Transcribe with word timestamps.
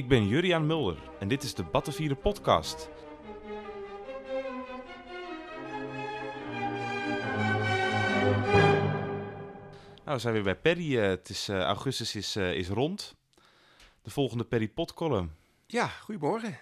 Ik 0.00 0.08
ben 0.08 0.26
Juriaan 0.26 0.66
Mulder 0.66 0.98
en 1.18 1.28
dit 1.28 1.42
is 1.42 1.54
de 1.54 1.62
Battenvieren 1.62 2.18
podcast. 2.18 2.88
Nou, 10.04 10.16
we 10.16 10.18
zijn 10.18 10.34
weer 10.34 10.42
bij 10.42 10.56
Perry. 10.56 10.98
Eh, 10.98 11.08
het 11.08 11.28
is, 11.28 11.48
eh, 11.48 11.60
augustus 11.60 12.14
is, 12.14 12.36
eh, 12.36 12.54
is 12.54 12.68
rond. 12.68 13.16
De 14.02 14.10
volgende 14.10 14.44
Perry 14.44 14.68
Potcolumn. 14.68 15.32
Ja, 15.66 15.86
goedemorgen. 15.86 16.58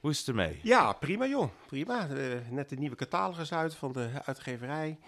Hoe 0.00 0.10
is 0.10 0.18
het 0.18 0.28
ermee? 0.28 0.60
Ja, 0.62 0.92
prima 0.92 1.26
joh. 1.26 1.50
Prima. 1.66 2.06
Net 2.50 2.68
de 2.68 2.76
nieuwe 2.76 2.96
catalogus 2.96 3.52
uit 3.52 3.74
van 3.74 3.92
de 3.92 4.10
uitgeverij. 4.24 4.98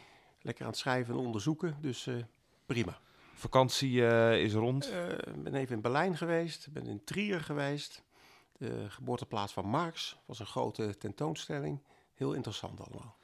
Lekker 0.41 0.65
aan 0.65 0.71
het 0.71 0.81
schrijven 0.81 1.15
en 1.15 1.21
onderzoeken. 1.21 1.77
Dus 1.81 2.09
prima. 2.67 2.99
Vakantie 3.39 4.07
eh, 4.07 4.43
is 4.43 4.53
rond. 4.53 4.93
Ik 5.35 5.43
ben 5.43 5.55
even 5.55 5.75
in 5.75 5.81
Berlijn 5.83 6.17
geweest. 6.17 6.69
ben 6.73 6.87
in 6.87 7.05
Trier 7.05 7.41
geweest. 7.41 8.03
De 8.53 8.85
geboorteplaats 8.89 9.53
van 9.53 9.67
Marx. 9.67 10.19
Was 10.27 10.39
een 10.39 10.47
grote 10.47 10.97
tentoonstelling. 10.99 11.81
Heel 12.15 12.33
interessant 12.33 12.81
allemaal. 12.81 13.17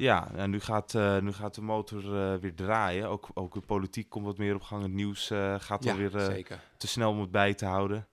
Ja, 0.00 0.30
en 0.34 0.50
nu 0.50 0.60
gaat, 0.60 0.94
eh, 0.94 1.18
nu 1.18 1.32
gaat 1.32 1.54
de 1.54 1.60
motor 1.60 2.16
eh, 2.16 2.40
weer 2.40 2.54
draaien. 2.54 3.08
Ook, 3.08 3.28
ook 3.34 3.54
de 3.54 3.60
politiek 3.60 4.08
komt 4.08 4.24
wat 4.24 4.38
meer 4.38 4.54
op 4.54 4.62
gang. 4.62 4.82
Het 4.82 4.92
nieuws 4.92 5.30
eh, 5.30 5.54
gaat 5.58 5.84
Ja, 5.84 5.90
alweer 5.90 6.16
eh, 6.16 6.56
te 6.76 6.88
snel 6.88 7.10
om 7.10 7.20
het 7.20 7.30
bij 7.30 7.54
te 7.54 7.66
houden. 7.66 8.06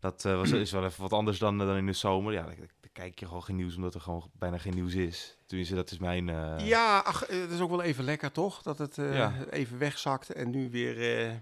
Dat 0.00 0.24
eh, 0.24 0.36
was, 0.36 0.50
is 0.50 0.70
wel 0.72 0.84
even 0.84 1.02
wat 1.02 1.12
anders 1.12 1.38
dan, 1.38 1.58
dan 1.58 1.76
in 1.76 1.86
de 1.86 1.92
zomer. 1.92 2.32
Ja, 2.32 2.42
dan, 2.42 2.54
dan 2.56 2.90
kijk 2.92 3.18
je 3.18 3.26
gewoon 3.26 3.42
geen 3.42 3.56
nieuws, 3.56 3.76
omdat 3.76 3.94
er 3.94 4.00
gewoon 4.00 4.30
bijna 4.32 4.58
geen 4.58 4.74
nieuws 4.74 4.94
is. 4.94 5.36
Tenminste, 5.46 5.74
dat 5.74 5.90
is 5.90 5.98
mijn... 5.98 6.28
eh, 6.28 6.66
Ja, 6.66 6.98
ach, 6.98 7.24
eh, 7.24 7.40
het 7.40 7.50
is 7.50 7.60
ook 7.60 7.70
wel 7.70 7.82
even 7.82 8.04
lekker 8.04 8.32
toch? 8.32 8.62
Dat 8.62 8.78
het 8.78 8.98
eh, 8.98 9.14
Ja. 9.14 9.32
even 9.50 9.78
wegzakt 9.78 10.30
en 10.32 10.50
nu 10.50 10.70
weer, 10.70 11.24
eh, 11.26 11.32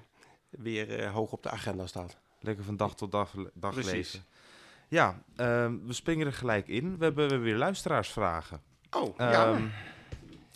weer 0.51 0.99
eh, 0.99 1.13
hoog 1.13 1.33
op 1.33 1.43
de 1.43 1.51
agenda 1.51 1.87
staat. 1.87 2.17
Lekker 2.41 2.65
van 2.65 2.77
dag 2.77 2.95
tot 2.95 3.13
dag, 3.13 3.31
dag 3.55 3.73
Precies. 3.73 3.93
lezen. 3.93 4.25
Ja, 4.89 5.23
ehm, 5.37 5.77
we 5.87 5.93
springen 5.93 6.27
er 6.27 6.33
gelijk 6.33 6.69
in. 6.69 6.97
We 6.99 7.05
hebben, 7.05 7.15
we 7.25 7.31
hebben 7.33 7.43
weer 7.49 7.57
luisteraarsvragen. 7.57 8.61
Oh, 8.91 9.17
ja. 9.19 9.51
Ehm, 9.53 9.65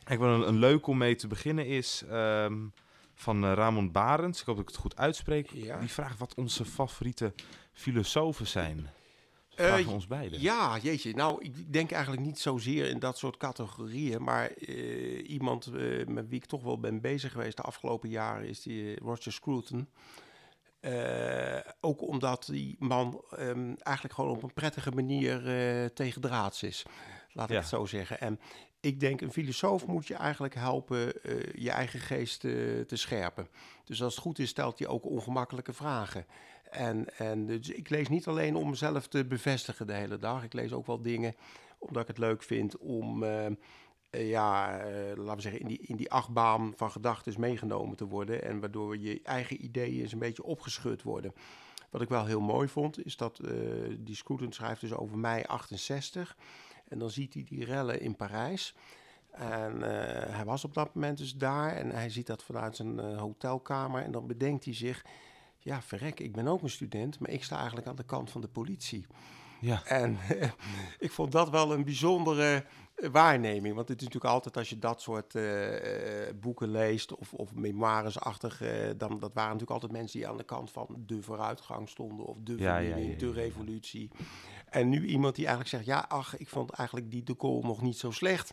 ik 0.06 0.18
wil 0.18 0.28
een, 0.28 0.48
een 0.48 0.58
leuk 0.58 0.86
om 0.86 0.98
mee 0.98 1.14
te 1.14 1.26
beginnen 1.26 1.66
is 1.66 2.02
ehm, 2.10 2.54
van 3.22 3.44
eh, 3.44 3.52
Ramon 3.52 3.92
Barends. 3.92 4.40
Ik 4.40 4.46
hoop 4.46 4.56
dat 4.56 4.64
ik 4.64 4.70
het 4.70 4.80
goed 4.80 4.96
uitspreek. 4.96 5.50
Ja. 5.50 5.78
Die 5.78 5.88
vraagt 5.88 6.18
wat 6.18 6.34
onze 6.34 6.64
favoriete 6.64 7.32
filosofen 7.72 8.46
zijn. 8.46 8.90
Eh, 9.54 9.66
Vragen 9.66 9.92
ons 9.92 10.06
beiden. 10.06 10.40
Ja, 10.40 10.78
jeetje. 10.78 11.14
Nou, 11.14 11.44
ik 11.44 11.72
denk 11.72 11.90
eigenlijk 11.90 12.22
niet 12.22 12.38
zozeer 12.38 12.88
in 12.88 12.98
dat 12.98 13.18
soort 13.18 13.36
categorieën. 13.36 14.22
Maar 14.22 14.46
eh, 14.50 15.30
iemand 15.30 15.70
met 16.08 16.28
wie 16.28 16.38
ik 16.38 16.46
toch 16.46 16.62
wel 16.62 16.78
ben 16.80 17.00
bezig 17.00 17.32
geweest 17.32 17.56
de 17.56 17.62
afgelopen 17.62 18.08
jaren 18.08 18.48
is 18.48 18.62
die 18.62 18.98
Roger 18.98 19.32
Scruton. 19.32 19.88
Ook 21.80 22.02
omdat 22.08 22.46
die 22.50 22.76
man 22.78 23.24
ehm, 23.30 23.74
eigenlijk 23.78 24.14
gewoon 24.14 24.30
op 24.30 24.42
een 24.42 24.52
prettige 24.52 24.90
manier 24.90 25.48
eh 25.48 25.84
tegendraads 25.86 26.62
is. 26.62 26.82
Laat 27.32 27.46
ik 27.46 27.52
Ja. 27.54 27.58
het 27.60 27.68
zo 27.68 27.84
zeggen. 27.86 28.20
En 28.20 28.40
ik 28.82 29.00
denk, 29.00 29.20
een 29.20 29.32
filosoof 29.32 29.86
moet 29.86 30.06
je 30.06 30.14
eigenlijk 30.14 30.54
helpen 30.54 31.22
eh, 31.22 31.52
je 31.54 31.70
eigen 31.70 32.00
geest 32.00 32.44
eh, 32.44 32.52
te 32.80 32.96
scherpen. 32.96 33.48
Dus 33.84 34.02
als 34.02 34.14
het 34.14 34.22
goed 34.22 34.38
is, 34.38 34.48
stelt 34.48 34.78
hij 34.78 34.88
ook 34.88 35.04
ongemakkelijke 35.04 35.72
vragen. 35.72 36.26
En, 36.70 37.18
en 37.18 37.46
dus 37.46 37.68
ik 37.68 37.90
lees 37.90 38.08
niet 38.08 38.26
alleen 38.26 38.56
om 38.56 38.70
mezelf 38.70 39.08
te 39.08 39.24
bevestigen 39.24 39.86
de 39.86 39.92
hele 39.92 40.18
dag. 40.18 40.44
Ik 40.44 40.52
lees 40.52 40.72
ook 40.72 40.86
wel 40.86 41.02
dingen 41.02 41.34
omdat 41.78 42.02
ik 42.02 42.08
het 42.08 42.18
leuk 42.18 42.42
vind 42.42 42.78
om, 42.78 43.24
eh, 43.24 43.50
ja, 44.10 44.82
laten 45.16 45.34
we 45.34 45.40
zeggen, 45.40 45.60
in 45.60 45.68
die, 45.68 45.80
in 45.82 45.96
die 45.96 46.10
achtbaan 46.10 46.72
van 46.76 46.90
gedachten 46.90 47.40
meegenomen 47.40 47.96
te 47.96 48.06
worden. 48.06 48.42
En 48.42 48.60
waardoor 48.60 48.98
je 48.98 49.20
eigen 49.22 49.64
ideeën 49.64 50.00
eens 50.00 50.12
een 50.12 50.18
beetje 50.18 50.44
opgeschud 50.44 51.02
worden. 51.02 51.32
Wat 51.90 52.02
ik 52.02 52.08
wel 52.08 52.26
heel 52.26 52.40
mooi 52.40 52.68
vond, 52.68 53.04
is 53.06 53.16
dat 53.16 53.40
die 53.98 54.16
Scruton 54.16 54.52
schrijft 54.52 54.80
dus 54.80 54.92
over 54.92 55.18
mei 55.18 55.42
68. 55.42 56.36
En 56.92 56.98
dan 56.98 57.10
ziet 57.10 57.34
hij 57.34 57.44
die 57.44 57.64
rellen 57.64 58.00
in 58.00 58.16
Parijs. 58.16 58.74
En 59.30 59.82
eh, 59.82 60.34
hij 60.34 60.44
was 60.44 60.64
op 60.64 60.74
dat 60.74 60.94
moment 60.94 61.18
dus 61.18 61.36
daar 61.36 61.72
en 61.76 61.90
hij 61.90 62.10
ziet 62.10 62.26
dat 62.26 62.42
vanuit 62.42 62.76
zijn 62.76 63.00
eh, 63.00 63.18
hotelkamer. 63.18 64.02
En 64.02 64.12
dan 64.12 64.26
bedenkt 64.26 64.64
hij 64.64 64.74
zich, 64.74 65.04
ja 65.58 65.82
verrek, 65.82 66.20
ik 66.20 66.32
ben 66.32 66.48
ook 66.48 66.62
een 66.62 66.70
student, 66.70 67.18
maar 67.18 67.30
ik 67.30 67.44
sta 67.44 67.56
eigenlijk 67.56 67.86
aan 67.86 67.96
de 67.96 68.04
kant 68.04 68.30
van 68.30 68.40
de 68.40 68.48
politie. 68.48 69.06
Ja. 69.60 69.84
En 69.84 70.18
ik 70.98 71.10
vond 71.10 71.32
dat 71.32 71.50
wel 71.50 71.72
een 71.72 71.84
bijzondere 71.84 72.64
eh, 72.94 73.08
waarneming. 73.08 73.74
Want 73.74 73.88
het 73.88 74.00
is 74.00 74.04
natuurlijk 74.06 74.34
altijd 74.34 74.56
als 74.56 74.68
je 74.68 74.78
dat 74.78 75.02
soort 75.02 75.38
boeken 76.40 76.70
leest 76.70 77.14
of, 77.14 77.34
of 77.34 77.54
memoiresachtig, 77.54 78.62
dan 78.96 79.18
dat 79.18 79.32
waren 79.34 79.52
natuurlijk 79.52 79.70
altijd 79.70 79.92
mensen 79.92 80.18
die 80.18 80.28
aan 80.28 80.36
de 80.36 80.44
kant 80.44 80.70
van 80.70 80.86
de 81.06 81.22
vooruitgang 81.22 81.88
stonden 81.88 82.26
of 82.26 82.36
de 82.40 82.56
Ja, 82.56 82.58
ja, 82.58 82.74
vernieuwing, 82.74 83.20
ja, 83.20 83.26
ja, 83.26 83.32
de 83.32 83.40
revolutie. 83.40 84.10
En 84.72 84.88
nu 84.88 85.06
iemand 85.06 85.34
die 85.34 85.46
eigenlijk 85.46 85.76
zegt, 85.76 85.98
ja 85.98 86.04
ach, 86.08 86.36
ik 86.36 86.48
vond 86.48 86.70
eigenlijk 86.70 87.10
die 87.10 87.22
de 87.22 87.34
Gaulle 87.38 87.66
nog 87.66 87.82
niet 87.82 87.98
zo 87.98 88.10
slecht, 88.10 88.52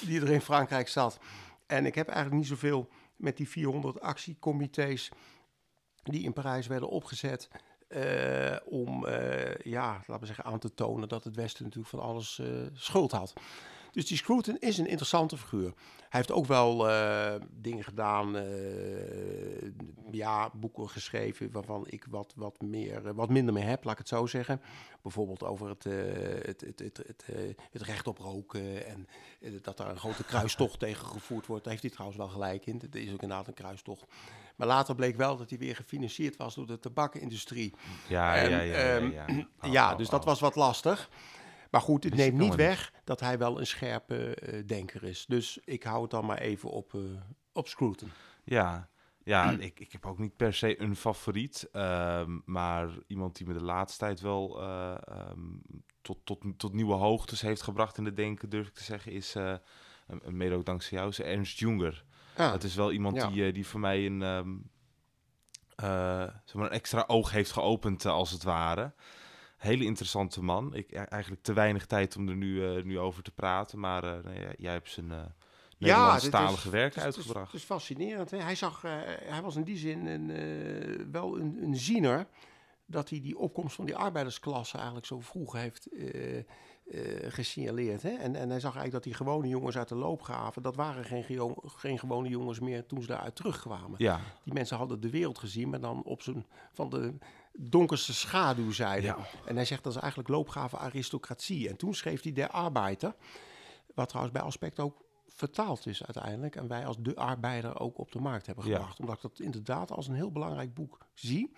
die 0.00 0.20
er 0.20 0.30
in 0.30 0.40
Frankrijk 0.40 0.88
zat. 0.88 1.18
En 1.66 1.86
ik 1.86 1.94
heb 1.94 2.08
eigenlijk 2.08 2.38
niet 2.38 2.48
zoveel 2.48 2.88
met 3.16 3.36
die 3.36 3.48
400 3.48 4.00
actiecomité's 4.00 5.10
die 6.02 6.22
in 6.22 6.32
Parijs 6.32 6.66
werden 6.66 6.88
opgezet. 6.88 7.48
eh, 7.88 8.56
om 8.64 9.06
eh, 9.06 9.56
ja, 9.56 9.92
laten 9.92 10.20
we 10.20 10.26
zeggen, 10.26 10.44
aan 10.44 10.58
te 10.58 10.74
tonen 10.74 11.08
dat 11.08 11.24
het 11.24 11.36
Westen 11.36 11.64
natuurlijk 11.64 11.90
van 11.90 12.00
alles 12.00 12.38
eh, 12.38 12.48
schuld 12.72 13.10
had. 13.12 13.32
Dus 13.92 14.06
die 14.06 14.16
Scruton 14.16 14.56
is 14.58 14.78
een 14.78 14.86
interessante 14.86 15.36
figuur. 15.36 15.72
Hij 16.08 16.20
heeft 16.20 16.32
ook 16.32 16.46
wel 16.46 16.88
eh, 16.88 17.34
dingen 17.50 17.84
gedaan, 17.84 18.36
eh, 18.36 18.44
ja, 20.10 20.50
boeken 20.54 20.88
geschreven 20.88 21.50
waarvan 21.52 21.84
ik 21.88 22.06
wat, 22.10 22.32
wat, 22.36 22.60
meer, 22.60 23.06
eh, 23.06 23.12
wat 23.14 23.28
minder 23.28 23.54
mee 23.54 23.64
heb, 23.64 23.84
laat 23.84 23.92
ik 23.92 23.98
het 23.98 24.08
zo 24.08 24.26
zeggen. 24.26 24.60
Bijvoorbeeld 25.02 25.44
over 25.44 25.68
het, 25.68 25.84
het, 25.84 26.60
het, 26.60 26.78
het, 26.78 26.96
het, 27.06 27.24
het 27.70 27.82
recht 27.82 28.06
op 28.06 28.18
roken 28.18 28.86
en 28.86 29.08
dat 29.62 29.76
daar 29.76 29.90
een 29.90 29.98
grote 29.98 30.24
kruistocht 30.24 30.78
tegen 30.88 31.06
gevoerd 31.06 31.46
wordt. 31.46 31.62
Daar 31.62 31.72
heeft 31.72 31.84
hij 31.84 31.92
trouwens 31.92 32.18
wel 32.20 32.28
gelijk 32.28 32.66
in. 32.66 32.78
Het 32.80 32.94
is 32.94 33.12
ook 33.12 33.22
inderdaad 33.22 33.48
een 33.48 33.54
kruistocht. 33.54 34.04
Maar 34.56 34.66
later 34.66 34.94
bleek 34.94 35.16
wel 35.16 35.36
dat 35.36 35.50
hij 35.50 35.58
weer 35.58 35.76
gefinancierd 35.76 36.36
was 36.36 36.54
door 36.54 36.66
de 36.66 36.78
tabakindustrie. 36.78 37.74
Ja, 38.08 38.36
En, 38.36 38.50
ja, 38.50 38.60
ja. 38.60 38.96
ja, 38.96 38.96
ehm, 38.96 39.10
ja. 39.38 39.70
Ja, 39.70 39.92
oh, 39.92 39.98
dus 39.98 40.08
dat 40.08 40.24
was 40.24 40.40
wat 40.40 40.54
lastig. 40.54 41.10
Maar 41.70 41.80
goed, 41.80 42.04
het 42.04 42.14
neemt 42.14 42.38
niet 42.38 42.54
weg 42.54 42.92
dat 43.04 43.20
hij 43.20 43.38
wel 43.38 43.58
een 43.60 43.66
scherpe 43.66 44.34
eh, 44.34 44.66
denker 44.66 45.04
is. 45.04 45.26
Dus 45.26 45.58
ik 45.64 45.82
hou 45.82 46.02
het 46.02 46.10
dan 46.10 46.26
maar 46.26 46.38
even 46.38 46.70
op, 46.70 46.94
eh 46.94 47.00
op 47.52 47.68
Scruton. 47.68 48.10
Ja, 48.44 48.88
ja 49.24 49.50
ik, 49.58 49.80
ik 49.80 49.92
heb 49.92 50.06
ook 50.06 50.18
niet 50.18 50.36
per 50.36 50.54
se 50.54 50.80
een 50.80 50.96
favoriet. 50.96 51.68
ehm, 51.72 52.38
maar 52.44 52.88
iemand 53.06 53.36
die 53.36 53.46
me 53.46 53.52
de 53.52 53.62
laatste 53.62 53.98
tijd 53.98 54.20
wel 54.20 54.60
eh, 54.60 54.96
ehm, 55.04 55.40
tot, 56.02 56.18
tot, 56.24 56.44
tot 56.56 56.72
nieuwe 56.72 56.94
hoogtes 56.94 57.40
heeft 57.40 57.62
gebracht 57.62 57.98
in 57.98 58.04
het 58.04 58.16
denken, 58.16 58.48
durf 58.48 58.66
ik 58.66 58.74
te 58.74 58.84
zeggen, 58.84 59.12
is 59.12 59.36
mede 60.24 60.54
ook 60.54 60.66
dankzij 60.66 60.98
jou, 60.98 61.10
is 61.10 61.20
Ernst 61.20 61.58
Junger. 61.58 62.04
Ah, 62.36 62.50
Dat 62.52 62.64
is 62.64 62.74
wel 62.74 62.92
iemand 62.92 63.16
ja. 63.16 63.28
die, 63.28 63.52
die 63.52 63.66
voor 63.66 63.80
mij 63.80 64.06
een, 64.06 64.20
zeg 66.44 66.54
maar 66.54 66.64
een 66.64 66.70
extra 66.70 67.04
oog 67.06 67.30
heeft 67.30 67.52
geopend, 67.52 68.06
als 68.06 68.30
het 68.30 68.42
ware. 68.42 68.92
Hele 69.58 69.84
interessante 69.84 70.42
man. 70.42 70.74
Ik 70.74 70.90
heb 70.90 71.08
eigenlijk 71.08 71.42
te 71.42 71.52
weinig 71.52 71.86
tijd 71.86 72.16
om 72.16 72.28
er 72.28 72.36
nu, 72.36 72.66
eh, 72.76 72.84
nu 72.84 72.98
over 72.98 73.22
te 73.22 73.30
praten. 73.30 73.78
Maar 73.78 74.04
eh, 74.04 74.42
ja, 74.42 74.48
jij 74.58 74.72
hebt 74.72 74.90
zijn 74.90 75.12
eh 75.12 75.18
Nederlandstalige 75.78 76.62
dit 76.62 76.72
werk 76.72 76.90
is- 76.90 76.96
is- 76.96 77.02
uitgebracht. 77.02 77.52
Het 77.52 77.60
is 77.60 77.66
fascinerend. 77.66 78.30
Hè? 78.30 78.38
Hij, 78.38 78.54
zag, 78.54 78.82
hij 78.82 79.42
was 79.42 79.56
in 79.56 79.62
die 79.62 79.76
zin 79.76 80.06
een, 80.06 81.12
wel 81.12 81.38
een, 81.38 81.58
een 81.62 81.76
ziener 81.76 82.26
dat 82.86 83.10
hij 83.10 83.20
die 83.20 83.38
opkomst 83.38 83.74
van 83.76 83.86
die 83.86 83.96
arbeidersklasse 83.96 84.76
eigenlijk 84.76 85.06
zo 85.06 85.20
vroeg 85.20 85.52
heeft 85.52 85.88
gesignaleerd. 87.28 88.02
Hè? 88.02 88.08
En, 88.10 88.36
en 88.36 88.48
hij 88.50 88.60
zag 88.60 88.74
eigenlijk 88.76 88.92
dat 88.92 89.02
die 89.02 89.14
gewone 89.14 89.48
jongens 89.48 89.76
uit 89.76 89.88
de 89.88 89.94
loopgraven, 89.94 90.62
dat 90.62 90.76
waren 90.76 91.04
geen, 91.04 91.54
geen 91.64 91.98
gewone 91.98 92.28
jongens 92.28 92.60
meer 92.60 92.86
toen 92.86 93.00
ze 93.02 93.06
daaruit 93.06 93.36
terugkwamen. 93.36 93.94
Ja, 93.98 94.20
Die 94.44 94.52
mensen 94.52 94.76
hadden 94.76 95.00
de 95.00 95.10
wereld 95.10 95.38
gezien, 95.38 95.68
maar 95.70 95.80
dan 95.80 96.02
op 96.02 96.22
zijn 96.22 96.46
van 96.72 96.88
de 96.90 97.14
donkerste 97.60 98.14
schaduwzijde. 98.14 99.06
Ja. 99.06 99.16
En 99.44 99.54
hij 99.56 99.64
zegt 99.64 99.82
dat 99.84 99.94
is 99.94 99.98
eigenlijk 100.00 100.28
loopgave 100.30 100.78
aristocratie. 100.78 101.68
En 101.68 101.76
toen 101.76 101.94
schreef 101.94 102.22
hij 102.22 102.32
Der 102.32 102.48
Arbeider, 102.50 103.14
wat 103.94 104.08
trouwens 104.08 104.34
bij 104.36 104.44
Aspect 104.44 104.80
ook 104.80 105.04
vertaald 105.26 105.86
is 105.86 106.04
uiteindelijk. 106.04 106.56
En 106.56 106.68
wij 106.68 106.86
als 106.86 106.96
de 107.00 107.16
arbeider 107.16 107.80
ook 107.80 107.98
op 107.98 108.12
de 108.12 108.20
markt 108.20 108.46
hebben 108.46 108.66
Ja. 108.66 108.72
gebracht. 108.76 109.00
Omdat 109.00 109.14
ik 109.16 109.22
dat 109.22 109.40
inderdaad 109.40 109.90
als 109.92 110.08
een 110.08 110.14
heel 110.14 110.32
belangrijk 110.32 110.74
boek 110.74 110.98
zie. 111.14 111.52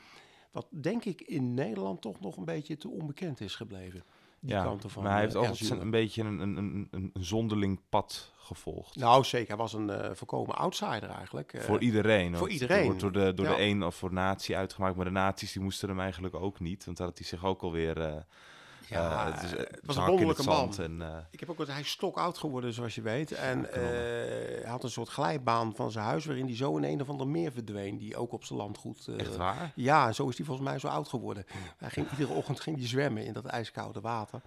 Wat 0.51 0.67
denk 0.71 1.05
ik 1.05 1.21
in 1.21 1.55
Nederland 1.55 2.01
toch 2.01 2.21
nog 2.21 2.37
een 2.37 2.45
beetje 2.45 2.77
te 2.77 2.89
onbekend 2.89 3.41
is 3.41 3.55
gebleven. 3.57 4.05
Die 4.43 4.55
ja. 4.55 4.77
van 4.87 5.03
maar 5.03 5.13
hij 5.13 5.21
heeft 5.21 5.35
eh, 5.35 5.43
Ernst 5.43 5.61
een, 5.61 5.67
Junger. 5.67 5.85
een 5.85 5.91
beetje 5.91 6.23
een, 6.23 6.39
een, 6.41 6.57
een, 6.57 6.89
een, 6.91 7.13
zonderling 7.25 7.81
pad 7.89 8.33
gevolgd. 8.37 8.97
Nou 8.97 9.25
zeker, 9.25 9.49
hij 9.49 9.57
was 9.57 9.73
een 9.73 9.91
eh 9.91 10.11
voorkomen 10.15 10.57
outsider 10.57 11.11
eigenlijk. 11.11 11.53
Eh, 11.53 11.63
voor 11.63 11.81
iedereen. 11.81 12.37
voor 12.37 12.51
iedereen. 12.51 12.85
Wordt 12.85 13.01
door 13.01 13.13
de, 13.13 13.35
door 13.35 13.47
Ja. 13.47 13.55
de 13.55 13.63
een 13.63 13.85
of 13.85 13.95
voor 13.95 14.13
natie 14.13 14.57
uitgemaakt. 14.57 14.97
Maar 14.97 15.05
de 15.05 15.11
naties 15.11 15.53
die 15.53 15.63
moesten 15.63 15.89
hem 15.89 16.01
eigenlijk 16.01 16.35
ook 16.35 16.61
niet. 16.61 16.85
Want 16.85 16.97
daar 16.97 17.07
had 17.07 17.19
hij 17.19 17.27
zich 17.27 17.45
ook 17.45 17.63
alweer 17.63 18.01
eh 18.01 18.17
Ja, 18.91 19.27
Eh, 19.27 19.35
het, 19.35 19.43
is, 19.43 19.51
het 19.51 19.81
was 19.85 19.97
een 19.97 20.05
wonderlijke 20.07 20.43
man. 20.43 20.75
En, 20.79 21.03
eh, 21.03 21.17
Ik 21.31 21.41
heb 21.41 21.51
ook 21.51 21.67
hij 21.67 21.81
is 21.81 21.91
stok 21.91 22.17
oud 22.17 22.39
geworden, 22.39 22.73
zoals 22.73 22.95
je 22.95 23.03
weet. 23.03 23.33
En 23.33 23.73
eh, 23.73 23.83
hij 24.63 24.71
had 24.71 24.85
een 24.85 24.91
soort 24.91 25.09
glijbaan 25.09 25.75
van 25.75 25.91
zijn 25.91 26.05
huis, 26.05 26.25
waarin 26.25 26.45
hij 26.47 26.57
zo 26.57 26.77
in 26.77 26.85
een 26.85 27.01
of 27.01 27.09
ander 27.09 27.27
meer 27.29 27.53
verdween, 27.53 27.99
die 27.99 28.17
ook 28.17 28.33
op 28.33 28.45
zijn 28.45 28.59
landgoed. 28.59 29.07
eh, 29.09 29.19
echt 29.21 29.37
waar? 29.37 29.73
Ja, 29.75 30.13
zo 30.13 30.29
is 30.29 30.37
hij 30.37 30.47
volgens 30.47 30.69
mij 30.69 30.79
zo 30.79 30.87
oud 30.89 31.09
geworden. 31.09 31.45
Hij 31.79 31.91
ging 31.91 32.11
iedere 32.11 32.33
ochtend 32.33 32.61
ging 32.61 32.77
hij 32.79 32.87
zwemmen 32.87 33.25
in 33.25 33.33
dat 33.33 33.45
ijskoude 33.45 34.01
water. 34.01 34.41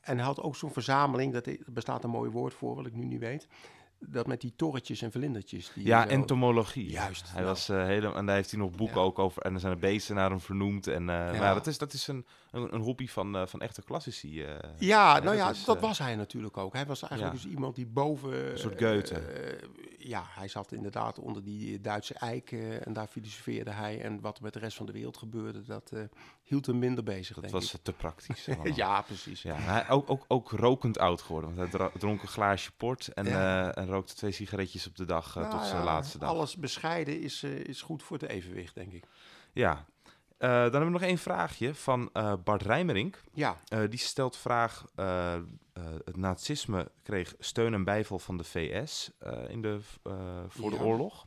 En 0.00 0.16
hij 0.16 0.26
had 0.26 0.40
ook 0.40 0.56
zo'n 0.56 0.72
verzameling, 0.72 1.32
dat 1.32 1.46
er 1.46 1.58
bestaat 1.66 2.04
een 2.04 2.10
mooi 2.10 2.30
woord 2.30 2.54
voor, 2.54 2.74
wat 2.74 2.86
ik 2.86 2.94
nu 2.94 3.04
niet 3.04 3.20
weet. 3.20 3.46
Dat 4.08 4.26
met 4.26 4.40
die 4.40 4.52
torretjes 4.56 5.02
en 5.02 5.12
vlindertjes. 5.12 5.70
Die 5.74 5.86
Ja, 5.86 6.08
entomologie. 6.08 6.90
Juist, 6.90 7.24
Hij 7.26 7.34
nou. 7.34 7.46
was 7.46 7.68
eh 7.68 7.84
helemaal, 7.84 8.16
en 8.16 8.26
daar 8.26 8.34
heeft 8.34 8.50
hij 8.50 8.60
nog 8.60 8.70
boeken 8.70 8.96
Ja. 9.00 9.02
ook 9.02 9.18
over. 9.18 9.42
En 9.42 9.54
er 9.54 9.60
zijn 9.60 9.72
er 9.72 9.78
beesten 9.78 10.14
naar 10.14 10.30
hem 10.30 10.40
vernoemd. 10.40 10.86
En, 10.86 11.04
Maar 11.04 11.34
Ja. 11.34 11.54
dat 11.54 11.66
is, 11.66 11.78
dat 11.78 11.92
is 11.92 12.06
een, 12.06 12.26
een, 12.50 12.74
een 12.74 12.80
hobby 12.80 13.08
van, 13.08 13.36
eh, 13.36 13.46
van 13.46 13.60
echte 13.60 13.82
klassici. 13.82 14.44
Ja, 14.78 15.12
nou 15.12 15.24
dat 15.24 15.34
ja, 15.34 15.50
is, 15.50 15.64
dat 15.64 15.80
was 15.80 15.98
hij 15.98 16.16
natuurlijk 16.16 16.56
ook. 16.56 16.72
Hij 16.72 16.86
was 16.86 17.02
eigenlijk 17.02 17.32
ja. 17.34 17.42
dus 17.42 17.50
iemand 17.52 17.74
die 17.74 17.86
boven... 17.86 18.50
Een 18.52 18.58
soort 18.58 18.78
Goethe. 18.82 19.22
ja, 19.98 20.22
hij 20.28 20.48
zat 20.48 20.72
inderdaad 20.72 21.18
onder 21.18 21.42
die 21.44 21.80
Duitse 21.80 22.14
eik 22.14 22.52
eh, 22.52 22.86
en 22.86 22.92
daar 22.92 23.06
filosofeerde 23.06 23.70
hij. 23.70 24.00
En 24.02 24.20
wat 24.20 24.36
er 24.36 24.42
met 24.42 24.52
de 24.52 24.58
rest 24.58 24.76
van 24.76 24.86
de 24.86 24.92
wereld 24.92 25.16
gebeurde, 25.16 25.62
dat 25.62 25.92
hield 26.42 26.66
hem 26.66 26.78
minder 26.78 27.04
bezig, 27.04 27.34
Dat 27.34 27.42
denk 27.42 27.54
was 27.54 27.78
te 27.82 27.92
praktisch. 27.92 28.48
ja, 28.74 29.00
precies. 29.02 29.42
Ja, 29.42 29.54
hij 29.54 29.88
ook, 29.88 30.10
ook, 30.10 30.24
ook 30.28 30.50
rokend 30.50 30.98
oud 30.98 31.22
geworden. 31.22 31.54
Want 31.54 31.72
hij 31.72 31.90
dronk 31.98 32.22
een 32.22 32.28
glaasje 32.28 32.70
port 32.76 33.08
en, 33.08 33.26
en 33.74 33.86
rookte 33.92 34.14
twee 34.14 34.32
sigaretjes 34.32 34.86
op 34.86 34.96
de 34.96 35.04
dag 35.04 35.36
eh, 35.36 35.42
Nou 35.42 35.50
tot 35.50 35.64
zijn 35.64 35.78
ja, 35.78 35.84
laatste 35.84 36.18
dag. 36.18 36.28
Alles 36.28 36.56
bescheiden 36.56 37.20
is, 37.20 37.42
eh, 37.42 37.50
is 37.64 37.82
goed 37.82 38.02
voor 38.02 38.18
het 38.18 38.28
evenwicht, 38.28 38.74
denk 38.74 38.92
ik. 38.92 39.04
Ja. 39.52 39.86
Eh, 40.38 40.48
dan 40.48 40.60
hebben 40.60 40.84
we 40.84 40.90
nog 40.90 41.02
één 41.02 41.18
vraagje 41.18 41.74
van 41.74 42.10
Bart 42.44 42.62
Rijmerink. 42.62 43.22
Ja, 43.32 43.56
die 43.88 43.98
stelt 43.98 44.36
vraag: 44.36 44.84
het 46.04 46.16
nazisme 46.16 46.90
kreeg 47.02 47.34
steun 47.38 47.74
en 47.74 47.84
bijval 47.84 48.18
van 48.18 48.36
de 48.36 48.44
VS 48.44 49.10
in 49.48 49.62
de, 49.62 49.78
voor 50.48 50.72
Ja. 50.72 50.78
de 50.78 50.84
oorlog. 50.84 51.22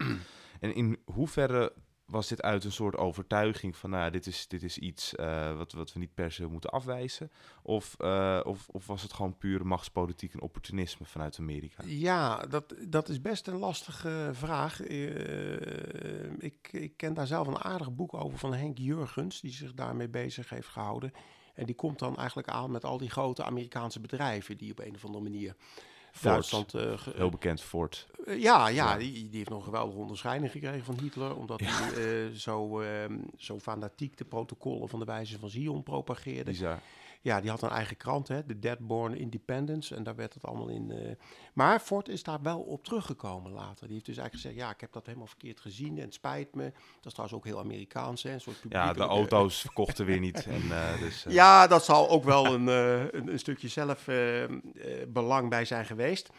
en 0.59 0.75
in 0.75 0.97
hoeverre 1.05 1.73
was 2.05 2.27
dit 2.27 2.41
uit 2.41 2.63
een 2.63 2.71
soort 2.71 2.97
overtuiging 2.97 3.75
van, 3.77 3.89
nou, 3.89 4.11
dit 4.11 4.25
is, 4.25 4.47
dit 4.47 4.63
is 4.63 4.77
iets 4.77 5.15
eh, 5.15 5.57
wat, 5.57 5.71
wat 5.71 5.93
we 5.93 5.99
niet 5.99 6.13
per 6.13 6.31
se 6.31 6.45
moeten 6.45 6.69
afwijzen? 6.69 7.31
Of, 7.61 7.95
eh, 7.99 8.39
of, 8.43 8.67
of 8.69 8.87
was 8.87 9.01
het 9.01 9.13
gewoon 9.13 9.37
pure 9.37 9.63
machtspolitiek 9.63 10.33
en 10.33 10.41
opportunisme 10.41 11.05
vanuit 11.05 11.39
Amerika? 11.39 11.83
ja 11.85 12.37
dat, 12.37 12.75
dat 12.87 13.09
is 13.09 13.21
best 13.21 13.47
een 13.47 13.57
lastige 13.57 14.29
vraag. 14.33 14.81
Eh, 14.81 16.41
ik, 16.41 16.69
ik 16.71 16.97
ken 16.97 17.13
daar 17.13 17.27
zelf 17.27 17.47
een 17.47 17.63
aardig 17.63 17.93
boek 17.93 18.13
over 18.13 18.37
van 18.37 18.53
Henk 18.53 18.77
Jurgens, 18.77 19.41
die 19.41 19.51
zich 19.51 19.73
daarmee 19.73 20.09
bezig 20.09 20.49
heeft 20.49 20.67
gehouden. 20.67 21.13
En 21.53 21.65
die 21.65 21.75
komt 21.75 21.99
dan 21.99 22.17
eigenlijk 22.17 22.47
aan 22.47 22.71
met 22.71 22.85
al 22.85 22.97
die 22.97 23.09
grote 23.09 23.43
Amerikaanse 23.43 23.99
bedrijven 23.99 24.57
die 24.57 24.71
op 24.71 24.79
een 24.79 24.95
of 24.95 25.05
andere 25.05 25.23
manier 25.23 25.55
Duitsland... 26.21 26.73
eh, 26.73 26.97
ge- 26.97 27.13
Heel 27.15 27.29
bekend 27.29 27.61
Ford. 27.61 28.07
Eh, 28.25 28.41
ja, 28.41 28.67
ja, 28.67 28.91
Ja. 28.91 28.97
Die, 28.97 29.11
die 29.11 29.37
heeft 29.37 29.49
nog 29.49 29.59
een 29.59 29.65
geweldige 29.65 29.99
onderscheiding 29.99 30.51
gekregen 30.51 30.83
van 30.85 30.97
Hitler. 31.01 31.35
Omdat 31.35 31.59
hij 31.63 31.93
eh, 32.25 32.31
zo, 32.35 32.79
ehm, 32.81 33.17
zo 33.37 33.59
fanatiek 33.59 34.17
de 34.17 34.25
protocollen 34.25 34.89
van 34.89 34.99
de 34.99 35.05
wijze 35.05 35.39
van 35.39 35.49
Zion 35.49 35.83
propageerde. 35.83 36.51
Bizar. 36.51 36.79
Ja, 37.25 37.41
die 37.41 37.49
had 37.49 37.61
een 37.61 37.69
eigen 37.69 37.97
krant, 37.97 38.27
hè, 38.27 38.45
de 38.45 38.59
Deadborn 38.59 39.13
Independence. 39.17 39.95
En 39.95 40.03
daar 40.03 40.15
werd 40.15 40.33
het 40.33 40.43
allemaal 40.45 40.67
in. 40.67 40.91
eh, 40.91 41.15
Maar 41.53 41.79
Ford 41.79 42.09
is 42.09 42.23
daar 42.23 42.41
wel 42.41 42.59
op 42.59 42.83
teruggekomen 42.83 43.51
later. 43.51 43.85
Die 43.85 43.93
heeft 43.93 44.05
dus 44.05 44.17
eigenlijk 44.17 44.47
gezegd: 44.47 44.55
ja, 44.55 44.73
ik 44.73 44.81
heb 44.81 44.91
dat 44.93 45.05
helemaal 45.05 45.27
verkeerd 45.27 45.59
gezien 45.59 45.97
en 45.97 46.03
het 46.03 46.13
spijt 46.13 46.55
me. 46.55 46.63
Dat 46.63 47.05
is 47.05 47.11
trouwens 47.11 47.37
ook 47.39 47.45
heel 47.45 47.59
Amerikaans, 47.59 48.23
hè, 48.23 48.33
een 48.33 48.41
soort 48.41 48.55
Ja, 48.55 48.61
de 48.61 48.69
publiekelijke- 48.69 49.13
auto's 49.13 49.61
verkochten 49.61 50.05
weer 50.05 50.19
niet. 50.19 50.45
En, 50.55 50.61
eh, 50.71 50.99
dus, 50.99 51.25
eh, 51.25 51.33
ja, 51.33 51.67
dat 51.67 51.85
zal 51.85 52.09
ook 52.09 52.23
wel 52.23 52.45
een, 52.45 52.69
eh, 52.69 52.99
een, 53.11 53.27
een 53.31 53.39
stukje 53.39 53.67
zelf 53.67 54.07
eh, 54.07 54.43
eh, 54.43 54.49
belang 55.07 55.49
bij 55.49 55.65
zijn 55.65 55.85
geweest. 55.85 56.29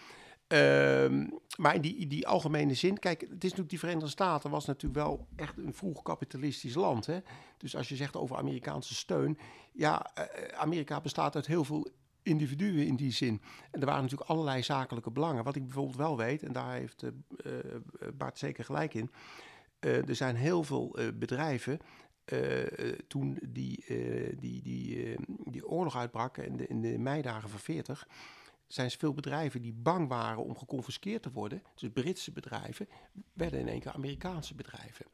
Ehm, 0.47 1.27
maar 1.57 1.75
in 1.75 1.81
die, 1.81 2.07
die 2.07 2.27
algemene 2.27 2.75
zin, 2.75 2.99
kijk, 2.99 3.21
het 3.21 3.31
is 3.31 3.41
natuurlijk 3.43 3.69
die 3.69 3.79
Verenigde 3.79 4.09
Staten 4.09 4.51
was 4.51 4.67
natuurlijk 4.67 5.05
wel 5.05 5.27
echt 5.37 5.57
een 5.59 5.75
vroeg 5.75 6.03
kapitalistisch 6.03 6.75
land. 6.75 7.07
Hè? 7.07 7.19
Dus 7.57 7.77
als 7.77 7.89
je 7.89 7.97
zegt 7.97 8.17
over 8.17 8.37
Amerikaanse 8.37 8.95
steun, 8.95 9.39
ja, 9.73 10.15
eh, 10.15 10.59
Amerika 10.59 11.01
bestaat 11.01 11.35
uit 11.35 11.47
heel 11.47 11.65
veel 11.65 11.89
individuen 12.23 12.87
in 12.87 12.97
die 12.97 13.13
zin. 13.13 13.41
En 13.71 13.81
er 13.81 13.87
waren 13.87 14.03
natuurlijk 14.03 14.31
allerlei 14.31 14.63
zakelijke 14.63 15.11
belangen. 15.11 15.45
Wat 15.45 15.57
ik 15.57 15.65
bijvoorbeeld 15.65 15.97
wel 15.97 16.17
weet, 16.17 16.43
en 16.43 16.53
daar 16.53 16.73
heeft 16.73 17.03
eh, 17.03 17.11
eh, 17.45 17.81
Bart 18.15 18.39
zeker 18.39 18.65
gelijk 18.65 18.95
in, 18.95 19.11
eh, 19.79 20.09
er 20.09 20.17
zijn 20.17 20.37
heel 20.37 20.63
veel 20.65 20.99
eh, 20.99 21.07
bedrijven 21.15 21.81
eh, 22.27 22.91
eh, 22.91 22.99
toen 23.09 23.39
die, 23.49 23.85
eh, 23.87 24.37
die, 24.39 24.63
die, 24.63 25.05
eh, 25.05 25.19
die 25.45 25.69
oorlog 25.69 25.97
uitbrak 25.97 26.39
in 26.39 26.57
de, 26.57 26.67
in 26.67 26.81
de 26.81 26.99
meidagen 26.99 27.49
van 27.49 27.59
40, 27.59 28.09
zijn 28.67 28.91
veel 28.91 29.13
bedrijven 29.13 29.63
die 29.63 29.73
bang 29.73 30.09
waren 30.09 30.45
om 30.45 30.57
geconfiskeerd 30.57 31.23
te 31.23 31.33
worden. 31.33 31.63
Dus 31.75 31.91
Britse 31.93 32.33
bedrijven 32.33 32.89
werden 33.33 33.61
in 33.61 33.69
één 33.69 33.81
keer 33.81 33.93
Amerikaanse 33.93 34.55
bedrijven. 34.55 35.07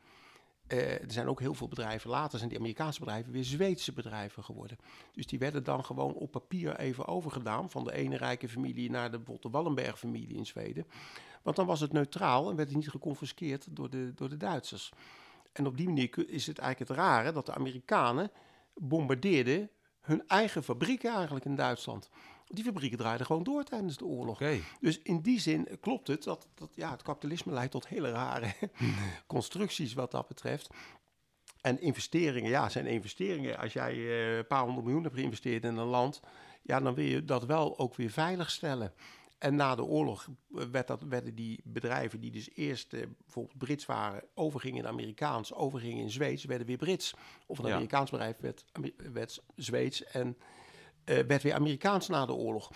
Eh, 0.66 1.02
er 1.02 1.12
zijn 1.12 1.28
ook 1.28 1.40
heel 1.40 1.54
veel 1.54 1.68
bedrijven, 1.68 2.10
later 2.10 2.38
zijn 2.38 2.50
die 2.50 2.58
Amerikaanse 2.58 3.00
bedrijven 3.00 3.32
weer 3.32 3.44
Zweedse 3.44 3.92
bedrijven 3.92 4.44
geworden. 4.44 4.78
Dus 5.12 5.26
die 5.26 5.38
werden 5.38 5.64
dan 5.64 5.84
gewoon 5.84 6.14
op 6.14 6.30
papier 6.30 6.76
even 6.78 7.06
overgedaan 7.06 7.70
van 7.70 7.84
de 7.84 7.92
ene 7.92 8.16
rijke 8.16 8.48
familie 8.48 8.90
naar 8.90 9.10
de, 9.10 9.20
de 9.40 9.50
Wallenberg-familie 9.50 10.36
in 10.36 10.46
Zweden. 10.46 10.86
Want 11.42 11.56
dan 11.56 11.66
was 11.66 11.80
het 11.80 11.92
neutraal 11.92 12.50
en 12.50 12.56
werd 12.56 12.68
het 12.68 12.76
niet 12.76 12.88
geconfiskeerd 12.88 13.66
door 13.70 13.90
de, 13.90 14.12
door 14.14 14.28
de 14.28 14.36
Duitsers. 14.36 14.92
En 15.52 15.66
op 15.66 15.76
die 15.76 15.86
manier 15.86 16.28
is 16.28 16.46
het 16.46 16.58
eigenlijk 16.58 16.90
het 16.90 17.00
rare 17.00 17.32
dat 17.32 17.46
de 17.46 17.54
Amerikanen 17.54 18.30
bombardeerden 18.74 19.70
hun 20.00 20.26
eigen 20.26 20.62
fabrieken 20.62 21.14
eigenlijk 21.14 21.44
in 21.44 21.56
Duitsland. 21.56 22.10
Die 22.52 22.64
fabrieken 22.64 22.98
draaiden 22.98 23.26
gewoon 23.26 23.42
door 23.42 23.64
tijdens 23.64 23.96
de 23.96 24.04
oorlog. 24.04 24.40
Dus 24.80 25.02
in 25.02 25.20
die 25.20 25.40
zin 25.40 25.68
klopt 25.80 26.08
het 26.08 26.22
dat, 26.22 26.48
dat 26.54 26.70
ja, 26.74 26.90
het 26.90 27.02
kapitalisme 27.02 27.52
leidt 27.52 27.72
tot 27.72 27.88
hele 27.88 28.10
rare 28.10 28.54
constructies 29.26 29.94
wat 29.94 30.10
dat 30.10 30.28
betreft. 30.28 30.68
En 31.60 31.80
investeringen, 31.80 32.50
ja, 32.50 32.68
zijn 32.68 32.86
investeringen. 32.86 33.58
Als 33.58 33.72
jij 33.72 33.92
eh, 33.92 34.36
een 34.36 34.46
paar 34.46 34.62
honderd 34.62 34.84
miljoen 34.84 35.02
hebt 35.02 35.14
geïnvesteerd 35.14 35.64
in 35.64 35.76
een 35.76 35.86
land, 35.86 36.20
ja, 36.62 36.80
dan 36.80 36.94
wil 36.94 37.04
je 37.04 37.24
dat 37.24 37.44
wel 37.44 37.78
ook 37.78 37.94
weer 37.94 38.10
veiligstellen. 38.10 38.92
En 39.38 39.56
na 39.56 39.74
de 39.74 39.84
oorlog 39.84 40.28
eh, 40.54 40.64
werd 40.64 40.86
dat, 40.86 41.02
werden 41.02 41.34
die 41.34 41.60
bedrijven 41.64 42.20
die 42.20 42.30
dus 42.30 42.50
eerst 42.54 42.92
eh, 42.92 43.02
bijvoorbeeld 43.22 43.58
Brits 43.58 43.86
waren, 43.86 44.24
overgingen 44.34 44.82
in 44.82 44.88
Amerikaans, 44.88 45.54
overgingen 45.54 46.02
in 46.02 46.10
Zweeds, 46.10 46.44
werden 46.44 46.66
weer 46.66 46.76
Brits. 46.76 47.14
Of 47.46 47.58
een 47.58 47.66
Ja. 47.66 47.72
Amerikaans 47.72 48.10
bedrijf 48.10 48.36
werd, 48.40 48.64
werd 49.12 49.42
Zweeds 49.56 50.04
en 50.04 50.36
werd 51.04 51.42
weer 51.42 51.54
Amerikaans 51.54 52.08
na 52.08 52.26
de 52.26 52.34
oorlog. 52.34 52.70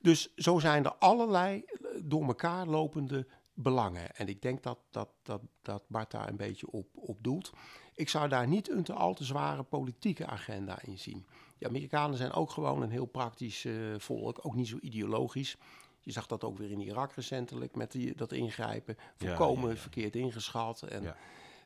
Dus 0.00 0.34
zo 0.36 0.58
zijn 0.58 0.84
er 0.84 0.94
allerlei 0.94 1.62
eh, 1.64 2.00
door 2.04 2.26
elkaar 2.26 2.66
lopende 2.66 3.26
belangen. 3.54 4.14
En 4.14 4.28
ik 4.28 4.42
denk 4.42 4.62
dat, 4.62 4.78
dat, 4.90 5.08
dat, 5.22 5.40
dat 5.62 5.82
Bart 5.86 6.10
daar 6.10 6.28
een 6.28 6.36
beetje 6.36 6.70
op, 6.70 6.86
op 6.94 7.18
doelt. 7.20 7.52
Ik 7.94 8.08
zou 8.08 8.28
daar 8.28 8.48
niet 8.48 8.70
een 8.70 8.82
te 8.82 8.92
al 8.92 9.14
te 9.14 9.24
zware 9.24 9.62
politieke 9.62 10.26
agenda 10.26 10.82
in 10.82 10.98
zien. 10.98 11.26
De 11.58 11.68
Amerikanen 11.68 12.16
zijn 12.16 12.32
ook 12.32 12.50
gewoon 12.50 12.82
een 12.82 12.90
heel 12.90 13.06
praktisch 13.06 13.64
eh, 13.64 13.74
volk, 13.98 14.38
ook 14.42 14.54
niet 14.54 14.68
zo 14.68 14.78
ideologisch. 14.80 15.56
Je 16.00 16.12
zag 16.12 16.26
dat 16.26 16.44
ook 16.44 16.58
weer 16.58 16.70
in 16.70 16.80
Irak 16.80 17.12
recentelijk 17.12 17.74
met 17.74 17.92
die, 17.92 18.14
dat 18.16 18.32
ingrijpen. 18.32 18.96
Ja, 18.98 19.26
Volkomen 19.26 19.68
ja, 19.68 19.74
ja. 19.74 19.80
verkeerd 19.80 20.16
ingeschat. 20.16 20.82
En 20.82 21.16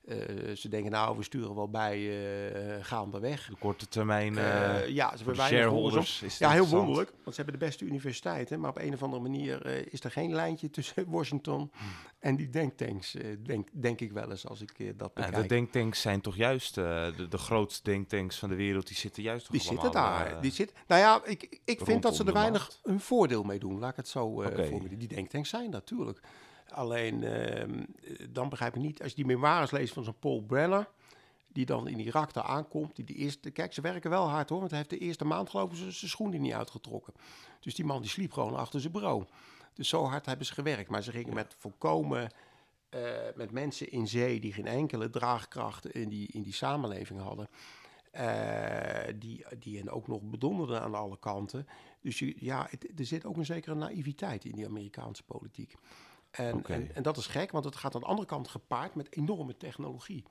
Ja. 0.07 0.15
eh, 0.15 0.57
ze 0.57 0.69
denken 0.69 0.91
nou, 0.91 1.17
we 1.17 1.23
sturen 1.23 1.55
wel 1.55 1.69
bij, 1.71 1.99
eh 2.77 2.85
gaandeweg. 2.85 3.47
De 3.49 3.57
korte 3.59 3.89
termijn. 3.89 4.39
Eh, 4.39 4.89
ja, 4.89 5.11
ze 5.17 5.25
voor 5.25 5.27
hebben 5.33 5.45
shareholders 5.59 6.23
is 6.23 6.39
Ja, 6.39 6.51
heel 6.51 6.69
wonderlijk, 6.69 7.09
want 7.25 7.37
ze 7.37 7.43
hebben 7.43 7.61
de 7.61 7.67
beste 7.67 7.85
universiteiten. 7.85 8.61
Maar 8.61 8.71
op 8.71 8.79
een 8.79 8.93
of 8.95 9.03
andere 9.03 9.23
manier 9.23 9.67
is 9.93 10.05
er 10.05 10.11
geen 10.11 10.33
lijntje 10.35 10.71
tussen 10.71 11.05
Washington 11.17 11.71
Hmm. 11.77 11.89
en 12.19 12.37
die 12.37 12.51
denktanks, 12.51 13.17
denk, 13.43 13.69
denk 13.73 14.01
ik 14.01 14.13
wel 14.13 14.31
eens 14.31 14.47
als 14.47 14.61
ik 14.61 14.99
dat 14.99 15.11
Ja, 15.15 15.23
bekijk. 15.25 15.43
de 15.43 15.55
denktanks 15.55 16.01
zijn 16.01 16.21
toch 16.21 16.37
juist 16.37 16.75
de, 16.75 17.27
de 17.29 17.39
grootste 17.39 17.83
denktanks 17.91 18.39
van 18.39 18.49
de 18.49 18.55
wereld. 18.55 18.87
Die 18.87 18.97
zitten 18.97 19.23
juist 19.23 19.51
die 19.51 19.61
zitten 19.61 19.93
daar. 19.93 20.41
die 20.41 20.53
zit, 20.53 20.73
nou 20.87 21.01
ja, 21.01 21.21
ik, 21.25 21.61
ik 21.65 21.81
vind 21.85 22.03
dat 22.03 22.17
ze 22.17 22.25
er 22.25 22.33
weinig 22.33 22.81
een 22.83 23.01
voordeel 23.01 23.43
mee 23.43 23.59
doen. 23.59 23.79
Laat 23.79 23.91
ik 23.91 23.97
het 23.97 24.09
zo 24.09 24.41
eh 24.43 24.47
Oké. 24.51 24.65
formuleren. 24.67 24.99
Die 24.99 25.09
denktanks 25.09 25.49
zijn 25.49 25.71
natuurlijk. 25.71 26.21
Alleen, 26.69 27.25
ehm, 27.25 27.79
eh, 28.05 28.27
dan 28.31 28.49
begrijp 28.49 28.75
ik 28.77 28.83
niet, 28.83 29.01
als 29.01 29.11
je 29.11 29.17
die 29.17 29.27
memoires 29.27 29.71
leest 29.71 29.93
van 29.93 30.05
zo'n 30.05 30.19
Paul 30.19 30.41
Brenner, 30.43 30.89
die 31.49 31.67
dan 31.67 31.89
in 31.89 32.01
Irak 32.01 32.33
daar 32.33 32.45
aankomt, 32.45 32.97
die 32.97 33.05
de 33.05 33.15
eerste, 33.15 33.51
kijk, 33.51 33.73
ze 33.75 33.81
werken 33.81 34.11
wel 34.11 34.29
hard 34.29 34.49
hoor, 34.49 34.59
want 34.59 34.71
hij 34.71 34.79
heeft 34.79 34.91
de 34.91 34.99
eerste 34.99 35.25
maand 35.25 35.51
geloof 35.51 35.71
ik 35.71 35.77
zijn- 35.77 36.11
schoenen 36.11 36.41
niet 36.41 36.53
uitgetrokken. 36.53 37.13
Dus 37.61 37.75
die 37.75 37.85
man 37.85 38.01
die 38.01 38.11
sliep 38.11 38.33
gewoon 38.33 38.57
achter 38.57 38.81
zijn 38.81 38.93
bureau. 38.93 39.25
Dus 39.75 39.89
zo 39.89 40.05
hard 40.05 40.27
hebben 40.27 40.47
ze 40.47 40.53
gewerkt. 40.53 40.91
Maar 40.91 41.03
ze 41.03 41.11
gingen 41.11 41.35
met 41.35 41.55
volkomen, 41.59 42.31
eh, 42.89 43.01
met 43.35 43.51
mensen 43.51 43.91
in 43.91 44.09
zee 44.09 44.41
die 44.41 44.53
geen 44.53 44.67
enkele 44.67 45.11
draagkracht 45.11 45.87
in 45.87 46.09
die, 46.09 46.29
in 46.33 46.43
die 46.43 46.53
samenleving 46.53 47.21
hadden. 47.21 47.49
eh, 48.11 49.13
die, 49.17 49.45
die 49.59 49.79
hen 49.79 49.89
ook 49.89 50.07
nog 50.09 50.23
bedonderden 50.23 50.81
aan 50.83 50.95
alle 50.95 51.19
kanten. 51.19 51.67
Dus 52.01 52.19
je, 52.19 52.35
ja, 52.39 52.67
het- 52.71 52.99
er 52.99 53.05
zit 53.07 53.25
ook 53.25 53.37
een 53.37 53.45
zekere 53.45 53.75
naïviteit 53.75 54.45
in 54.45 54.53
die 54.57 54.67
Amerikaanse 54.67 55.23
politiek. 55.23 55.75
En, 56.37 56.65
en, 56.67 56.95
en 56.95 57.03
dat 57.03 57.17
is 57.17 57.27
gek, 57.27 57.51
want 57.51 57.65
het 57.65 57.77
gaat 57.77 57.95
aan 57.95 58.01
de 58.01 58.07
andere 58.07 58.29
kant 58.29 58.49
gepaard 58.49 58.95
met 58.95 59.17
enorme 59.17 59.57
technologie. 59.57 60.25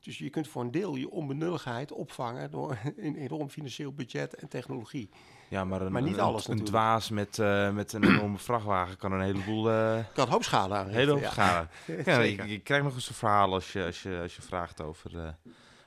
Dus 0.00 0.18
je 0.18 0.30
kunt 0.30 0.48
voor 0.48 0.62
een 0.62 0.70
deel 0.70 0.94
je 0.94 1.10
onbenulligheid 1.10 1.92
opvangen 1.92 2.50
door 2.50 2.78
een 2.96 3.16
enorm 3.16 3.48
financieel 3.48 3.92
budget 3.92 4.34
en 4.34 4.48
technologie. 4.48 5.10
Ja, 5.48 5.64
maar, 5.64 5.80
een, 5.82 5.92
Maar 5.92 6.02
niet 6.02 6.14
een, 6.14 6.20
alles 6.20 6.48
een, 6.48 6.64
dwaas 6.64 7.10
met, 7.10 7.38
eh, 7.38 7.72
met 7.72 7.92
een 7.92 8.04
enorme 8.10 8.38
vrachtwagen 8.38 8.96
kan 8.96 9.12
een 9.12 9.20
heleboel... 9.20 9.96
Ik 9.98 10.06
had 10.16 10.28
hoop 10.28 10.42
schade 10.44 10.74
aan. 10.74 10.88
hele 10.88 11.10
hoop 11.10 11.20
ja. 11.20 11.30
schade. 11.30 11.68
Ja, 12.04 12.20
je, 12.20 12.58
krijgt 12.58 12.84
nog 12.84 12.94
eens 12.94 13.08
een 13.08 13.14
verhaal 13.14 13.52
als 13.52 13.72
je, 13.72 13.84
als 13.84 14.02
je, 14.02 14.18
als 14.22 14.36
je 14.36 14.42
vraagt 14.42 14.80
over 14.80 15.18
eh, 15.24 15.28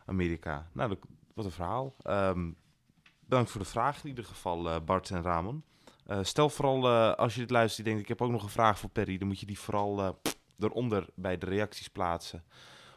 Amerika. 0.05 0.67
Nou, 0.73 0.89
dat- 0.89 0.99
wat 1.33 1.45
een 1.45 1.51
verhaal. 1.51 1.95
Ehm, 2.03 2.51
bedankt 3.25 3.51
voor 3.51 3.61
de 3.61 3.67
vraag 3.67 4.03
in 4.03 4.09
ieder 4.09 4.25
geval, 4.25 4.83
Bart 4.83 5.09
en 5.09 5.21
Ramon. 5.21 5.63
Eh, 6.09 6.19
stel 6.21 6.49
vooral, 6.49 6.87
eh, 6.87 7.13
als 7.13 7.33
je 7.33 7.39
dit 7.39 7.49
luistert, 7.49 7.77
je 7.77 7.83
denkt 7.83 8.01
ik 8.01 8.07
heb 8.07 8.21
ook 8.21 8.31
nog 8.31 8.43
een 8.43 8.49
vraag 8.49 8.79
voor 8.79 8.89
Perry, 8.89 9.17
dan 9.17 9.27
moet 9.27 9.39
je 9.39 9.45
die 9.45 9.59
vooral 9.59 9.99
eh, 9.99 10.09
eronder 10.59 11.05
bij 11.15 11.37
de 11.37 11.45
reacties 11.45 11.87
plaatsen. 11.87 12.43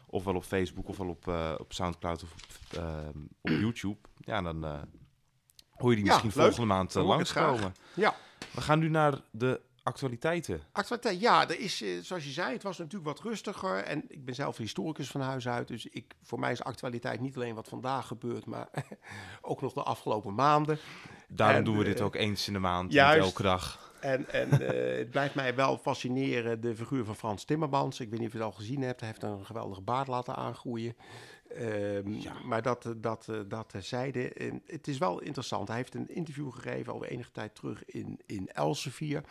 Ofwel 0.07 0.35
op 0.35 0.43
Facebook, 0.43 0.87
ofwel 0.87 1.07
op, 1.07 1.27
op 1.59 1.73
Soundcloud 1.73 2.23
of 2.23 2.31
op, 2.31 2.77
ehm, 2.77 3.19
op 3.41 3.49
YouTube. 3.63 3.97
Ja, 4.17 4.41
dan 4.41 4.63
hoor 5.69 5.89
je 5.89 5.95
die 5.95 6.05
misschien 6.05 6.31
volgende 6.31 6.65
maand 6.65 6.91
graag. 6.91 7.05
langskomen. 7.05 7.73
Ja. 7.93 8.15
We 8.51 8.61
gaan 8.61 8.79
nu 8.79 8.89
naar 8.89 9.21
de 9.31 9.61
actualiteiten. 9.83 10.61
Actualiteit, 10.71 11.19
ja, 11.19 11.49
er 11.49 11.59
is, 11.59 11.83
zoals 12.01 12.23
je 12.23 12.31
zei, 12.31 12.53
het 12.53 12.63
was 12.63 12.77
natuurlijk 12.77 13.05
wat 13.05 13.19
rustiger. 13.19 13.83
En 13.83 14.03
ik 14.07 14.25
ben 14.25 14.35
zelf 14.35 14.57
historicus 14.57 15.07
van 15.07 15.21
huis 15.21 15.47
uit. 15.47 15.67
Dus 15.67 15.85
ik, 15.85 16.15
voor 16.21 16.39
mij 16.39 16.51
is 16.51 16.63
actualiteit 16.63 17.19
niet 17.19 17.35
alleen 17.35 17.55
wat 17.55 17.67
vandaag 17.67 18.07
gebeurt, 18.07 18.45
maar 18.45 18.69
ook 19.41 19.61
nog 19.61 19.73
de 19.73 19.83
afgelopen 19.83 20.33
maanden. 20.33 20.79
Daarom 21.35 21.57
En, 21.57 21.63
doen 21.63 21.77
we 21.77 21.83
eh, 21.83 21.89
dit 21.89 22.01
ook 22.01 22.15
eens 22.15 22.47
in 22.47 22.53
de 22.53 22.59
maand, 22.59 22.89
niet 22.89 22.97
elke 22.99 23.43
dag. 23.43 23.91
En, 23.99 24.29
en 24.29 24.51
eh, 24.51 24.97
het 24.97 25.09
blijft 25.09 25.35
mij 25.35 25.55
wel 25.55 25.77
fascineren, 25.77 26.61
de 26.61 26.75
figuur 26.75 27.05
van 27.05 27.15
Frans 27.15 27.43
Timmermans. 27.43 27.99
Ik 27.99 28.09
weet 28.09 28.19
niet 28.19 28.27
of 28.27 28.33
je 28.33 28.39
het 28.39 28.47
al 28.47 28.53
gezien 28.57 28.81
hebt. 28.81 28.99
Hij 28.99 29.09
heeft 29.09 29.23
een 29.23 29.45
geweldige 29.45 29.81
baard 29.81 30.07
laten 30.07 30.35
aangroeien. 30.35 30.95
Ehm, 31.57 32.13
Ja. 32.13 32.33
Maar 32.45 32.61
dat, 32.61 32.85
eh, 32.85 32.91
dat, 32.97 33.27
eh, 33.29 33.39
dat 33.47 33.69
terzijde. 33.69 34.33
En 34.33 34.61
het 34.65 34.87
is 34.87 34.97
wel 34.97 35.21
interessant. 35.21 35.67
Hij 35.67 35.77
heeft 35.77 35.95
een 35.95 36.15
interview 36.15 36.51
gegeven 36.51 36.93
alweer 36.93 37.09
enige 37.09 37.31
tijd 37.31 37.55
terug 37.55 37.85
in, 37.85 38.19
in 38.25 38.49
Elsevier. 38.49 39.23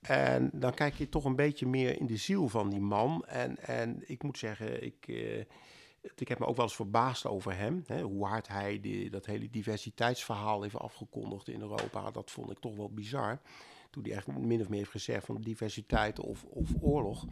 En 0.00 0.50
dan 0.52 0.74
kijk 0.74 0.94
je 0.94 1.08
toch 1.08 1.24
een 1.24 1.36
beetje 1.36 1.66
meer 1.66 2.00
in 2.00 2.06
de 2.06 2.16
ziel 2.16 2.48
van 2.48 2.70
die 2.70 2.80
man. 2.80 3.24
En, 3.26 3.58
en 3.58 4.02
ik 4.06 4.22
moet 4.22 4.38
zeggen, 4.38 4.84
ik, 4.84 5.04
eh, 5.06 5.44
ik 6.16 6.28
heb 6.28 6.38
me 6.38 6.46
ook 6.46 6.56
wel 6.56 6.64
eens 6.64 6.76
verbaasd 6.76 7.26
over 7.26 7.56
hem. 7.56 7.84
Hè, 7.86 8.02
hoe 8.02 8.26
hard 8.26 8.48
hij 8.48 8.80
die, 8.80 9.10
dat 9.10 9.26
hele 9.26 9.50
diversiteitsverhaal 9.50 10.62
heeft 10.62 10.78
afgekondigd 10.78 11.48
in 11.48 11.60
Europa. 11.60 12.10
Dat 12.10 12.30
vond 12.30 12.50
ik 12.50 12.58
toch 12.58 12.76
wel 12.76 12.90
bizar. 12.90 13.40
Toen 13.90 14.02
hij 14.02 14.12
echt 14.12 14.26
min 14.26 14.60
of 14.60 14.68
meer 14.68 14.78
heeft 14.78 14.90
gezegd 14.90 15.26
van 15.26 15.40
diversiteit 15.40 16.20
of, 16.20 16.44
of 16.44 16.70
oorlog. 16.80 17.24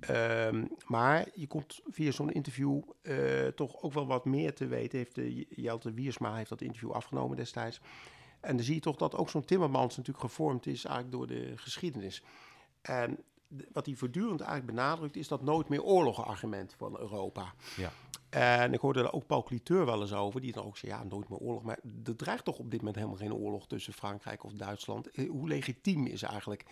Ehm, 0.00 0.64
maar 0.86 1.28
je 1.34 1.46
komt 1.46 1.80
via 1.84 2.10
zo'n 2.10 2.32
interview 2.32 2.80
eh, 3.02 3.46
toch 3.46 3.82
ook 3.82 3.92
wel 3.92 4.06
wat 4.06 4.24
meer 4.24 4.54
te 4.54 4.66
weten. 4.66 4.98
Heeft 4.98 5.14
de, 5.14 5.46
Jelte 5.48 5.92
Wiersma 5.92 6.36
heeft 6.36 6.48
dat 6.48 6.60
interview 6.60 6.90
afgenomen 6.90 7.36
destijds. 7.36 7.80
En 8.40 8.56
dan 8.56 8.64
zie 8.64 8.74
je 8.74 8.80
toch 8.80 8.96
dat 8.96 9.16
ook 9.16 9.30
zo'n 9.30 9.44
Timmermans 9.44 9.96
natuurlijk 9.96 10.24
gevormd 10.24 10.66
is 10.66 10.84
eigenlijk 10.84 11.16
door 11.16 11.26
de 11.26 11.52
geschiedenis. 11.56 12.22
En 12.82 13.10
de- 13.16 13.22
wat 13.72 13.86
hij 13.86 13.94
voortdurend 13.94 14.40
eigenlijk 14.40 14.74
benadrukt 14.74 15.16
is 15.16 15.28
dat 15.28 15.42
nooit 15.42 15.68
meer 15.68 15.82
oorlog-argument 15.82 16.74
van 16.78 16.98
Europa. 16.98 17.54
Ja. 17.76 17.92
En 18.30 18.72
ik 18.72 18.80
hoorde 18.80 19.00
er 19.00 19.12
ook 19.12 19.26
Paul 19.26 19.42
Cliteur 19.42 19.84
wel 19.86 20.00
eens 20.00 20.12
over, 20.12 20.40
die 20.40 20.52
dan 20.52 20.64
ook 20.64 20.76
zei, 20.76 20.92
ja, 20.92 21.04
nooit 21.04 21.28
meer 21.28 21.38
oorlog. 21.38 21.62
Maar 21.62 21.78
er 22.04 22.16
dreigt 22.16 22.44
toch 22.44 22.58
op 22.58 22.70
dit 22.70 22.78
moment 22.78 22.96
helemaal 22.96 23.18
geen 23.18 23.34
oorlog 23.34 23.66
tussen 23.66 23.92
Frankrijk 23.92 24.44
of 24.44 24.52
Duitsland. 24.52 25.10
Eh, 25.10 25.30
Hoe 25.30 25.48
legitiem 25.48 26.06
is 26.06 26.22
eigenlijk 26.22 26.64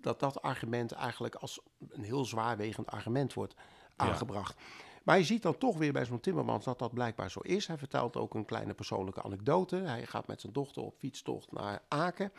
dat 0.00 0.20
dat 0.20 0.42
argument 0.42 0.92
eigenlijk 0.92 1.34
als 1.34 1.60
een 1.88 2.02
heel 2.02 2.24
zwaarwegend 2.24 2.90
argument 2.90 3.34
wordt 3.34 3.54
aangebracht. 3.96 4.60
Maar 5.02 5.18
je 5.18 5.24
ziet 5.24 5.42
dan 5.42 5.58
toch 5.58 5.78
weer 5.78 5.92
bij 5.92 6.04
zo'n 6.04 6.20
Timmermans 6.20 6.64
dat 6.64 6.78
dat 6.78 6.94
blijkbaar 6.94 7.30
zo 7.30 7.40
is. 7.40 7.66
Hij 7.66 7.78
vertelt 7.78 8.16
ook 8.16 8.34
een 8.34 8.44
kleine 8.44 8.74
persoonlijke 8.74 9.22
anekdote. 9.22 9.76
Hij 9.76 10.06
gaat 10.06 10.26
met 10.26 10.40
zijn 10.40 10.52
dochter 10.52 10.82
op 10.82 10.94
fietstocht 10.98 11.52
naar 11.52 11.82
Aken. 11.88 12.32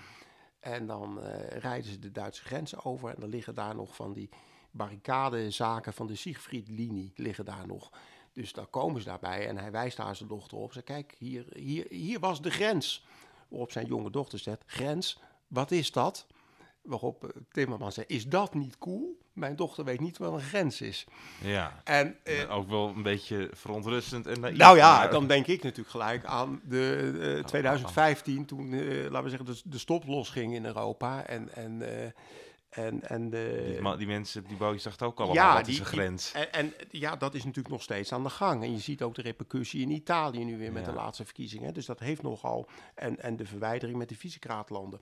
En 0.62 0.86
dan 0.88 1.22
eh, 1.22 1.58
rijden 1.58 1.92
ze 1.92 2.00
de 2.00 2.12
Duitse 2.12 2.44
grenzen 2.44 2.86
over. 2.86 3.10
En 3.10 3.20
dan 3.20 3.30
liggen 3.30 3.56
daar 3.56 3.76
nog 3.76 3.96
van 3.96 4.14
die 4.14 4.30
barricadezaken 4.72 5.94
van 5.94 6.08
de 6.08 6.16
Siegfried-linie 6.16 7.12
liggen 7.16 7.46
daar 7.46 7.68
nog. 7.68 7.92
Dus 8.34 8.54
dan 8.54 8.70
komen 8.70 9.02
ze 9.02 9.08
daarbij 9.08 9.48
en 9.48 9.58
hij 9.58 9.72
wijst 9.72 9.98
daar 9.98 10.16
zijn 10.16 10.30
dochter 10.30 10.58
op. 10.58 10.74
Ze 10.74 10.82
kijk, 10.82 11.16
hier, 11.18 11.46
hier, 11.54 11.86
hier 11.90 12.20
was 12.20 12.42
de 12.42 12.52
grens. 12.52 13.06
Waarop 13.48 13.72
zijn 13.72 13.86
jonge 13.86 14.10
dochter 14.10 14.40
zegt, 14.40 14.64
grens, 14.66 15.20
wat 15.48 15.72
is 15.72 15.92
dat? 15.92 16.28
Waarop 16.82 17.24
eh, 17.24 17.30
Timmermans 17.52 17.96
zegt, 17.96 18.10
is 18.10 18.26
dat 18.28 18.54
niet 18.54 18.78
cool? 18.78 19.20
Mijn 19.34 19.56
dochter 19.56 19.84
weet 19.86 20.00
niet 20.00 20.18
wat 20.18 20.34
een 20.34 20.42
grens 20.42 20.82
is. 20.82 21.06
Ja. 21.42 21.82
En 21.84 22.16
eh, 22.24 22.56
ook 22.56 22.70
wel 22.70 22.88
een 22.96 23.04
beetje 23.04 23.50
verontrustend 23.54 24.28
en 24.28 24.40
naïef. 24.40 24.58
nou 24.58 24.78
ja, 24.78 25.08
dan 25.08 25.28
denk 25.28 25.48
ik 25.48 25.64
natuurlijk 25.64 25.90
gelijk 25.90 26.26
aan 26.26 26.62
de 26.64 27.36
eh, 27.38 27.44
2015, 27.44 28.46
toen, 28.46 28.74
eh, 28.74 28.82
laten 29.10 29.24
we 29.24 29.30
zeggen, 29.30 29.46
de, 29.48 29.62
de 29.64 29.78
stop 29.78 30.06
losging 30.08 30.54
in 30.54 30.66
Europa. 30.66 31.26
En, 31.26 31.56
en, 31.56 31.82
en, 32.70 33.02
en 33.10 33.30
de... 33.30 33.80
Die, 33.98 34.08
mensen, 34.08 34.44
die 34.48 34.58
bootjes 34.58 34.84
dachten 34.84 35.08
ook 35.08 35.18
allemaal, 35.18 35.36
Ja, 35.36 35.54
wat 35.54 35.66
die- 35.66 35.74
is 35.74 35.80
een 35.80 35.86
die- 35.86 35.94
grens? 35.94 36.32
En, 36.32 36.54
en 36.54 36.74
ja, 36.92 37.16
dat 37.16 37.34
is 37.34 37.44
natuurlijk 37.44 37.74
nog 37.74 37.82
steeds 37.84 38.12
aan 38.14 38.24
de 38.24 38.30
gang. 38.30 38.64
En 38.64 38.72
je 38.72 38.80
ziet 38.80 39.02
ook 39.02 39.16
de 39.16 39.22
repercussie 39.22 39.82
in 39.82 39.92
Italië 39.92 40.44
nu 40.44 40.58
weer 40.58 40.72
met 40.72 40.86
Ja. 40.86 40.92
de 40.92 40.98
laatste 40.98 41.26
verkiezingen. 41.26 41.74
Dus 41.74 41.86
dat 41.86 42.00
heeft 42.00 42.22
nogal. 42.22 42.68
En, 42.96 43.20
en 43.20 43.36
de 43.36 43.46
verwijdering 43.46 43.98
met 43.98 44.10
de 44.10 44.16
Visegrad-landen. 44.16 45.00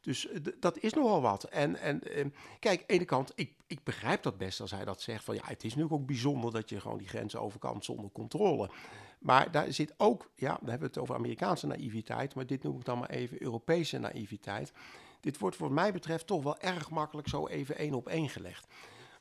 Dus 0.00 0.28
eh, 0.28 0.40
dat 0.60 0.78
is 0.78 0.92
nogal 0.92 1.20
wat. 1.20 1.44
En, 1.44 1.76
en 1.76 2.02
eh, 2.02 2.26
kijk, 2.58 2.78
de 2.88 2.94
ene 2.94 3.04
kant, 3.04 3.32
ik, 3.34 3.52
ik 3.66 3.84
begrijp 3.84 4.22
dat 4.22 4.38
best 4.38 4.60
als 4.60 4.70
hij 4.70 4.84
dat 4.84 5.00
zegt. 5.00 5.24
Van 5.24 5.34
ja, 5.34 5.42
het 5.44 5.64
is 5.64 5.74
natuurlijk 5.74 6.00
ook 6.00 6.06
bijzonder 6.06 6.52
dat 6.52 6.68
je 6.68 6.80
gewoon 6.80 6.98
die 6.98 7.08
grenzen 7.08 7.40
over 7.40 7.58
kan 7.58 7.82
zonder 7.82 8.10
controle. 8.12 8.70
Maar 9.18 9.50
daar 9.50 9.72
zit 9.72 9.94
ook, 9.96 10.30
ja, 10.34 10.48
dan 10.48 10.68
hebben 10.68 10.78
we 10.78 10.86
het 10.94 10.98
over 10.98 11.14
Amerikaanse 11.14 11.66
naïviteit. 11.66 12.34
Maar 12.34 12.46
dit 12.46 12.62
noem 12.62 12.76
ik 12.78 12.84
dan 12.84 12.98
maar 12.98 13.10
even 13.10 13.42
Europese 13.42 13.98
naïviteit. 13.98 14.72
Dit 15.20 15.38
wordt, 15.38 15.56
wat 15.56 15.70
mij 15.70 15.92
betreft, 15.92 16.26
toch 16.26 16.42
wel 16.42 16.58
erg 16.58 16.90
makkelijk 16.90 17.28
zo 17.28 17.46
even 17.46 17.76
één 17.76 17.94
op 17.94 18.08
één 18.08 18.28
gelegd. 18.28 18.66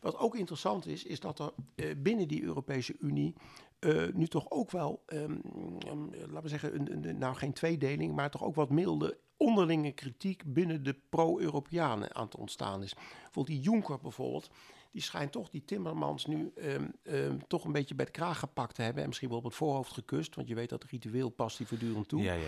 Wat 0.01 0.17
ook 0.17 0.36
interessant 0.36 0.86
is, 0.88 1.03
is 1.03 1.19
dat 1.19 1.39
er 1.39 1.51
eh, 1.75 1.86
binnen 1.98 2.27
die 2.27 2.43
Europese 2.43 2.95
Unie 3.00 3.33
eh, 3.79 4.07
nu 4.13 4.27
toch 4.27 4.45
ook 4.51 4.71
wel, 4.71 5.03
ehm, 5.05 5.38
ehm, 5.79 6.03
laten 6.19 6.41
we 6.41 6.48
zeggen, 6.50 6.75
een, 6.75 7.07
een- 7.09 7.17
nou 7.17 7.36
geen 7.36 7.53
tweedeling, 7.53 8.15
maar 8.15 8.29
toch 8.29 8.43
ook 8.43 8.55
wat 8.55 8.69
milde 8.69 9.17
onderlinge 9.39 9.91
kritiek 9.91 10.43
binnen 10.46 10.84
de 10.84 10.96
pro-Europeanen 11.10 12.15
aan 12.15 12.25
het 12.25 12.36
ontstaan 12.36 12.84
is. 12.84 12.93
Bijvoorbeeld 12.93 13.48
die 13.48 13.60
Juncker 13.60 14.00
bijvoorbeeld, 14.00 14.50
die 14.91 15.01
schijnt 15.01 15.31
toch 15.31 15.50
die 15.50 15.65
Timmermans 15.65 16.25
nu 16.25 16.51
ehm, 16.55 16.88
ehm, 17.03 17.38
toch 17.48 17.63
een 17.63 17.72
beetje 17.72 17.96
bij 17.96 18.05
de 18.05 18.12
kraag 18.12 18.39
gepakt 18.39 18.75
te 18.75 18.81
hebben 18.81 19.01
en 19.01 19.08
misschien 19.08 19.29
wel 19.29 19.38
op 19.38 19.43
het 19.43 19.55
voorhoofd 19.55 19.93
gekust, 19.93 20.36
want 20.36 20.48
je 20.48 20.55
weet 20.55 20.69
dat 20.69 20.84
ritueel 20.84 21.29
past 21.29 21.58
die 21.58 21.67
voortdurend 21.67 22.08
toe. 22.08 22.22
Ja, 22.22 22.34
ja, 22.34 22.48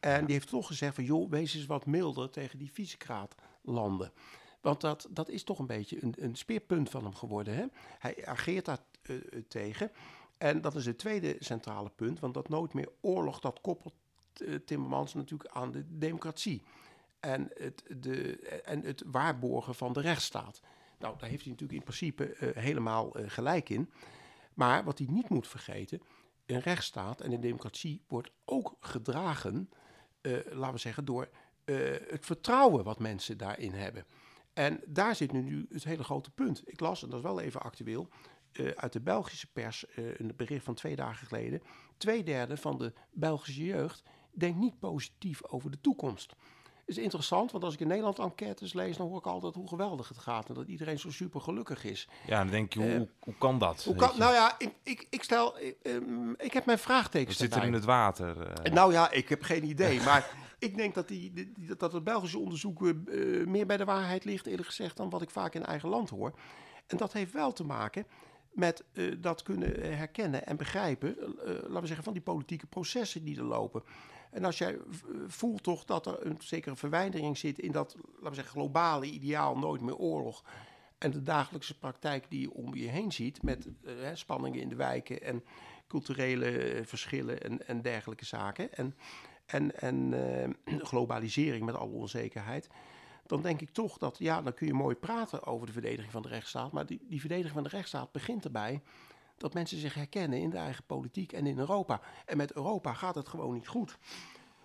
En 0.00 0.24
die 0.24 0.34
heeft 0.34 0.48
toch 0.48 0.66
gezegd 0.66 0.94
van, 0.94 1.04
joh, 1.04 1.30
wees 1.30 1.54
eens 1.54 1.66
wat 1.66 1.86
milder 1.86 2.30
tegen 2.30 2.58
die 2.58 2.72
Visegrad-landen. 2.72 4.12
Want 4.60 4.80
dat, 4.80 5.08
dat 5.10 5.28
is 5.28 5.44
toch 5.44 5.58
een 5.58 5.66
beetje 5.66 6.02
een, 6.02 6.14
een 6.18 6.36
speerpunt 6.36 6.90
van 6.90 7.04
hem 7.04 7.14
geworden. 7.14 7.54
Hè? 7.54 7.64
Hij 7.98 8.26
ageert 8.26 8.64
daar 8.64 8.78
eh, 9.02 9.16
eh, 9.16 9.22
tegen. 9.48 9.90
En 10.38 10.60
dat 10.60 10.74
is 10.74 10.86
het 10.86 10.98
tweede 10.98 11.36
centrale 11.38 11.90
punt, 11.90 12.20
want 12.20 12.34
dat 12.34 12.48
nooit 12.48 12.72
meer 12.72 12.88
oorlog, 13.00 13.40
dat 13.40 13.60
koppelt 13.60 13.94
Timmermans 14.64 15.14
natuurlijk 15.14 15.50
aan 15.54 15.70
de 15.70 15.84
democratie. 15.88 16.62
En 17.20 17.50
het, 17.54 17.82
de, 17.96 18.38
en 18.64 18.82
het 18.82 19.02
waarborgen 19.06 19.74
van 19.74 19.92
de 19.92 20.00
rechtsstaat. 20.00 20.60
Nou, 20.98 21.18
daar 21.18 21.28
heeft 21.28 21.42
hij 21.42 21.50
natuurlijk 21.50 21.78
in 21.78 21.84
principe 21.84 22.34
eh, 22.34 22.62
helemaal 22.62 23.14
eh, 23.14 23.30
gelijk 23.30 23.68
in. 23.68 23.90
Maar 24.54 24.84
wat 24.84 24.98
hij 24.98 25.06
niet 25.10 25.28
moet 25.28 25.48
vergeten, 25.48 26.02
een 26.46 26.60
rechtsstaat 26.60 27.20
en 27.20 27.32
een 27.32 27.40
democratie 27.40 28.02
wordt 28.08 28.30
ook 28.44 28.76
gedragen, 28.80 29.70
eh, 30.20 30.32
laten 30.50 30.74
we 30.74 30.78
zeggen, 30.78 31.04
door 31.04 31.28
eh, 31.64 31.76
het 32.08 32.26
vertrouwen 32.26 32.84
wat 32.84 32.98
mensen 32.98 33.38
daarin 33.38 33.72
hebben. 33.72 34.04
En 34.52 34.80
daar 34.86 35.16
zit 35.16 35.32
nu, 35.32 35.66
het 35.70 35.84
hele 35.84 36.04
grote 36.04 36.30
punt. 36.30 36.62
Ik 36.64 36.80
las, 36.80 37.02
en 37.02 37.08
dat 37.08 37.18
is 37.18 37.24
wel 37.24 37.40
even 37.40 37.62
actueel, 37.62 38.08
eh, 38.52 38.70
uit 38.76 38.92
de 38.92 39.00
Belgische 39.00 39.46
pers 39.46 39.86
eh, 39.86 40.18
een 40.18 40.32
bericht 40.36 40.64
van 40.64 40.74
twee 40.74 40.96
dagen 40.96 41.26
geleden. 41.26 41.62
Tweederde 41.96 42.56
van 42.56 42.78
de 42.78 42.92
Belgische 43.10 43.64
jeugd 43.64 44.02
denkt 44.32 44.58
niet 44.58 44.78
positief 44.78 45.44
over 45.44 45.70
de 45.70 45.80
toekomst. 45.80 46.32
is 46.84 46.98
interessant, 46.98 47.52
want 47.52 47.64
als 47.64 47.74
ik 47.74 47.80
in 47.80 47.86
Nederland 47.86 48.18
enquêtes 48.18 48.72
lees, 48.72 48.96
dan 48.96 49.08
hoor 49.08 49.18
ik 49.18 49.26
altijd 49.26 49.54
hoe 49.54 49.68
geweldig 49.68 50.08
het 50.08 50.18
gaat 50.18 50.48
en 50.48 50.54
dat 50.54 50.66
iedereen 50.66 50.98
zo 50.98 51.10
super 51.10 51.40
gelukkig 51.40 51.84
is. 51.84 52.08
Ja, 52.26 52.38
dan 52.38 52.50
denk 52.50 52.72
je, 52.72 52.80
hoe, 52.80 52.90
Eh, 52.90 53.00
hoe, 53.20 53.34
kan 53.38 53.58
dat? 53.58 53.84
Hoe 53.84 53.94
kan, 53.94 54.18
nou 54.18 54.32
ja, 54.34 54.54
ik, 54.58 54.74
ik, 54.82 55.06
ik 55.10 55.22
stel, 55.22 55.58
ik, 55.58 55.76
ehm, 55.82 56.30
ik 56.30 56.52
heb 56.52 56.66
mijn 56.66 56.78
vraagtekens 56.78 57.36
zit 57.36 57.44
er 57.44 57.50
daarbij. 57.50 57.68
in 57.68 57.74
het 57.74 57.84
water? 57.84 58.40
eh? 58.62 58.72
Nou 58.72 58.92
ja, 58.92 59.10
ik 59.10 59.28
heb 59.28 59.42
geen 59.42 59.64
idee. 59.64 60.00
Maar 60.08 60.30
ik 60.58 60.76
denk 60.76 60.94
dat, 60.94 61.08
die, 61.08 61.32
die- 61.32 61.74
dat 61.76 61.92
het 61.92 62.04
Belgische 62.04 62.38
onderzoek 62.38 62.86
eh, 62.86 62.94
meer 63.46 63.66
bij 63.66 63.76
de 63.76 63.84
waarheid 63.84 64.24
ligt, 64.24 64.46
eerlijk 64.46 64.68
gezegd, 64.68 64.96
dan 64.96 65.10
wat 65.10 65.22
ik 65.22 65.30
vaak 65.30 65.54
in 65.54 65.64
eigen 65.64 65.88
land 65.88 66.10
hoor. 66.10 66.32
En 66.86 66.96
dat 66.96 67.12
heeft 67.12 67.32
wel 67.32 67.52
te 67.52 67.64
maken 67.64 68.06
met 68.52 68.84
eh, 68.92 69.12
dat 69.18 69.42
kunnen 69.42 69.82
eh, 69.82 69.96
herkennen 69.96 70.46
en 70.46 70.56
begrijpen, 70.56 71.18
eh, 71.18 71.24
eh, 71.24 71.62
laten 71.62 71.80
we 71.80 71.86
zeggen, 71.86 72.04
van 72.04 72.12
die 72.12 72.22
politieke 72.22 72.66
processen 72.66 73.24
die 73.24 73.36
er 73.38 73.44
lopen. 73.44 73.82
En 74.32 74.44
als 74.44 74.58
jij 74.58 74.78
v- 74.90 75.02
voelt 75.26 75.62
toch 75.62 75.84
dat 75.84 76.06
er 76.06 76.26
een 76.26 76.36
zekere 76.38 76.76
verwijdering 76.76 77.38
zit 77.38 77.58
in 77.58 77.72
dat, 77.72 77.96
laten 78.12 78.28
we 78.28 78.34
zeggen, 78.34 78.52
globale 78.52 79.06
ideaal, 79.06 79.58
nooit 79.58 79.80
meer 79.80 79.96
oorlog. 79.96 80.44
En 80.98 81.10
de 81.10 81.22
dagelijkse 81.22 81.78
praktijk 81.78 82.24
die 82.28 82.40
je 82.40 82.52
om 82.52 82.74
je 82.74 82.88
heen 82.88 83.12
ziet, 83.12 83.42
met 83.42 83.66
eh, 83.84 83.92
spanningen 84.14 84.60
in 84.60 84.68
de 84.68 84.74
wijken 84.74 85.22
en 85.22 85.44
culturele 85.88 86.80
verschillen 86.84 87.42
en, 87.42 87.66
en 87.66 87.82
dergelijke 87.82 88.24
zaken. 88.24 88.74
En, 88.74 88.94
en, 89.46 89.80
en 89.80 90.14
eh, 90.66 90.78
globalisering 90.90 91.64
met 91.64 91.74
alle 91.74 91.92
onzekerheid. 91.92 92.68
Dan 93.26 93.42
denk 93.42 93.60
ik 93.60 93.70
toch 93.70 93.98
dat, 93.98 94.18
ja, 94.18 94.42
dan 94.42 94.54
kun 94.54 94.66
je 94.66 94.74
mooi 94.74 94.94
praten 94.94 95.46
over 95.46 95.66
de 95.66 95.72
verdediging 95.72 96.12
van 96.12 96.22
de 96.22 96.28
rechtsstaat. 96.28 96.72
Maar 96.72 96.86
die, 96.86 97.00
die 97.08 97.20
verdediging 97.20 97.54
van 97.54 97.62
de 97.62 97.68
rechtsstaat 97.68 98.12
begint 98.12 98.44
erbij 98.44 98.82
dat 99.36 99.54
mensen 99.54 99.78
zich 99.78 99.94
herkennen 99.94 100.38
in 100.38 100.50
de 100.50 100.56
eigen 100.56 100.84
politiek 100.84 101.32
en 101.32 101.46
in 101.46 101.58
Europa. 101.58 102.00
En 102.26 102.36
met 102.36 102.52
Europa 102.52 102.92
gaat 102.92 103.14
het 103.14 103.28
gewoon 103.28 103.54
niet 103.54 103.68
goed. 103.68 103.98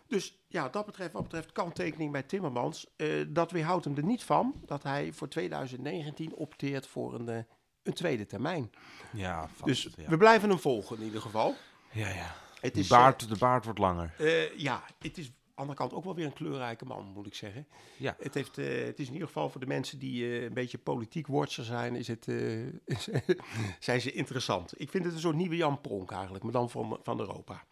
Dus 0.07 0.37
ja, 0.47 0.69
dat 0.69 0.85
betreft, 0.85 1.11
wat 1.11 1.23
betreft 1.23 1.51
kanttekening 1.51 2.11
bij 2.11 2.23
Timmermans, 2.23 2.87
uh, 2.97 3.25
dat 3.29 3.51
weerhoudt 3.51 3.85
hem 3.85 3.97
er 3.97 4.03
niet 4.03 4.23
van 4.23 4.53
dat 4.65 4.83
hij 4.83 5.13
voor 5.13 5.29
2019 5.29 6.35
opteert 6.35 6.87
voor 6.87 7.13
een, 7.13 7.29
uh, 7.29 7.37
een 7.83 7.93
tweede 7.93 8.25
termijn. 8.25 8.71
Ja, 9.11 9.47
vast, 9.47 9.65
dus 9.65 9.89
ja. 9.95 10.09
we 10.09 10.17
blijven 10.17 10.49
hem 10.49 10.59
volgen 10.59 10.97
in 10.97 11.03
ieder 11.03 11.21
geval. 11.21 11.55
Ja, 11.91 12.09
ja. 12.09 12.35
Het 12.61 12.77
is, 12.77 12.87
baard, 12.87 13.29
de 13.29 13.37
baard 13.37 13.63
wordt 13.63 13.79
langer. 13.79 14.13
uh, 14.19 14.57
ja, 14.57 14.83
het 14.99 15.17
is 15.17 15.31
andere 15.57 15.77
kant 15.77 15.93
ook 15.93 16.03
wel 16.03 16.15
weer 16.15 16.25
een 16.25 16.33
kleurrijke 16.33 16.85
man, 16.85 17.11
moet 17.13 17.27
ik 17.27 17.35
zeggen. 17.35 17.67
Ja. 17.97 18.15
Het, 18.19 18.33
heeft, 18.33 18.55
het 18.55 18.99
is 18.99 19.07
in 19.07 19.13
ieder 19.13 19.27
geval 19.27 19.49
voor 19.49 19.61
de 19.61 19.67
mensen 19.67 19.99
die 19.99 20.43
een 20.43 20.53
beetje 20.53 20.77
politiek 20.77 21.27
watcher 21.27 21.63
zijn, 21.63 21.95
is 21.95 22.07
het, 22.07 22.25
zijn 23.79 24.01
ze 24.01 24.11
interessant. 24.11 24.81
Ik 24.81 24.89
vind 24.89 25.03
het 25.05 25.13
een 25.13 25.19
soort 25.19 25.35
nieuwe 25.35 25.55
Jan 25.55 25.81
Pronk 25.81 26.11
eigenlijk, 26.11 26.43
maar 26.43 26.53
dan 26.53 26.69
van, 26.69 26.99
van 27.03 27.19
Europa. 27.19 27.63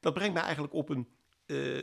Dat 0.00 0.14
brengt 0.14 0.34
mij 0.34 0.42
eigenlijk 0.42 0.74
op 0.74 0.88
een 0.88 1.08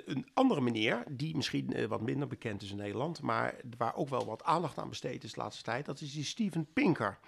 een 0.06 0.28
andere 0.34 0.62
meneer, 0.62 1.04
die 1.10 1.36
misschien 1.36 1.88
wat 1.88 2.02
minder 2.02 2.28
bekend 2.28 2.62
is 2.62 2.72
in 2.72 2.78
Nederland, 2.78 3.22
maar 3.22 3.56
waar 3.78 3.96
ook 3.96 4.10
wel 4.10 4.26
wat 4.26 4.44
aandacht 4.44 4.78
aan 4.78 4.90
besteed 4.90 5.24
is 5.24 5.34
de 5.34 5.40
laatste 5.42 5.64
tijd, 5.64 5.86
dat 5.86 6.02
is 6.02 6.14
die 6.14 6.24
Steven 6.24 6.68
Pinker. 6.74 7.20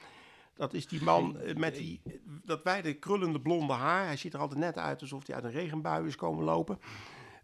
Dat 0.55 0.73
is 0.73 0.87
die 0.87 1.03
man 1.03 1.37
met 1.55 1.75
die, 1.75 2.01
dat 2.43 2.63
wijde 2.63 2.93
krullende 2.93 3.41
blonde 3.41 3.73
haar. 3.73 4.05
Hij 4.05 4.17
ziet 4.17 4.33
er 4.33 4.39
altijd 4.39 4.59
net 4.59 4.77
uit 4.77 5.01
alsof 5.01 5.27
hij 5.27 5.35
uit 5.35 5.43
een 5.43 5.51
regenbui 5.51 6.07
is 6.07 6.15
komen 6.15 6.43
lopen. 6.43 6.79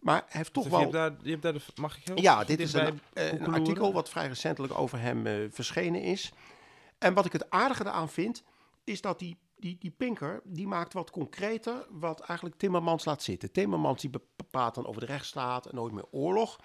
Maar 0.01 0.15
hij 0.15 0.37
heeft 0.37 0.53
toch 0.53 0.63
dus 0.63 0.71
wel... 0.71 0.81
Je 0.81 0.85
hebt 0.85 0.97
daar, 0.97 1.13
je 1.23 1.29
hebt 1.29 1.41
daar 1.41 1.53
de, 1.53 1.61
mag 1.75 1.97
ik 1.97 2.05
heel 2.05 2.21
Ja, 2.21 2.43
dit 2.43 2.59
is 2.59 2.73
een, 2.73 2.99
een, 3.13 3.53
artikel 3.53 3.93
wat 3.93 4.09
vrij 4.09 4.27
recentelijk 4.27 4.77
over 4.77 4.99
hem 4.99 5.51
verschenen 5.51 6.01
is. 6.01 6.31
En 6.97 7.13
wat 7.13 7.25
ik 7.25 7.31
het 7.31 7.49
aardige 7.49 7.85
eraan 7.85 8.09
vind, 8.09 8.43
is 8.83 9.01
dat 9.01 9.19
die 9.19 9.37
die, 9.61 9.77
die 9.79 9.91
Pinker, 9.91 10.41
die 10.43 10.67
maakt 10.67 10.93
wat 10.93 11.11
concreter 11.11 11.85
wat 11.89 12.19
eigenlijk 12.19 12.59
Timmermans 12.59 13.05
laat 13.05 13.23
zitten. 13.23 13.51
Timmermans 13.51 14.01
die 14.01 14.11
praat 14.49 14.75
dan 14.75 14.85
over 14.85 15.01
de 15.01 15.07
rechtsstaat 15.07 15.65
en 15.65 15.75
nooit 15.75 15.93
meer 15.93 16.05
oorlog. 16.11 16.59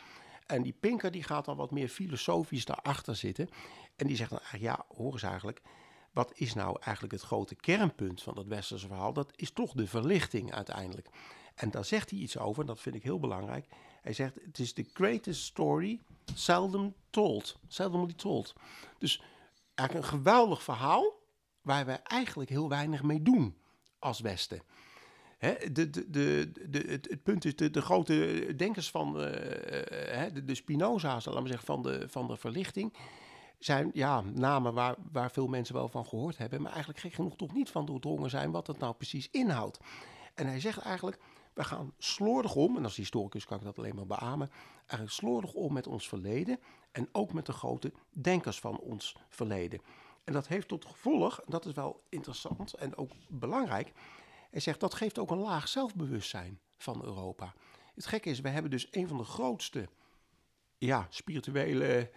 En 0.47 0.63
die 0.63 0.77
Pinker 0.81 1.11
die 1.11 1.23
gaat 1.23 1.45
dan 1.45 1.57
wat 1.57 1.71
meer 1.71 1.89
filosofisch 1.89 2.65
daarachter 2.65 3.17
zitten. 3.17 3.49
En 3.97 4.07
die 4.07 4.17
zegt 4.17 4.31
dan 4.31 4.39
eigenlijk, 4.39 4.77
ja, 4.77 4.85
hoor 4.97 5.13
eens 5.13 5.23
eigenlijk... 5.23 5.63
wat 6.13 6.33
is 6.35 6.55
nou 6.55 6.77
eigenlijk 6.81 7.15
het 7.15 7.23
grote 7.23 7.55
kernpunt 7.55 8.23
van 8.23 8.35
dat 8.35 8.47
westerse 8.47 8.87
verhaal? 8.87 9.13
Dat 9.13 9.33
is 9.37 9.51
toch 9.51 9.73
de 9.73 9.87
verlichting 9.87 10.53
uiteindelijk. 10.53 11.09
En 11.57 11.71
daar 11.71 11.85
zegt 11.85 12.11
hij 12.11 12.19
iets 12.19 12.39
over, 12.39 12.61
en 12.61 12.67
dat 12.67 12.81
vind 12.81 12.95
ik 12.95 13.03
heel 13.03 13.19
belangrijk. 13.19 13.67
Hij 14.03 14.13
zegt, 14.13 14.35
het 14.45 14.59
is 14.59 14.73
the 14.73 14.87
greatest 14.93 15.43
story 15.43 16.01
seldom 16.35 16.95
told. 17.11 17.59
Seldomly 17.69 18.13
told. 18.13 18.55
Dus 18.99 19.23
eigenlijk 19.75 20.09
een 20.09 20.19
geweldig 20.19 20.63
verhaal 20.63 21.13
waar 21.61 21.87
we 21.87 21.93
eigenlijk 21.93 22.51
heel 22.51 22.69
weinig 22.69 23.03
mee 23.03 23.23
doen 23.23 23.57
als 23.99 24.21
Westen. 24.21 24.63
De, 25.39 25.71
de, 25.73 26.11
de, 26.11 26.53
de, 26.69 26.79
het, 27.09 27.23
punt 27.23 27.45
is, 27.45 27.57
de, 27.57 27.83
grote 27.83 28.53
denkers 28.57 28.91
van 28.91 29.09
uh, 29.09 29.23
de, 30.33 30.45
de 30.45 30.55
Spinoza's, 30.55 31.25
laten 31.25 31.43
we 31.43 31.49
zeggen, 31.49 31.67
van 31.67 31.83
de, 31.83 32.09
van 32.09 32.27
de 32.27 32.37
verlichting, 32.37 32.93
zijn 33.59 33.91
ja, 33.95 34.21
namen 34.21 34.75
waar, 34.75 34.95
waar 35.13 35.31
veel 35.31 35.47
mensen 35.47 35.75
wel 35.75 35.89
van 35.89 36.07
gehoord 36.07 36.39
hebben, 36.39 36.63
maar 36.63 36.71
eigenlijk 36.71 37.01
gek 37.01 37.13
genoeg 37.13 37.37
toch 37.37 37.55
niet 37.55 37.71
van 37.71 37.87
doordrongen 37.87 38.31
zijn 38.31 38.51
wat 38.51 38.67
het 38.67 38.79
nou 38.79 38.95
precies 38.95 39.29
inhoudt. 39.31 39.79
En 40.35 40.47
hij 40.47 40.61
zegt 40.61 40.79
eigenlijk, 40.79 41.19
we 41.57 41.65
gaan 41.65 41.93
slordig 41.99 42.55
om, 42.55 42.77
en 42.77 42.85
als 42.85 42.97
historicus 42.97 43.45
kan 43.45 43.59
ik 43.59 43.65
dat 43.65 43.79
alleen 43.79 43.95
maar 43.95 44.07
beamen, 44.07 44.51
eigenlijk 44.79 45.11
slordig 45.11 45.53
om 45.53 45.73
met 45.73 45.87
ons 45.87 46.09
verleden 46.09 46.59
en 46.93 47.09
ook 47.13 47.33
met 47.33 47.47
de 47.47 47.53
grote 47.53 47.93
denkers 48.11 48.61
van 48.61 48.79
ons 48.79 49.17
verleden. 49.29 49.81
En 50.25 50.33
dat 50.33 50.49
heeft 50.49 50.69
tot 50.69 50.85
gevolg, 50.85 51.41
en 51.41 51.51
dat 51.51 51.67
is 51.67 51.73
wel 51.73 52.03
interessant 52.09 52.75
en 52.75 52.97
ook 52.97 53.11
belangrijk. 53.29 53.93
Hij 54.51 54.61
zegt 54.61 54.81
dat 54.81 54.95
geeft 54.95 55.19
ook 55.19 55.31
een 55.31 55.39
laag 55.39 55.69
zelfbewustzijn 55.69 56.61
van 56.77 57.05
Europa. 57.05 57.55
Het 57.95 58.07
gekke 58.07 58.31
is, 58.31 58.41
we 58.41 58.49
hebben 58.49 58.71
dus 58.71 58.89
een 58.91 59.09
van 59.09 59.17
de 59.17 59.25
grootste 59.25 59.89
ja, 60.79 61.07
spirituele 61.11 62.11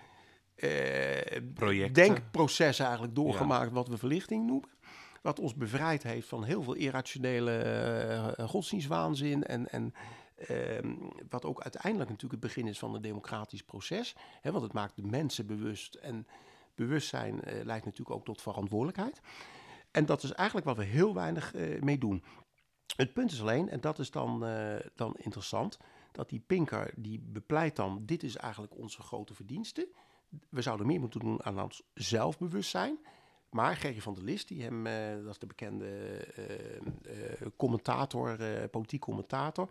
eh, 0.56 1.94
denkprocessen 1.94 2.86
eigenlijk 2.86 3.16
doorgemaakt, 3.16 3.70
ja. 3.70 3.74
wat 3.74 3.88
we 3.88 3.98
verlichting 3.98 4.46
noemen. 4.46 4.70
Wat 5.22 5.40
ons 5.40 5.56
bevrijd 5.56 6.04
heeft 6.04 6.28
van 6.28 6.44
heel 6.44 6.64
veel 6.64 6.74
irrationele 6.74 8.36
uh, 8.40 8.50
godsdienstwaanzin. 8.50 9.44
En, 9.44 9.70
en 9.72 9.94
uh, 10.50 10.92
wat 11.30 11.46
ook 11.46 11.62
uiteindelijk 11.62 12.10
natuurlijk 12.10 12.44
het 12.44 12.54
begin 12.54 12.68
is 12.68 12.80
van 12.80 12.96
een 12.96 13.02
democratisch 13.02 13.64
proces. 13.64 14.16
Hè, 14.42 14.52
want 14.52 14.64
het 14.64 14.74
maakt 14.74 14.96
de 14.96 15.08
mensen 15.08 15.48
bewust 15.48 15.96
en 15.96 16.28
bewustzijn 16.76 17.34
uh, 17.34 17.64
leidt 17.64 17.86
natuurlijk 17.86 18.18
ook 18.18 18.26
tot 18.26 18.42
verantwoordelijkheid. 18.42 19.22
En 19.92 20.06
dat 20.06 20.24
is 20.24 20.32
eigenlijk 20.32 20.68
wat 20.68 20.78
we 20.78 20.84
heel 20.84 21.14
weinig 21.14 21.56
uh, 21.56 21.82
mee 21.82 21.98
doen. 21.98 22.24
Het 22.96 23.14
punt 23.14 23.32
is 23.32 23.42
alleen, 23.42 23.70
en 23.70 23.82
dat 23.82 24.00
is 24.00 24.12
dan, 24.12 24.40
dan 24.96 25.16
interessant, 25.18 25.78
dat 26.12 26.30
die 26.30 26.40
Pinker 26.40 26.94
die 26.96 27.20
bepleit 27.20 27.76
dan, 27.76 28.06
dit 28.06 28.24
is 28.24 28.36
eigenlijk 28.36 28.78
onze 28.78 29.02
grote 29.02 29.34
verdienste. 29.34 29.90
We 30.50 30.62
zouden 30.62 30.88
meer 30.88 31.00
moeten 31.00 31.20
doen 31.20 31.44
aan 31.44 31.62
ons 31.62 31.84
zelfbewustzijn. 31.94 33.00
Maar 33.50 33.76
Gerry 33.76 34.02
van 34.02 34.14
der 34.14 34.24
List, 34.24 34.48
die 34.48 34.64
hem, 34.64 34.88
uh, 34.88 35.24
dat 35.24 35.32
is 35.32 35.40
de 35.40 35.46
bekende 35.46 35.88
uh, 37.08 37.48
commentator, 37.58 38.38
politiek 38.72 39.02
commentator, 39.02 39.70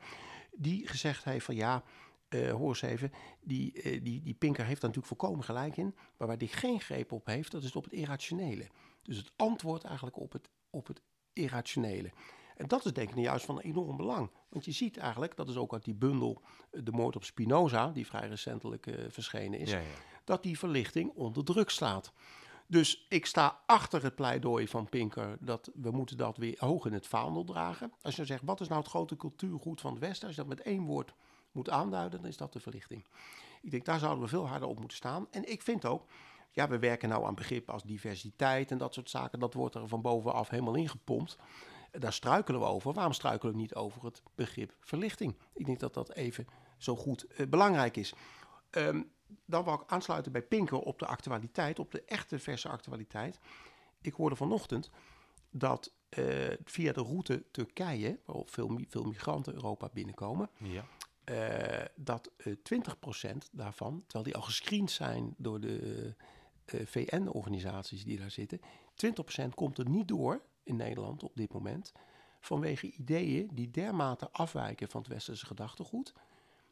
die 0.52 0.88
gezegd 0.88 1.24
heeft 1.24 1.44
van 1.44 1.54
ja, 1.54 1.82
hoor 2.30 2.68
eens 2.68 2.82
even, 2.82 3.12
die, 3.40 3.72
die, 4.02 4.22
die 4.22 4.34
Pinker 4.34 4.64
heeft 4.64 4.80
daar 4.80 4.90
natuurlijk 4.90 5.20
volkomen 5.20 5.44
gelijk 5.44 5.76
in. 5.76 5.94
Maar 6.16 6.28
waar 6.28 6.36
hij 6.36 6.46
geen 6.46 6.80
greep 6.80 7.12
op 7.12 7.26
heeft, 7.26 7.50
dat 7.50 7.62
is 7.62 7.76
op 7.76 7.84
het 7.84 7.92
irrationele. 7.92 8.66
Dus 9.02 9.16
het 9.16 9.32
antwoord 9.36 9.84
eigenlijk 9.84 10.18
op 10.18 10.32
het, 10.32 10.48
op 10.70 10.86
het 10.86 11.00
irrationele. 11.32 12.10
En 12.56 12.66
dat 12.66 12.84
is 12.84 12.92
denk 12.92 13.10
ik 13.10 13.16
juist 13.16 13.44
van 13.44 13.60
enorm 13.60 13.96
belang. 13.96 14.30
Want 14.48 14.64
je 14.64 14.72
ziet 14.72 14.96
eigenlijk, 14.96 15.36
dat 15.36 15.48
is 15.48 15.56
ook 15.56 15.72
uit 15.72 15.84
die 15.84 15.94
bundel 15.94 16.42
De 16.70 16.92
Moord 16.92 17.16
op 17.16 17.24
Spinoza, 17.24 17.90
die 17.90 18.06
vrij 18.06 18.28
recentelijk 18.28 18.86
verschenen 19.08 19.58
is, 19.58 19.70
Ja, 19.70 19.78
ja. 19.78 19.84
dat 20.24 20.42
die 20.42 20.58
verlichting 20.58 21.10
onder 21.14 21.44
druk 21.44 21.70
staat. 21.70 22.12
Dus 22.70 23.07
ik 23.09 23.26
sta 23.26 23.61
achter 23.66 24.02
het 24.02 24.14
pleidooi 24.14 24.68
van 24.68 24.88
Pinker 24.88 25.37
dat 25.40 25.70
we 25.74 25.90
moeten 25.90 26.16
dat 26.16 26.37
weer 26.37 26.57
hoog 26.59 26.87
in 26.87 26.92
het 26.92 27.07
vaandel 27.07 27.44
dragen. 27.44 27.92
Als 28.02 28.16
je 28.16 28.24
zegt, 28.24 28.42
wat 28.44 28.61
is 28.61 28.68
nou 28.68 28.81
het 28.81 28.90
grote 28.90 29.16
cultuurgoed 29.16 29.81
van 29.81 29.90
het 29.90 30.00
Westen? 30.00 30.26
Als 30.26 30.37
je 30.37 30.42
dat 30.42 30.57
met 30.57 30.62
één 30.62 30.83
woord 30.83 31.14
moet 31.52 31.70
aanduiden, 31.70 32.20
dan 32.20 32.28
is 32.28 32.37
dat 32.37 32.52
de 32.52 32.61
verlichting. 32.61 33.04
Ik 33.62 33.70
denk, 33.70 33.85
daar 33.85 33.98
zouden 33.98 34.22
we 34.22 34.28
veel 34.28 34.48
harder 34.48 34.68
op 34.68 34.78
moeten 34.78 34.96
staan. 34.96 35.26
En 35.31 35.50
ik 35.50 35.62
vind 35.62 35.85
ook, 35.85 36.07
ja, 36.50 36.68
we 36.68 36.78
werken 36.78 37.09
nou 37.09 37.24
aan 37.24 37.35
begrippen 37.35 37.72
als 37.72 37.83
diversiteit 37.83 38.70
en 38.70 38.78
dat 38.78 38.94
soort 38.94 39.11
zaken. 39.11 39.38
Dat 39.38 39.54
wordt 39.54 39.74
er 39.74 39.88
van 39.88 40.02
bovenaf 40.02 40.48
helemaal 40.48 40.74
ingepompt. 40.74 41.37
Daar 41.90 42.12
struikelen 42.12 42.61
we 42.61 42.66
over. 42.66 42.92
Waarom 42.92 43.12
struikelen 43.12 43.52
we 43.52 43.61
niet 43.61 43.74
over 43.74 44.04
het 44.04 44.22
begrip 44.35 44.74
verlichting? 44.81 45.35
Ik 45.54 45.66
denk 45.66 45.81
dat 45.81 45.94
dat 45.94 46.12
even 46.12 46.46
zo 46.76 46.96
goed 46.96 47.26
uh, 47.28 47.46
belangrijk 47.46 47.96
is. 47.96 48.14
Um, 48.70 49.11
dan 49.44 49.64
wou 49.64 49.80
ik 49.82 49.90
aansluiten 49.90 50.32
bij 50.32 50.42
Pinker 50.42 50.78
op 50.78 50.98
de 50.98 51.06
actualiteit, 51.06 51.78
op 51.78 51.90
de 51.90 52.02
echte 52.04 52.38
verse 52.38 52.68
actualiteit. 52.68 53.38
Ik 54.00 54.12
hoorde 54.12 54.36
vanochtend 54.36 54.90
dat 55.50 55.92
uh, 56.18 56.46
via 56.64 56.92
de 56.92 57.02
route 57.02 57.44
Turkije, 57.50 58.18
waarop 58.24 58.50
veel, 58.50 58.80
veel 58.88 59.04
migranten 59.04 59.54
Europa 59.54 59.90
binnenkomen, 59.92 60.50
Ja. 60.58 60.84
uh, 61.24 61.84
dat 61.96 62.30
uh, 62.36 62.54
20% 63.34 63.36
daarvan, 63.52 64.02
terwijl 64.02 64.24
die 64.24 64.36
al 64.36 64.42
gescreend 64.42 64.90
zijn 64.90 65.34
door 65.36 65.60
de 65.60 66.14
VN-organisaties 66.84 68.04
die 68.04 68.18
daar 68.18 68.30
zitten, 68.30 68.60
20% 69.06 69.48
komt 69.54 69.78
er 69.78 69.88
niet 69.88 70.08
door 70.08 70.42
in 70.62 70.76
Nederland 70.76 71.22
op 71.22 71.36
dit 71.36 71.52
moment 71.52 71.92
vanwege 72.40 72.90
ideeën 72.90 73.48
die 73.52 73.70
dermate 73.70 74.30
afwijken 74.32 74.88
van 74.88 75.00
het 75.00 75.10
westerse 75.10 75.46
gedachtegoed, 75.46 76.12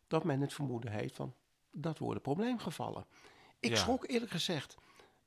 dat 0.07 0.25
men 0.25 0.41
het 0.41 0.53
vermoeden 0.55 0.91
heeft 0.93 1.17
van 1.17 1.35
dat 1.77 1.99
worden 1.99 2.23
probleemgevallen. 2.23 3.07
Ik 3.61 3.71
Ja. 3.71 3.77
schrok 3.77 4.09
eerlijk 4.09 4.31
gezegd 4.33 4.77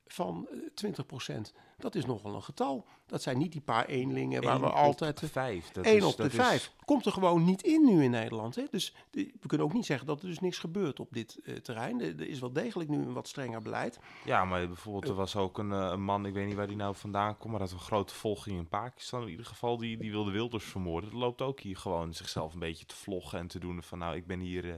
van 0.07 0.47
eh, 0.51 0.57
20%. 0.73 1.53
Dat 1.77 1.95
is 1.95 2.05
nogal 2.05 2.35
een 2.35 2.43
getal. 2.43 2.85
Dat 3.05 3.21
zijn 3.21 3.38
niet 3.38 3.51
die 3.51 3.62
paar 3.62 3.85
eenlingen 3.85 4.43
waar 4.43 4.55
Eén 4.55 4.62
we 4.62 4.69
altijd... 4.69 5.21
vijf. 5.31 5.69
Dat 5.71 5.85
1 5.85 5.97
is- 5.97 6.03
op 6.03 6.17
de 6.17 6.23
is- 6.23 6.33
5. 6.33 6.73
Komt 6.85 7.05
er 7.05 7.12
gewoon 7.12 7.43
niet 7.45 7.62
in 7.62 7.85
nu 7.85 8.03
in 8.03 8.12
Nederland. 8.12 8.55
Hè? 8.55 8.63
Dus 8.71 8.95
de- 9.12 9.31
we 9.41 9.47
kunnen 9.47 9.67
ook 9.67 9.73
niet 9.73 9.85
zeggen 9.85 10.07
dat 10.07 10.21
er 10.21 10.27
dus 10.27 10.39
niks 10.39 10.57
gebeurt 10.57 10.99
op 10.99 11.07
dit 11.12 11.39
eh, 11.43 11.55
terrein. 11.55 12.01
Er, 12.01 12.19
er 12.19 12.27
is 12.27 12.39
wel 12.39 12.53
degelijk 12.53 12.89
nu 12.89 12.97
een 12.97 13.13
wat 13.13 13.27
strenger 13.27 13.62
beleid. 13.62 13.99
Ja, 14.25 14.45
maar 14.45 14.67
bijvoorbeeld 14.67 15.07
er 15.07 15.13
was 15.13 15.35
ook 15.35 15.57
een, 15.57 15.71
eh, 15.71 15.89
een 15.91 16.03
man, 16.03 16.25
ik 16.25 16.33
weet 16.33 16.45
niet 16.47 16.55
waar 16.55 16.67
die 16.67 16.75
nou 16.75 16.95
vandaan 16.95 17.38
komt, 17.38 17.51
maar 17.51 17.59
dat 17.59 17.71
een 17.71 17.79
grote 17.79 18.13
volging 18.15 18.57
in 18.57 18.67
Pakistan 18.67 19.21
in 19.21 19.29
ieder 19.29 19.45
geval, 19.45 19.77
die, 19.77 19.97
die 19.97 20.12
wilde 20.12 20.31
Wilders 20.31 20.65
vermoorden. 20.65 21.09
Dat 21.12 21.19
loopt 21.19 21.41
ook 21.41 21.59
hier 21.59 21.77
gewoon 21.77 22.13
zichzelf 22.13 22.53
een 22.53 22.59
beetje 22.59 22.85
te 22.85 22.95
vloggen 22.95 23.39
en 23.39 23.47
te 23.47 23.59
doen 23.59 23.83
van 23.83 23.97
nou, 23.97 24.15
ik 24.15 24.27
ben 24.27 24.39
hier 24.39 24.69
eh, 24.69 24.75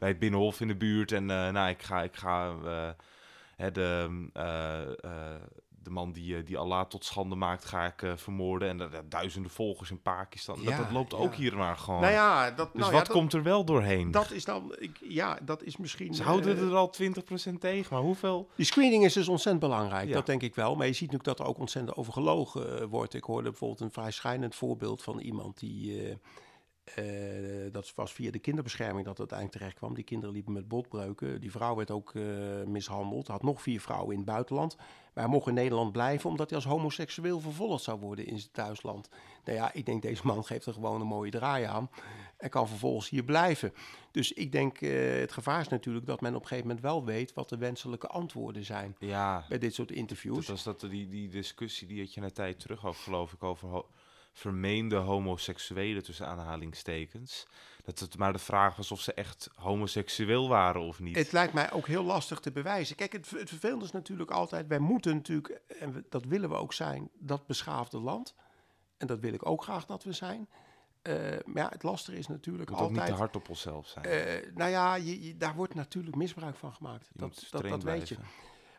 bij 0.00 0.08
het 0.08 0.18
Binnenhof 0.18 0.60
in 0.60 0.68
de 0.68 0.76
buurt 0.76 1.12
en 1.12 1.30
eh, 1.30 1.48
nou, 1.48 1.68
ik 1.68 1.82
ga, 1.82 2.02
ik 2.02 2.16
ga 2.16 2.54
eh, 2.64 2.88
hè, 3.56 3.70
de, 3.70 4.08
eh, 4.32 4.80
eh, 4.82 5.40
de 5.82 5.90
man 5.90 6.12
die, 6.12 6.42
die 6.42 6.58
Allah 6.58 6.86
tot 6.86 7.04
schande 7.04 7.34
maakt, 7.34 7.64
ga 7.64 7.86
ik 7.86 8.12
vermoorden. 8.16 8.68
En 8.68 8.76
dat 8.76 8.90
duizenden 9.08 9.50
volgers 9.50 9.90
in 9.90 10.02
Pakistan. 10.02 10.54
dat, 10.54 10.64
Ja, 10.64 10.76
dat 10.76 10.90
loopt 10.90 11.12
ja. 11.12 11.18
ook 11.18 11.34
hier 11.34 11.56
maar 11.56 11.76
gewoon. 11.76 12.00
Nou 12.00 12.12
ja, 12.12 12.50
dat, 12.50 12.72
dus 12.72 12.80
nou 12.80 12.92
wat 12.92 13.08
komt 13.08 13.32
er 13.32 13.42
wel 13.42 13.64
doorheen? 13.64 14.10
dat, 14.10 14.30
is 14.30 14.44
dan, 14.44 14.74
ik, 14.78 14.98
ja, 15.00 15.38
dat 15.42 15.62
is 15.62 15.76
misschien... 15.76 16.14
Ze 16.14 16.22
houden 16.22 16.58
er 16.58 16.74
al 16.74 16.94
20% 17.02 17.58
tegen, 17.58 17.94
maar 17.94 18.02
hoeveel? 18.02 18.48
Die 18.54 18.66
screening 18.66 19.04
is 19.04 19.12
dus 19.12 19.28
ontzettend 19.28 19.64
belangrijk, 19.64 20.12
dat 20.12 20.26
denk 20.26 20.42
ik 20.42 20.54
wel. 20.54 20.76
Maar 20.76 20.86
je 20.86 20.92
ziet 20.92 21.12
natuurlijk 21.12 21.38
dat 21.38 21.46
er 21.46 21.52
ook 21.52 21.58
ontzettend 21.58 21.96
over 21.96 22.12
gelogen 22.12 22.88
wordt. 22.88 23.14
Ik 23.14 23.24
hoorde 23.24 23.48
bijvoorbeeld 23.48 23.80
een 23.80 23.92
vrij 23.92 24.10
schijnend 24.10 24.54
voorbeeld 24.54 25.02
van 25.02 25.18
iemand 25.18 25.58
die... 25.58 26.18
eh, 26.96 27.72
dat 27.72 27.92
was 27.94 28.12
via 28.12 28.30
de 28.30 28.38
kinderbescherming 28.38 29.04
dat 29.06 29.18
het 29.18 29.32
uiteindelijk 29.32 29.58
terecht 29.58 29.76
kwam. 29.76 29.94
Die 29.94 30.04
kinderen 30.04 30.34
liepen 30.34 30.52
met 30.52 30.68
botbreuken. 30.68 31.40
Die 31.40 31.50
vrouw 31.50 31.76
werd 31.76 31.90
ook 31.90 32.14
eh, 32.14 32.22
mishandeld. 32.66 33.26
Had 33.26 33.42
nog 33.42 33.62
vier 33.62 33.80
vrouwen 33.80 34.10
in 34.10 34.16
het 34.16 34.26
buitenland. 34.26 34.76
Maar 35.14 35.24
hij 35.24 35.32
mocht 35.32 35.48
in 35.48 35.54
Nederland 35.54 35.92
blijven 35.92 36.30
omdat 36.30 36.50
hij 36.50 36.58
als 36.58 36.66
homoseksueel 36.66 37.40
vervolgd 37.40 37.82
zou 37.82 38.00
worden 38.00 38.26
in 38.26 38.38
zijn 38.38 38.52
thuisland. 38.52 39.08
Nou 39.44 39.58
ja, 39.58 39.72
ik 39.72 39.86
denk 39.86 40.02
deze 40.02 40.26
man 40.26 40.44
geeft 40.44 40.66
er 40.66 40.72
gewoon 40.72 41.00
een 41.00 41.06
mooie 41.06 41.30
draai 41.30 41.64
aan. 41.64 41.90
En 42.36 42.50
kan 42.50 42.68
vervolgens 42.68 43.08
hier 43.08 43.24
blijven. 43.24 43.72
Dus 44.10 44.32
ik 44.32 44.52
denk, 44.52 44.80
eh, 44.80 45.20
het 45.20 45.32
gevaar 45.32 45.60
is 45.60 45.68
natuurlijk 45.68 46.06
dat 46.06 46.20
men 46.20 46.34
op 46.34 46.40
een 46.40 46.46
gegeven 46.48 46.66
moment 46.66 46.84
wel 46.84 47.04
weet 47.04 47.32
wat 47.32 47.48
de 47.48 47.56
wenselijke 47.56 48.06
antwoorden 48.06 48.64
zijn 48.64 48.96
Ja, 48.98 49.44
bij 49.48 49.58
dit 49.58 49.74
soort 49.74 49.90
interviews. 49.90 50.46
dat 50.46 50.46
was 50.46 50.62
dat, 50.62 50.90
die, 50.90 51.08
die 51.08 51.28
discussie 51.28 51.86
die 51.86 52.00
had 52.00 52.14
je 52.14 52.20
een 52.20 52.32
tijd 52.32 52.60
terug 52.60 52.86
ook, 52.86 52.96
geloof 52.96 53.32
ik, 53.32 53.42
over 53.42 53.82
vermeende 54.40 54.96
homoseksuelen 54.96 56.02
tussen 56.02 56.26
aanhalingstekens. 56.26 57.46
Dat 57.84 57.98
het 57.98 58.18
maar 58.18 58.32
de 58.32 58.38
vraag 58.38 58.76
was 58.76 58.90
of 58.92 59.00
ze 59.00 59.14
echt 59.14 59.48
homoseksueel 59.54 60.48
waren 60.48 60.80
of 60.82 61.00
niet. 61.00 61.16
Het 61.16 61.32
lijkt 61.32 61.52
mij 61.52 61.72
ook 61.72 61.86
heel 61.86 62.04
lastig 62.04 62.40
te 62.40 62.52
bewijzen. 62.52 62.96
Kijk, 62.96 63.12
het, 63.12 63.30
het 63.30 63.48
vervelende 63.48 63.84
is 63.84 63.90
natuurlijk 63.92 64.30
altijd, 64.30 64.66
wij 64.66 64.78
moeten 64.78 65.14
natuurlijk, 65.14 65.60
en 65.80 65.92
we- 65.92 66.04
dat 66.08 66.24
willen 66.24 66.48
we 66.48 66.54
ook 66.54 66.72
zijn, 66.72 67.08
dat 67.18 67.46
beschaafde 67.46 67.98
land. 67.98 68.34
En 68.98 69.06
dat 69.06 69.18
wil 69.20 69.32
ik 69.32 69.46
ook 69.46 69.62
graag 69.62 69.86
dat 69.86 70.04
we 70.04 70.12
zijn. 70.12 70.48
Eh, 71.02 71.14
maar 71.44 71.62
ja, 71.62 71.68
het 71.68 71.82
lastige 71.82 72.18
is 72.18 72.26
natuurlijk 72.26 72.70
ook 72.70 72.78
niet 72.78 72.88
altijd... 72.88 73.06
te 73.06 73.14
hard 73.14 73.36
op 73.36 73.48
onszelf 73.48 73.86
zijn. 73.86 74.04
eh, 74.04 74.52
nou 74.54 74.70
ja, 74.70 74.94
je, 74.94 75.22
je- 75.26 75.36
daar 75.36 75.54
wordt 75.54 75.74
natuurlijk 75.74 76.16
misbruik 76.16 76.56
van 76.56 76.72
gemaakt. 76.72 77.06
Je 77.12 77.18
Dat, 77.18 77.46
dat, 77.50 77.62
dat 77.68 77.82
weet 77.82 78.08
je. 78.08 78.16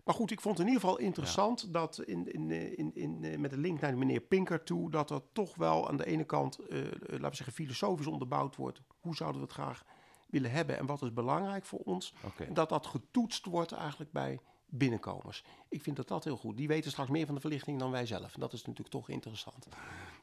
Maar 0.04 0.16
goed, 0.16 0.32
ik 0.32 0.42
vond 0.42 0.58
het 0.58 0.68
in 0.68 0.74
ieder 0.74 0.88
geval 0.90 1.04
interessant 1.06 1.74
dat 1.74 2.02
in, 2.06 2.34
in, 2.34 2.52
eh, 2.52 2.78
in, 2.78 2.96
in, 2.96 3.24
eh, 3.24 3.38
met 3.38 3.52
de 3.52 3.58
link 3.58 3.82
naar 3.82 3.92
de 3.92 3.98
meneer 3.98 4.22
Pinker 4.22 4.64
toe, 4.64 4.92
dat 4.92 5.10
er 5.10 5.22
toch 5.32 5.56
wel 5.56 5.90
aan 5.90 5.98
de 5.98 6.06
ene 6.06 6.24
kant, 6.24 6.60
eh, 6.60 6.78
laten 7.02 7.30
we 7.30 7.36
zeggen, 7.36 7.54
filosofisch 7.54 8.08
onderbouwd 8.08 8.56
wordt. 8.56 8.82
Hoe 9.00 9.16
zouden 9.16 9.42
we 9.42 9.48
het 9.48 9.56
graag 9.56 9.84
willen 10.30 10.52
hebben 10.52 10.78
en 10.78 10.86
wat 10.86 11.02
is 11.02 11.14
belangrijk 11.14 11.66
voor 11.66 11.80
ons? 11.80 12.14
En 12.38 12.54
dat 12.54 12.70
dat 12.70 12.88
getoetst 12.88 13.46
wordt 13.46 13.72
eigenlijk 13.72 14.12
bij 14.12 14.40
binnenkomers. 14.72 15.44
Ik 15.70 15.82
vind 15.82 15.96
dat 15.96 16.08
dat 16.08 16.24
heel 16.24 16.38
goed. 16.38 16.58
Die 16.58 16.68
weten 16.68 16.92
straks 16.92 17.10
meer 17.10 17.26
van 17.26 17.36
de 17.36 17.42
verlichting 17.42 17.80
dan 17.80 17.92
wij 17.92 18.06
zelf. 18.06 18.34
En 18.34 18.40
dat 18.40 18.54
is 18.54 18.60
natuurlijk 18.62 18.90
toch 18.90 19.10
interessant. 19.10 19.68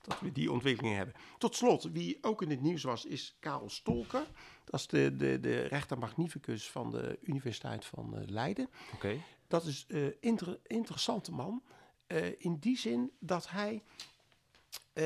Dat 0.03 0.21
we 0.21 0.33
die 0.33 0.53
ontwikkeling 0.53 0.97
hebben. 0.97 1.15
Tot 1.39 1.55
slot, 1.57 1.83
wie 1.83 2.19
ook 2.21 2.43
in 2.43 2.51
het 2.51 2.61
nieuws 2.61 2.83
was, 2.83 3.05
is 3.05 3.37
Karel 3.41 3.71
Stolker. 3.71 4.27
Dat 4.65 4.81
is 4.81 4.87
de, 4.87 5.17
de, 5.17 5.41
de 5.41 5.61
rechter 5.61 5.99
magnificus 5.99 6.71
van 6.71 6.91
de 6.91 7.19
Universiteit 7.23 7.85
van 7.85 8.17
eh, 8.17 8.29
Leiden. 8.29 8.69
Oké. 8.95 9.17
Dat 9.49 9.65
is 9.65 9.85
een 9.89 10.15
inter 10.21 10.59
interessante 10.67 11.33
man. 11.33 11.63
eh, 12.07 12.27
in 12.39 12.57
die 12.61 12.79
zin 12.79 13.11
dat 13.19 13.51
hij. 13.51 13.83
eh 14.93 15.05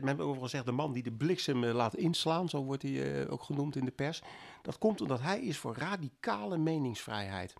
men 0.00 0.06
heeft 0.06 0.16
wel 0.16 0.34
gezegd, 0.34 0.64
de 0.64 0.72
man 0.72 0.92
die 0.92 1.02
de 1.02 1.12
bliksem 1.12 1.64
eh, 1.64 1.74
laat 1.74 1.96
inslaan, 1.96 2.48
zo 2.48 2.64
wordt 2.64 2.82
hij 2.82 3.22
eh, 3.24 3.32
ook 3.32 3.42
genoemd 3.42 3.76
in 3.76 3.84
de 3.84 3.90
pers. 3.90 4.22
Dat 4.62 4.78
komt 4.78 5.00
omdat 5.00 5.20
hij 5.20 5.40
is 5.40 5.58
voor 5.58 5.74
radicale 5.76 6.58
meningsvrijheid. 6.58 7.54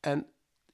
En 0.00 0.26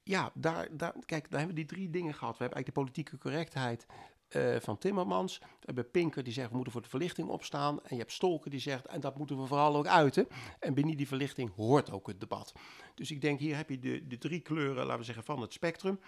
ja, 0.09 0.31
daar, 0.33 0.67
daar, 0.71 0.93
kijk, 1.05 1.29
daar 1.29 1.39
hebben 1.39 1.55
we 1.55 1.65
die 1.65 1.75
drie 1.75 1.89
dingen 1.89 2.13
gehad. 2.13 2.37
We 2.37 2.43
hebben 2.43 2.57
eigenlijk 2.57 2.75
de 2.75 2.81
politieke 2.81 3.17
correctheid 3.17 3.85
eh, 4.27 4.55
van 4.59 4.77
Timmermans. 4.77 5.39
We 5.39 5.45
hebben 5.65 5.91
Pinker 5.91 6.23
die 6.23 6.33
zegt, 6.33 6.49
we 6.49 6.55
moeten 6.55 6.73
voor 6.73 6.81
de 6.81 6.89
verlichting 6.89 7.29
opstaan. 7.29 7.79
En 7.83 7.95
je 7.95 8.01
hebt 8.01 8.11
Stolker 8.11 8.51
die 8.51 8.59
zegt, 8.59 8.85
en 8.85 8.99
dat 8.99 9.17
moeten 9.17 9.39
we 9.41 9.45
vooral 9.45 9.75
ook 9.75 9.87
uiten. 9.87 10.27
En 10.59 10.73
binnen 10.73 10.97
die 10.97 11.07
verlichting 11.07 11.55
hoort 11.55 11.91
ook 11.91 12.07
het 12.07 12.19
debat. 12.19 12.53
Dus 12.95 13.11
ik 13.11 13.21
denk, 13.21 13.39
hier 13.39 13.55
heb 13.55 13.69
je 13.69 13.79
de, 13.79 14.07
de 14.07 14.17
drie 14.17 14.39
kleuren, 14.39 14.85
laten 14.85 14.99
we 14.99 15.05
zeggen, 15.05 15.23
van 15.23 15.41
het 15.41 15.53
spectrum. 15.53 15.99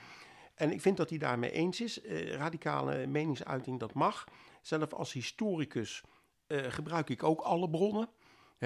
En 0.56 0.72
ik 0.72 0.82
vind 0.82 0.98
dat 0.98 1.10
hij 1.10 1.18
daarmee 1.18 1.52
eens 1.52 1.82
is. 1.82 2.02
Eh, 2.02 2.34
radicale 2.34 3.08
meningsuiting, 3.08 3.80
dat 3.80 3.94
mag. 3.94 4.28
Zelf 4.62 4.94
als 4.94 5.14
historicus 5.14 6.04
eh, 6.48 6.58
gebruik 6.70 7.10
ik 7.10 7.24
ook 7.24 7.42
alle 7.42 7.70
bronnen. 7.70 8.10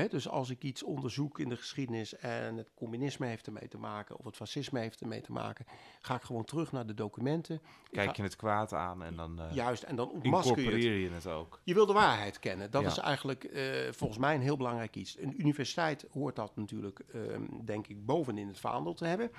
Dus 0.04 0.28
als 0.30 0.50
ik 0.50 0.64
iets 0.64 0.84
onderzoek 0.84 1.40
in 1.40 1.50
de 1.50 1.56
geschiedenis 1.56 2.16
en 2.16 2.58
het 2.58 2.72
communisme 2.74 3.26
heeft 3.28 3.46
ermee 3.48 3.68
te 3.68 3.78
maken, 3.78 4.18
of 4.18 4.26
het 4.26 4.36
fascisme 4.36 4.80
heeft 4.80 5.02
ermee 5.02 5.22
te 5.22 5.32
maken, 5.32 5.66
ga 6.02 6.16
ik 6.16 6.22
gewoon 6.22 6.44
terug 6.44 6.72
naar 6.72 6.86
de 6.86 6.94
documenten. 6.94 7.62
Kijk 7.92 8.08
ga- 8.10 8.14
je 8.16 8.22
het 8.22 8.36
kwaad 8.36 8.74
aan 8.74 9.04
en 9.04 9.16
dan 9.16 9.42
eh 9.42 9.54
Juist, 9.54 9.84
en 9.84 9.96
dan 9.96 10.10
ontmasker 10.12 10.60
je 10.62 10.72
het. 10.72 10.84
je 10.84 11.10
het 11.14 11.28
ook. 11.28 11.60
Je 11.64 11.74
wil 11.74 11.86
de 11.86 11.94
waarheid 11.94 12.40
kennen. 12.40 12.72
Dat 12.72 12.82
Ja. 12.82 12.88
is 12.88 12.98
eigenlijk 12.98 13.44
eh, 13.44 13.92
volgens 13.92 14.20
mij 14.20 14.36
een 14.36 14.42
heel 14.42 14.58
belangrijk 14.58 14.96
iets. 14.96 15.18
Een 15.20 15.42
universiteit 15.42 16.06
hoort 16.12 16.36
dat 16.36 16.56
natuurlijk, 16.56 17.00
ehm, 17.00 17.44
denk 17.66 17.88
ik, 17.88 18.06
bovenin 18.06 18.48
het 18.48 18.60
vaandel 18.60 18.94
te 18.94 19.06
hebben. 19.06 19.32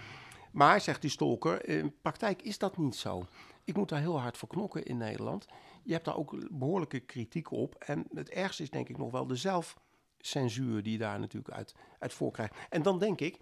Maar, 0.53 0.81
zegt 0.81 1.01
die 1.01 1.11
Stolker, 1.11 1.69
in 1.69 1.95
praktijk 2.03 2.42
is 2.42 2.59
dat 2.59 2.77
niet 2.77 2.97
zo. 2.97 3.27
Ik 3.64 3.77
moet 3.77 3.88
daar 3.88 4.01
heel 4.01 4.21
hard 4.21 4.37
voor 4.37 4.49
knokken 4.49 4.85
in 4.85 4.97
Nederland. 4.97 5.47
Je 5.85 5.92
hebt 5.92 6.05
daar 6.05 6.16
ook 6.16 6.59
behoorlijke 6.59 7.01
kritiek 7.01 7.51
op. 7.51 7.75
En 7.75 8.07
het 8.14 8.31
ergste 8.31 8.62
is 8.62 8.71
denk 8.71 8.88
ik 8.88 8.99
nog 8.99 9.11
wel 9.11 9.27
de 9.27 9.37
zelfcensuur 10.26 10.82
die 10.82 10.92
je 10.92 10.98
daar 10.98 11.20
natuurlijk 11.20 11.54
uit, 11.54 11.74
uit 11.98 12.12
voorkrijgt. 12.12 12.54
En 12.68 12.82
dan 12.82 12.98
denk 12.98 13.20
ik, 13.20 13.38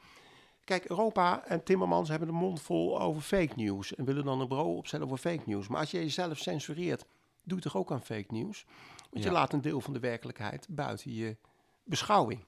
Kijk, 0.64 0.84
Europa 0.84 1.44
en 1.44 1.62
Timmermans 1.62 2.08
hebben 2.08 2.28
de 2.28 2.34
mond 2.34 2.60
vol 2.62 3.00
over 3.00 3.22
fake 3.22 3.52
news. 3.56 3.94
En 3.94 4.04
willen 4.04 4.24
dan 4.24 4.40
een 4.40 4.48
bureau 4.48 4.76
opzetten 4.76 5.08
voor 5.08 5.18
fake 5.18 5.42
news. 5.46 5.68
Maar 5.68 5.80
als 5.80 5.90
je 5.90 5.98
jezelf 5.98 6.38
censureert, 6.38 7.04
doe 7.42 7.56
je 7.56 7.64
toch 7.64 7.76
ook 7.76 7.92
aan 7.92 8.02
fake 8.02 8.34
news? 8.34 8.66
Want 9.10 9.24
je 9.24 9.30
laat 9.30 9.52
een 9.52 9.60
deel 9.60 9.80
van 9.80 9.92
de 9.92 9.98
werkelijkheid 9.98 10.66
buiten 10.70 11.14
je 11.14 11.36
beschouwing. 11.84 12.44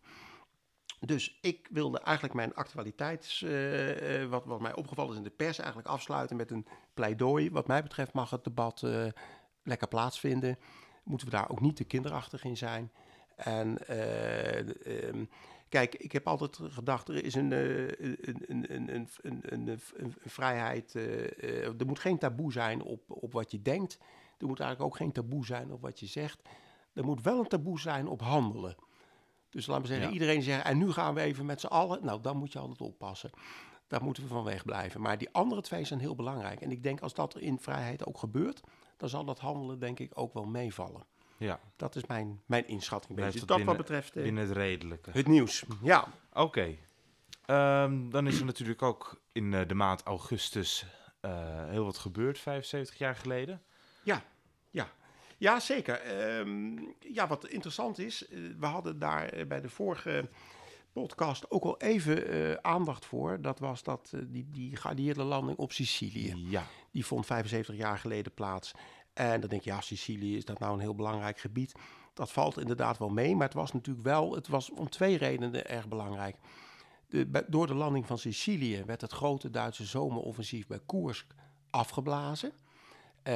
Dus 1.00 1.38
ik 1.40 1.68
wilde 1.70 2.00
eigenlijk 2.00 2.34
mijn 2.34 2.54
actualiteits, 2.54 3.42
eh, 3.42 4.22
eh, 4.22 4.28
wat, 4.28 4.44
wat 4.44 4.60
mij 4.60 4.74
opgevallen 4.74 5.10
is 5.10 5.16
in 5.16 5.22
de 5.22 5.30
pers, 5.30 5.58
eigenlijk 5.58 5.88
afsluiten 5.88 6.36
met 6.36 6.50
een 6.50 6.66
pleidooi. 6.94 7.50
Wat 7.50 7.66
mij 7.66 7.82
betreft 7.82 8.12
mag 8.12 8.30
het 8.30 8.44
debat 8.44 8.82
eh, 8.82 9.06
lekker 9.62 9.88
plaatsvinden. 9.88 10.58
Moeten 11.04 11.26
we 11.26 11.32
daar 11.32 11.50
ook 11.50 11.60
niet 11.60 11.76
te 11.76 11.84
kinderachtig 11.84 12.44
in 12.44 12.56
zijn. 12.56 12.90
En 13.36 13.86
eh, 13.86 14.58
ehm, 15.08 15.24
kijk, 15.68 15.94
ik 15.94 16.12
heb 16.12 16.26
altijd 16.26 16.58
gedacht, 16.62 17.08
er 17.08 17.24
is 17.24 17.34
een, 17.34 17.52
eh, 17.52 17.78
een, 17.88 18.16
een, 18.20 18.44
een, 18.48 18.74
een, 18.74 18.88
een, 18.94 19.08
een, 19.22 19.68
een- 19.68 19.80
een 19.96 20.14
vrijheid. 20.24 20.94
eh, 20.94 21.64
er 21.64 21.86
moet 21.86 21.98
geen 21.98 22.18
taboe 22.18 22.52
zijn 22.52 22.82
op, 22.82 23.00
op 23.08 23.32
wat 23.32 23.50
je 23.50 23.62
denkt. 23.62 23.98
Er 24.38 24.46
moet 24.46 24.60
eigenlijk 24.60 24.90
ook 24.90 24.96
geen 24.96 25.12
taboe 25.12 25.46
zijn 25.46 25.72
op 25.72 25.80
wat 25.82 26.00
je 26.00 26.06
zegt. 26.06 26.42
Er 26.92 27.04
moet 27.04 27.22
wel 27.22 27.38
een 27.38 27.48
taboe 27.48 27.80
zijn 27.80 28.08
op 28.08 28.20
handelen. 28.20 28.76
Dus 29.50 29.66
laten 29.66 29.82
we 29.82 29.88
zeggen, 29.88 30.06
Ja. 30.08 30.12
iedereen 30.12 30.42
zegt, 30.42 30.64
en 30.64 30.78
nu 30.78 30.92
gaan 30.92 31.14
we 31.14 31.20
even 31.20 31.46
met 31.46 31.60
z'n 31.60 31.66
allen. 31.66 32.04
Nou, 32.04 32.20
dan 32.20 32.36
moet 32.36 32.52
je 32.52 32.58
altijd 32.58 32.80
oppassen. 32.80 33.30
Daar 33.86 34.02
moeten 34.02 34.22
we 34.22 34.28
van 34.28 34.44
wegblijven. 34.44 35.00
Maar 35.00 35.18
die 35.18 35.28
andere 35.32 35.60
twee 35.60 35.84
zijn 35.84 36.00
heel 36.00 36.14
belangrijk. 36.14 36.60
En 36.60 36.70
ik 36.70 36.82
denk, 36.82 37.00
als 37.00 37.14
dat 37.14 37.38
in 37.38 37.58
vrijheid 37.58 38.06
ook 38.06 38.18
gebeurt, 38.18 38.60
dan 38.96 39.08
zal 39.08 39.24
dat 39.24 39.38
handelen 39.38 39.78
denk 39.78 39.98
ik 39.98 40.10
ook 40.14 40.32
wel 40.32 40.44
meevallen. 40.44 41.06
Ja, 41.38 41.60
Dat 41.76 41.96
is 41.96 42.06
mijn, 42.06 42.40
mijn 42.46 42.68
inschatting. 42.68 43.18
Het 43.18 43.32
dat 43.38 43.46
binnen- 43.46 43.66
wat 43.66 43.76
betreft 43.76 44.16
eh, 44.16 44.22
binnen 44.22 44.46
het 44.48 44.56
redelijke. 44.56 45.10
het 45.12 45.26
nieuws. 45.26 45.64
Ja, 45.82 46.08
Oké. 46.32 46.76
Ehm, 47.46 48.08
dan 48.10 48.26
is 48.26 48.38
er 48.38 48.44
natuurlijk 48.44 48.82
ook 48.82 49.20
in 49.32 49.54
eh, 49.54 49.68
de 49.68 49.74
maand 49.74 50.02
augustus 50.02 50.86
eh, 51.20 51.64
heel 51.68 51.84
wat 51.84 51.98
gebeurd, 51.98 52.38
75 52.38 52.98
jaar 52.98 53.16
geleden. 53.16 53.62
ja, 54.02 54.22
ja. 54.70 54.88
Ja, 55.38 55.60
zeker. 55.60 56.00
Ehm, 56.00 56.78
ja, 57.00 57.26
wat 57.26 57.48
interessant 57.48 57.98
is, 57.98 58.26
we 58.58 58.66
hadden 58.66 58.98
daar 58.98 59.46
bij 59.48 59.60
de 59.60 59.68
vorige 59.68 60.28
podcast 60.92 61.50
ook 61.50 61.64
al 61.64 61.78
even 61.80 62.64
aandacht 62.64 63.04
voor. 63.04 63.40
Dat 63.40 63.58
was 63.58 63.82
dat, 63.82 64.12
die, 64.26 64.46
die 64.50 64.76
geallieerde 64.76 65.22
landing 65.22 65.58
op 65.58 65.72
Sicilië. 65.72 66.34
Ja, 66.48 66.66
Die 66.90 67.06
vond 67.06 67.26
75 67.26 67.74
jaar 67.76 67.98
geleden 67.98 68.32
plaats. 68.34 68.72
En 69.16 69.40
dan 69.40 69.48
denk 69.50 69.62
je, 69.62 69.70
ja, 69.70 69.80
Sicilië, 69.80 70.36
is 70.36 70.44
dat 70.44 70.58
nou 70.58 70.72
een 70.74 70.80
heel 70.80 70.94
belangrijk 70.94 71.38
gebied? 71.38 71.74
Dat 72.14 72.32
valt 72.32 72.58
inderdaad 72.58 72.98
wel 72.98 73.08
mee, 73.08 73.36
maar 73.36 73.46
het 73.46 73.56
was 73.56 73.72
natuurlijk 73.72 74.06
wel, 74.06 74.34
het 74.34 74.48
was 74.48 74.70
om 74.70 74.88
twee 74.90 75.16
redenen 75.16 75.66
erg 75.68 75.88
belangrijk. 75.88 76.36
De, 77.08 77.44
door 77.48 77.66
de 77.66 77.74
landing 77.74 78.06
van 78.06 78.18
Sicilië 78.18 78.82
werd 78.84 79.00
het 79.00 79.12
grote 79.12 79.50
Duitse 79.50 79.84
zomeroffensief 79.84 80.66
bij 80.66 80.80
Koersk 80.86 81.26
afgeblazen. 81.70 82.52
Eh, 83.22 83.34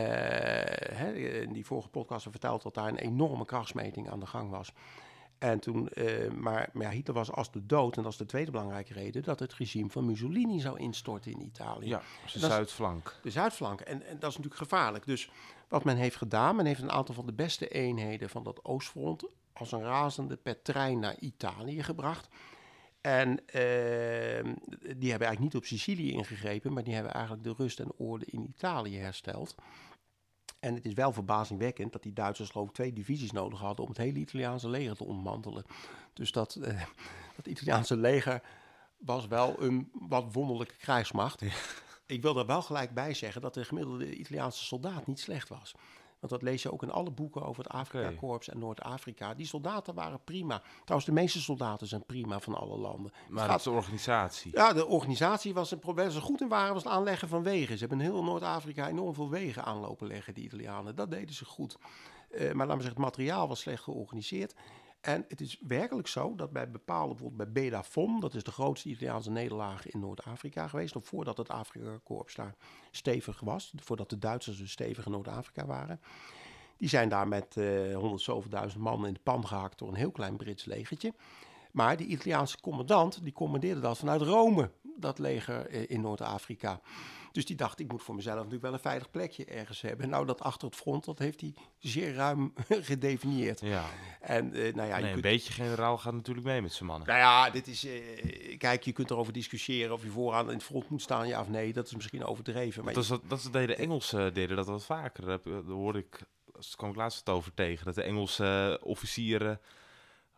hè, 0.97 1.13
in 1.15 1.53
die 1.53 1.67
vorige 1.67 1.89
podcast 1.89 2.27
verteld 2.31 2.63
dat 2.63 2.75
daar 2.75 2.89
een 2.89 2.97
enorme 2.99 3.45
krachtsmeting 3.45 4.11
aan 4.11 4.21
de 4.21 4.27
gang 4.27 4.51
was. 4.51 4.73
En 5.39 5.61
toen, 5.61 5.89
eh, 5.89 6.31
maar, 6.31 6.71
maar 6.73 6.91
Hitler 6.91 7.17
was 7.17 7.33
als 7.33 7.51
de 7.53 7.67
dood, 7.67 7.97
en 7.97 8.03
dat 8.03 8.13
is 8.13 8.19
de 8.19 8.25
tweede 8.27 8.51
belangrijke 8.51 8.93
reden, 8.93 9.23
dat 9.23 9.39
het 9.39 9.55
regime 9.55 9.91
van 9.91 10.05
Mussolini 10.07 10.61
zou 10.61 10.79
instorten 10.79 11.33
in 11.33 11.41
Italië 11.43 11.89
ja 11.89 12.03
Dat 12.25 12.35
is- 12.35 12.41
zuidflank. 12.41 13.19
de 13.23 13.31
zuidflank. 13.31 13.81
En, 13.81 14.03
en 14.07 14.19
dat 14.19 14.31
is 14.31 14.37
natuurlijk 14.37 14.63
gevaarlijk. 14.63 15.07
Dus 15.07 15.31
wat 15.71 15.85
men 15.85 15.97
heeft 15.97 16.17
gedaan, 16.17 16.57
men 16.57 16.67
heeft 16.67 16.83
een 16.83 16.91
aantal 16.91 17.15
van 17.15 17.27
de 17.27 17.33
beste 17.33 17.69
eenheden 17.69 18.31
van 18.31 18.43
dat 18.43 18.65
oostfront 18.65 19.25
als 19.53 19.73
een 19.73 19.83
razende 19.83 20.37
per 20.37 20.63
trein 20.63 20.99
naar 20.99 21.19
Italië 21.19 21.83
gebracht. 21.83 22.29
En 23.01 23.47
ehm, 23.47 24.55
die 24.99 25.11
hebben 25.11 25.29
eigenlijk 25.29 25.41
niet 25.41 25.57
op 25.57 25.65
Sicilië 25.65 26.13
ingegrepen, 26.13 26.73
maar 26.73 26.85
die 26.85 26.95
hebben 26.95 27.13
eigenlijk 27.13 27.45
de 27.45 27.55
rust 27.57 27.81
en 27.81 27.93
orde 27.97 28.25
in 28.25 28.43
Italië 28.49 28.99
hersteld. 28.99 29.55
En 30.61 30.75
het 30.75 30.85
is 30.85 30.95
wel 30.95 31.13
verbazingwekkend 31.13 31.93
dat 31.93 32.03
die 32.03 32.13
Duitsers 32.13 32.51
geloof 32.51 32.71
twee 32.71 32.93
divisies 32.93 33.33
nodig 33.33 33.59
hadden 33.59 33.85
om 33.85 33.91
het 33.91 34.01
hele 34.01 34.19
Italiaanse 34.19 34.69
leger 34.69 34.97
te 34.97 35.05
ontmantelen. 35.05 35.65
Dus 36.13 36.33
dat, 36.33 36.57
uh, 36.61 36.67
dat 37.37 37.47
Italiaanse 37.47 37.97
leger 37.97 38.43
was 38.99 39.27
wel 39.27 39.63
een 39.63 39.91
wat 39.93 40.33
wonderlijke 40.33 40.77
krijgsmacht. 40.77 41.43
Ik 42.11 42.23
wil 42.23 42.39
er 42.39 42.47
wel 42.47 42.63
gelijk 42.63 42.95
bij 42.95 43.15
zeggen 43.15 43.43
dat 43.43 43.55
de 43.55 43.65
gemiddelde 43.65 44.15
Italiaanse 44.15 44.65
soldaat 44.65 45.07
niet 45.07 45.21
slecht 45.21 45.49
was. 45.49 45.75
Want 46.21 46.33
dat 46.33 46.43
lees 46.43 46.63
je 46.63 46.73
ook 46.73 46.83
in 46.83 46.91
alle 46.91 47.11
boeken 47.11 47.43
over 47.43 47.63
het 47.63 47.73
Afrika-korps 47.73 48.49
en 48.49 48.59
Noord-Afrika. 48.59 49.35
Die 49.35 49.47
soldaten 49.47 49.95
waren 49.95 50.25
prima. 50.25 50.63
Trouwens, 50.85 51.05
de 51.05 51.13
meeste 51.13 51.41
soldaten 51.41 51.87
zijn 51.87 52.05
prima 52.07 52.41
van 52.41 52.55
alle 52.55 52.79
landen. 52.79 53.13
Maar 53.29 53.49
dat 53.49 53.59
is 53.59 53.63
de 53.63 53.71
organisatie. 53.71 54.53
Ja, 54.55 54.73
de 54.73 54.87
organisatie 54.87 55.55
was 55.55 55.71
een 55.71 55.79
probleem. 55.79 56.11
Ze 56.11 56.21
goed 56.21 56.41
in 56.41 56.49
waren, 56.49 56.75
was 56.75 56.85
het 56.85 56.93
aanleggen 56.93 57.29
van 57.29 57.43
wegen. 57.43 57.79
Ze 57.79 57.87
hebben 57.87 58.07
in 58.07 58.13
heel 58.13 58.25
Noord-Afrika 58.25 58.89
enorm 58.89 59.15
veel 59.15 59.31
wegen 59.31 59.65
aanlopen 59.65 60.07
leggen, 60.07 60.35
die 60.35 60.45
Italianen. 60.45 60.97
Dat 60.97 61.11
deden 61.11 61.35
ze 61.35 61.45
goed. 61.45 61.77
Uh, 62.31 62.39
maar 62.39 62.67
laten 62.67 62.77
we 62.77 62.83
zeggen, 62.83 63.03
het 63.03 63.17
materiaal 63.17 63.49
was 63.49 63.61
slecht 63.61 63.83
georganiseerd. 63.83 64.55
En 65.01 65.25
het 65.29 65.41
is 65.41 65.59
werkelijk 65.67 66.09
zo 66.09 66.35
dat 66.35 66.53
bij 66.53 66.71
bepaalde, 66.71 67.15
bijvoorbeeld 67.15 67.53
bij 67.53 67.63
Bedafon, 67.63 68.21
dat 68.21 68.35
is 68.35 68.43
de 68.43 68.51
grootste 68.51 68.89
Italiaanse 68.89 69.31
nederlaag 69.31 69.91
in 69.91 70.01
Noord-Afrika 70.01 70.69
geweest, 70.69 70.95
nog 70.95 71.07
voordat 71.07 71.37
het 71.37 71.49
Afrika-korps 71.49 72.35
daar 72.35 72.55
stevig 72.91 73.41
was, 73.41 73.73
voordat 73.77 74.11
de 74.11 74.19
Duitsers 74.19 74.59
dus 74.59 74.71
stevig 74.71 75.05
in 75.05 75.11
Noord-Afrika 75.11 75.67
waren. 75.67 76.01
Die 76.77 76.89
zijn 76.89 77.09
daar 77.09 77.29
met 77.29 77.57
uh, 77.57 77.97
100 77.97 78.77
man 78.77 79.07
in 79.07 79.13
de 79.13 79.21
pan 79.23 79.47
gehakt 79.47 79.79
door 79.79 79.89
een 79.89 79.95
heel 79.95 80.11
klein 80.11 80.37
Brits 80.37 80.65
legertje. 80.65 81.15
Maar 81.73 81.97
die 81.97 82.07
Italiaanse 82.07 82.61
commandant, 82.61 83.23
die 83.23 83.33
commandeerde 83.33 83.81
dat 83.81 83.99
vanuit 83.99 84.23
Rome, 84.23 84.71
dat 84.97 85.19
leger 85.19 85.67
eh, 85.67 85.91
in 85.91 86.01
Noord-Afrika. 86.01 86.81
Dus 87.33 87.47
die 87.47 87.57
dacht, 87.57 87.81
ik 87.81 87.91
moet 87.91 88.03
voor 88.03 88.15
mezelf 88.15 88.37
natuurlijk 88.37 88.63
wel 88.63 88.73
een 88.73 88.79
veilig 88.79 89.11
plekje 89.11 89.45
ergens 89.45 89.81
hebben. 89.81 90.09
Nou, 90.09 90.27
dat 90.27 90.41
achter 90.41 90.69
het 90.69 90.77
front, 90.77 91.05
dat 91.05 91.19
heeft 91.19 91.41
hij 91.41 91.55
zeer 91.79 92.15
ruim 92.15 92.53
gedefinieerd. 92.91 93.61
Ja. 93.61 93.85
En, 94.21 94.57
uh, 94.57 94.75
nou 94.75 94.89
ja, 94.89 94.99
nee, 94.99 95.13
een 95.13 95.21
beetje 95.21 95.53
generaal 95.53 95.99
gaat 95.99 96.13
natuurlijk 96.13 96.47
mee 96.47 96.63
met 96.63 96.73
zijn 96.73 96.89
mannen. 96.89 97.09
Nou 97.09 97.21
ja, 97.21 97.51
dit 97.51 97.67
is, 97.67 97.85
uh, 97.85 98.59
kijk, 98.59 98.83
je 98.83 98.93
kunt 98.93 99.11
erover 99.11 99.33
discussiëren 99.33 99.93
of 99.93 100.03
je 100.03 100.09
vooraan 100.09 100.47
in 100.47 100.55
het 100.55 100.63
front 100.63 100.89
moet 100.89 101.03
staan, 101.03 101.29
ja 101.29 101.41
of 101.41 101.49
nee. 101.49 101.73
Dat 101.73 101.87
is 101.87 101.95
misschien 101.95 102.25
overdreven. 102.25 102.85
Maar 102.85 102.95
dat, 102.95 103.03
is, 103.03 103.09
dat, 103.09 103.23
dat 103.27 103.49
deden 103.53 103.79
Engelsen 103.79 104.35
deden 104.35 104.57
dat 104.57 104.67
wat 104.67 104.85
vaker. 104.85 105.25
Daar 105.27 105.63
hoorde 105.67 105.99
ik, 105.99 106.19
daar 106.53 106.63
kwam 106.77 106.91
ik 106.91 106.97
laatst 106.97 107.19
het 107.19 107.29
over 107.29 107.55
tegen, 107.55 107.85
dat 107.85 107.95
de 107.95 108.03
Engelse 108.03 108.81
officieren 108.83 109.61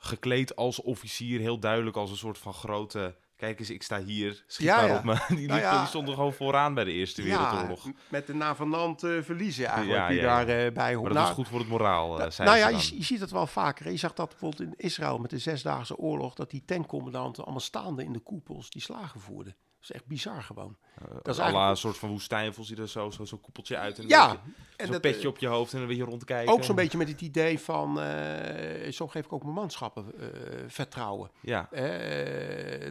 gekleed 0.05 0.57
als 0.57 0.81
officier 0.81 1.41
heel 1.41 1.59
duidelijk 1.59 1.97
als 1.97 2.11
een 2.11 2.17
soort 2.17 2.39
van 2.39 2.55
grote 2.55 3.15
kijk 3.37 3.59
eens, 3.59 3.71
ik 3.71 3.83
sta 3.83 4.03
hier, 4.03 4.45
schiet 4.47 4.67
Ja, 4.67 4.77
maar 4.77 4.89
ja. 4.89 4.97
op 4.97 5.05
me. 5.05 5.17
Die, 5.37 5.47
Nou 5.47 5.61
ja. 5.61 5.79
die 5.79 5.89
stonden 5.89 6.15
gewoon 6.15 6.33
vooraan 6.33 6.75
bij 6.75 6.85
de 6.85 6.93
Eerste 6.93 7.23
Wereldoorlog. 7.23 7.85
Ja, 7.85 7.93
met 8.09 8.27
de 8.27 8.35
navenant 8.35 9.03
eh 9.03 9.23
verliezen 9.23 9.65
eigenlijk, 9.65 9.99
Ja, 9.99 10.09
die 10.09 10.17
ja, 10.17 10.23
ja. 10.23 10.35
daarbij 10.37 10.73
bij 10.73 10.95
hoort. 10.95 11.05
Maar 11.05 11.19
dat 11.19 11.27
was 11.27 11.37
goed 11.37 11.49
voor 11.49 11.59
het 11.59 11.69
moraal, 11.69 12.21
eh, 12.21 12.31
zei 12.31 12.49
nou 12.49 12.61
ja, 12.61 12.69
je, 12.69 12.97
je 12.97 13.05
ziet 13.05 13.21
het 13.21 13.31
wel 13.31 13.47
vaker. 13.47 13.91
Je 13.91 13.97
zag 13.97 14.13
dat 14.13 14.29
bijvoorbeeld 14.29 14.63
in 14.63 14.75
Israël 14.77 15.19
met 15.19 15.31
de 15.31 15.39
Zesdaagse 15.39 15.97
Oorlog, 15.97 16.35
dat 16.35 16.51
die 16.51 16.65
tankcommandanten 16.65 17.43
allemaal 17.43 17.61
staande 17.61 18.05
in 18.05 18.13
de 18.13 18.19
koepels 18.19 18.71
die 18.71 18.83
slagen 18.83 19.21
voerden. 19.21 19.57
Dat 19.83 19.91
is 19.91 19.97
echt 19.97 20.07
bizar 20.07 20.43
gewoon. 20.43 20.77
dat 21.23 21.29
is 21.35 21.39
eigenlijk- 21.39 21.71
een 21.71 21.77
soort 21.77 21.99
van 21.99 22.09
woestijnvels 22.09 22.69
die 22.69 22.77
er 22.77 22.89
zo, 22.89 23.11
zo, 23.11 23.25
zo'n 23.25 23.41
koepeltje 23.41 23.77
uit 23.77 23.99
en 23.99 24.09
Ja, 24.09 24.27
beetje- 24.27 24.41
en 24.77 24.85
zo'n 24.85 24.93
dat, 24.93 25.01
petje 25.01 25.23
eh, 25.23 25.29
op 25.29 25.39
je 25.39 25.47
hoofd 25.47 25.73
en 25.73 25.81
een 25.81 25.87
beetje 25.87 26.05
rondkijken. 26.05 26.53
Ook 26.53 26.65
zo'n 26.65 26.75
beetje 26.77 26.99
met 26.99 27.09
het 27.09 27.21
idee 27.21 27.59
van, 27.59 28.01
eh, 28.01 28.93
zo 28.93 29.09
geef 29.09 29.25
ik 29.25 29.33
ook 29.33 29.43
mijn 29.43 29.55
manschappen 29.55 30.13
vertrouwen. 30.67 31.31
Ja, 31.41 31.69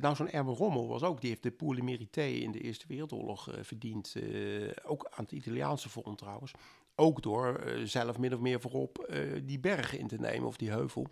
nou, 0.01 0.15
zo'n 0.15 0.29
Erwin 0.29 0.53
Rommel 0.53 0.87
was 0.87 1.03
ook, 1.03 1.21
die 1.21 1.29
heeft 1.29 1.43
de 1.43 1.51
Pour 1.51 1.83
Mérité 1.83 2.21
in 2.23 2.51
de 2.51 2.59
Eerste 2.59 2.85
Wereldoorlog 2.87 3.47
verdiend. 3.61 4.15
ook 4.85 5.07
aan 5.09 5.23
het 5.23 5.31
Italiaanse 5.31 5.89
front 5.89 6.17
trouwens. 6.17 6.51
Ook 6.95 7.21
door 7.21 7.63
zelf 7.83 8.17
min 8.17 8.33
of 8.33 8.39
meer 8.39 8.61
voorop 8.61 9.13
die 9.43 9.59
bergen 9.59 9.99
in 9.99 10.07
te 10.07 10.17
nemen, 10.19 10.47
of 10.47 10.57
die 10.57 10.69
heuvel, 10.71 11.07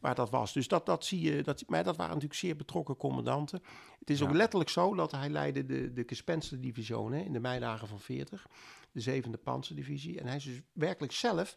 waar 0.00 0.14
dat 0.14 0.30
was. 0.30 0.52
Dus 0.52 0.68
dat, 0.68 0.86
dat 0.86 1.04
zie 1.04 1.20
je, 1.20 1.42
dat, 1.42 1.64
maar 1.66 1.84
dat 1.84 1.96
waren 1.96 2.12
natuurlijk 2.12 2.40
zeer 2.40 2.56
betrokken 2.56 2.96
commandanten. 2.96 3.62
Het 3.98 4.10
is 4.10 4.22
ook 4.22 4.32
letterlijk 4.32 4.70
zo 4.70 4.94
dat 4.94 5.10
hij 5.10 5.28
leidde 5.28 5.64
de, 5.64 5.92
de 5.92 6.02
Gespensterdivision 6.06 7.12
hè, 7.12 7.20
in 7.20 7.32
de 7.32 7.40
meidagen 7.40 7.88
van 7.88 8.00
40, 8.00 8.46
de 8.92 9.00
zevende 9.00 9.38
panzerdivisie. 9.38 10.20
En 10.20 10.26
hij 10.26 10.36
is 10.36 10.44
dus 10.44 10.60
werkelijk 10.72 11.12
zelf 11.12 11.56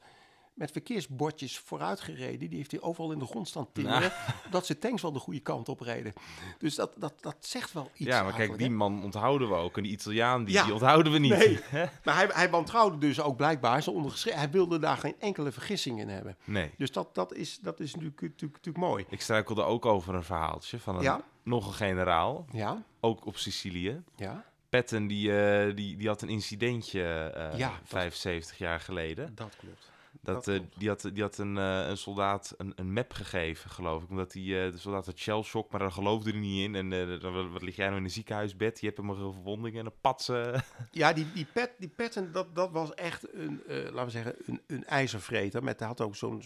met 0.56 0.72
verkeersbordjes 0.72 1.58
vooruit 1.60 2.00
gereden. 2.00 2.50
Die 2.50 2.58
heeft 2.58 2.72
hij 2.72 2.82
overal 2.82 3.12
in 3.12 3.20
de 3.20 3.26
grond 3.26 3.48
staan 3.48 3.68
timmeren, 3.72 4.12
dat 4.52 4.66
ze 4.66 4.78
tanks 4.78 5.02
wel 5.02 5.12
de 5.12 5.20
goede 5.20 5.40
kant 5.40 5.70
op 5.70 5.80
reden. 5.80 6.14
Dus 6.58 6.76
dat, 6.76 6.94
dat, 6.98 7.14
dat 7.22 7.36
zegt 7.40 7.74
wel 7.74 7.90
iets 7.94 8.10
ja 8.10 8.24
maar 8.24 8.34
kijk, 8.34 8.58
die 8.58 8.68
hè. 8.68 8.74
man 8.74 9.04
onthouden 9.04 9.50
we 9.50 9.56
ook. 9.56 9.78
En 9.78 9.84
die 9.84 9.92
Italiaan, 9.92 10.46
die, 10.46 10.54
Ja. 10.54 10.64
die 10.64 10.74
onthouden 10.74 11.12
we 11.12 11.18
niet. 11.20 11.32
Nee. 11.38 11.60
Maar 12.04 12.16
hij, 12.16 12.30
hij 12.34 12.50
wantrouwde 12.50 12.98
dus 12.98 13.22
ook 13.22 13.36
blijkbaar 13.38 13.84
zijn 13.84 13.96
ondergeschreven. 13.96 14.40
Hij 14.40 14.50
wilde 14.50 14.80
daar 14.80 14.98
geen 14.98 15.16
enkele 15.20 15.52
vergissing 15.52 16.00
in 16.00 16.10
hebben. 16.10 16.38
nee. 16.44 16.72
Dus 16.78 16.92
dat, 16.92 17.16
dat, 17.16 17.34
is, 17.34 17.60
dat 17.60 17.80
is 17.80 17.94
natuurlijk, 17.94 18.22
natuurlijk, 18.22 18.54
natuurlijk 18.66 18.86
mooi. 18.86 19.06
Ik 19.10 19.22
struikelde 19.22 19.64
ook 19.64 19.86
over 19.86 20.16
een 20.16 20.24
verhaaltje 20.24 20.80
van 20.80 20.96
een, 20.96 21.02
Ja. 21.02 21.22
nog 21.44 21.68
een 21.68 21.74
generaal, 21.74 22.46
Ja, 22.52 22.84
ook 23.00 23.26
op 23.26 23.38
Sicilië. 23.38 24.02
ja, 24.16 24.46
Patton, 24.70 25.08
die, 25.08 25.38
eh, 25.40 25.76
die, 25.76 25.98
die 25.98 26.08
had 26.08 26.22
een 26.22 26.30
incidentje 26.30 27.02
eh, 27.36 27.58
Ja, 27.58 27.68
dat- 27.70 27.78
75 27.84 28.58
jaar 28.58 28.80
geleden. 28.80 29.36
dat 29.36 29.56
klopt. 29.58 29.94
Dat, 30.26 30.46
Dat 30.46 30.56
eh, 30.56 30.62
die, 30.78 30.90
had, 30.90 31.10
die 31.14 31.24
had 31.24 31.38
een, 31.38 31.58
eh, 31.58 31.88
een 31.88 31.98
soldaat 31.98 32.54
een, 32.58 32.74
een 32.76 32.94
map 32.94 33.14
gegeven, 33.14 33.70
geloof 33.70 34.04
ik. 34.04 34.10
Omdat 34.10 34.32
die, 34.32 34.64
eh, 34.64 34.72
de 34.72 34.78
soldaat 34.78 35.06
had 35.06 35.18
shell 35.18 35.42
shock, 35.42 35.72
maar 35.72 35.80
daar 35.80 35.92
geloofde 35.92 36.32
hij 36.32 36.40
niet 36.40 36.64
in. 36.64 36.76
En 36.76 37.20
dan, 37.20 37.52
wat, 37.52 37.62
lig 37.62 37.76
jij 37.76 37.86
nou 37.86 37.98
in 37.98 38.04
een 38.04 38.12
ziekenhuisbed? 38.12 38.80
Je 38.80 38.86
hebt 38.86 38.98
hem 38.98 39.10
een 39.10 39.34
verwonding 39.34 39.78
en 39.78 39.86
een 39.86 40.00
patsen. 40.02 40.54
Ja, 40.92 41.14
die, 41.14 41.32
die, 41.34 41.46
pet, 41.54 41.72
die 41.78 41.90
petten, 41.90 42.32
dat, 42.32 42.56
dat 42.56 42.72
was 42.72 42.94
echt 42.94 43.34
een, 43.34 43.62
laten 43.68 44.06
we 44.06 44.10
zeggen, 44.10 44.36
een, 44.46 44.62
een 44.68 44.86
ijzervreter. 44.86 45.64
Met, 45.64 45.80
hij 45.80 45.88
had 45.88 46.02
ook 46.02 46.16
zo'n 46.16 46.44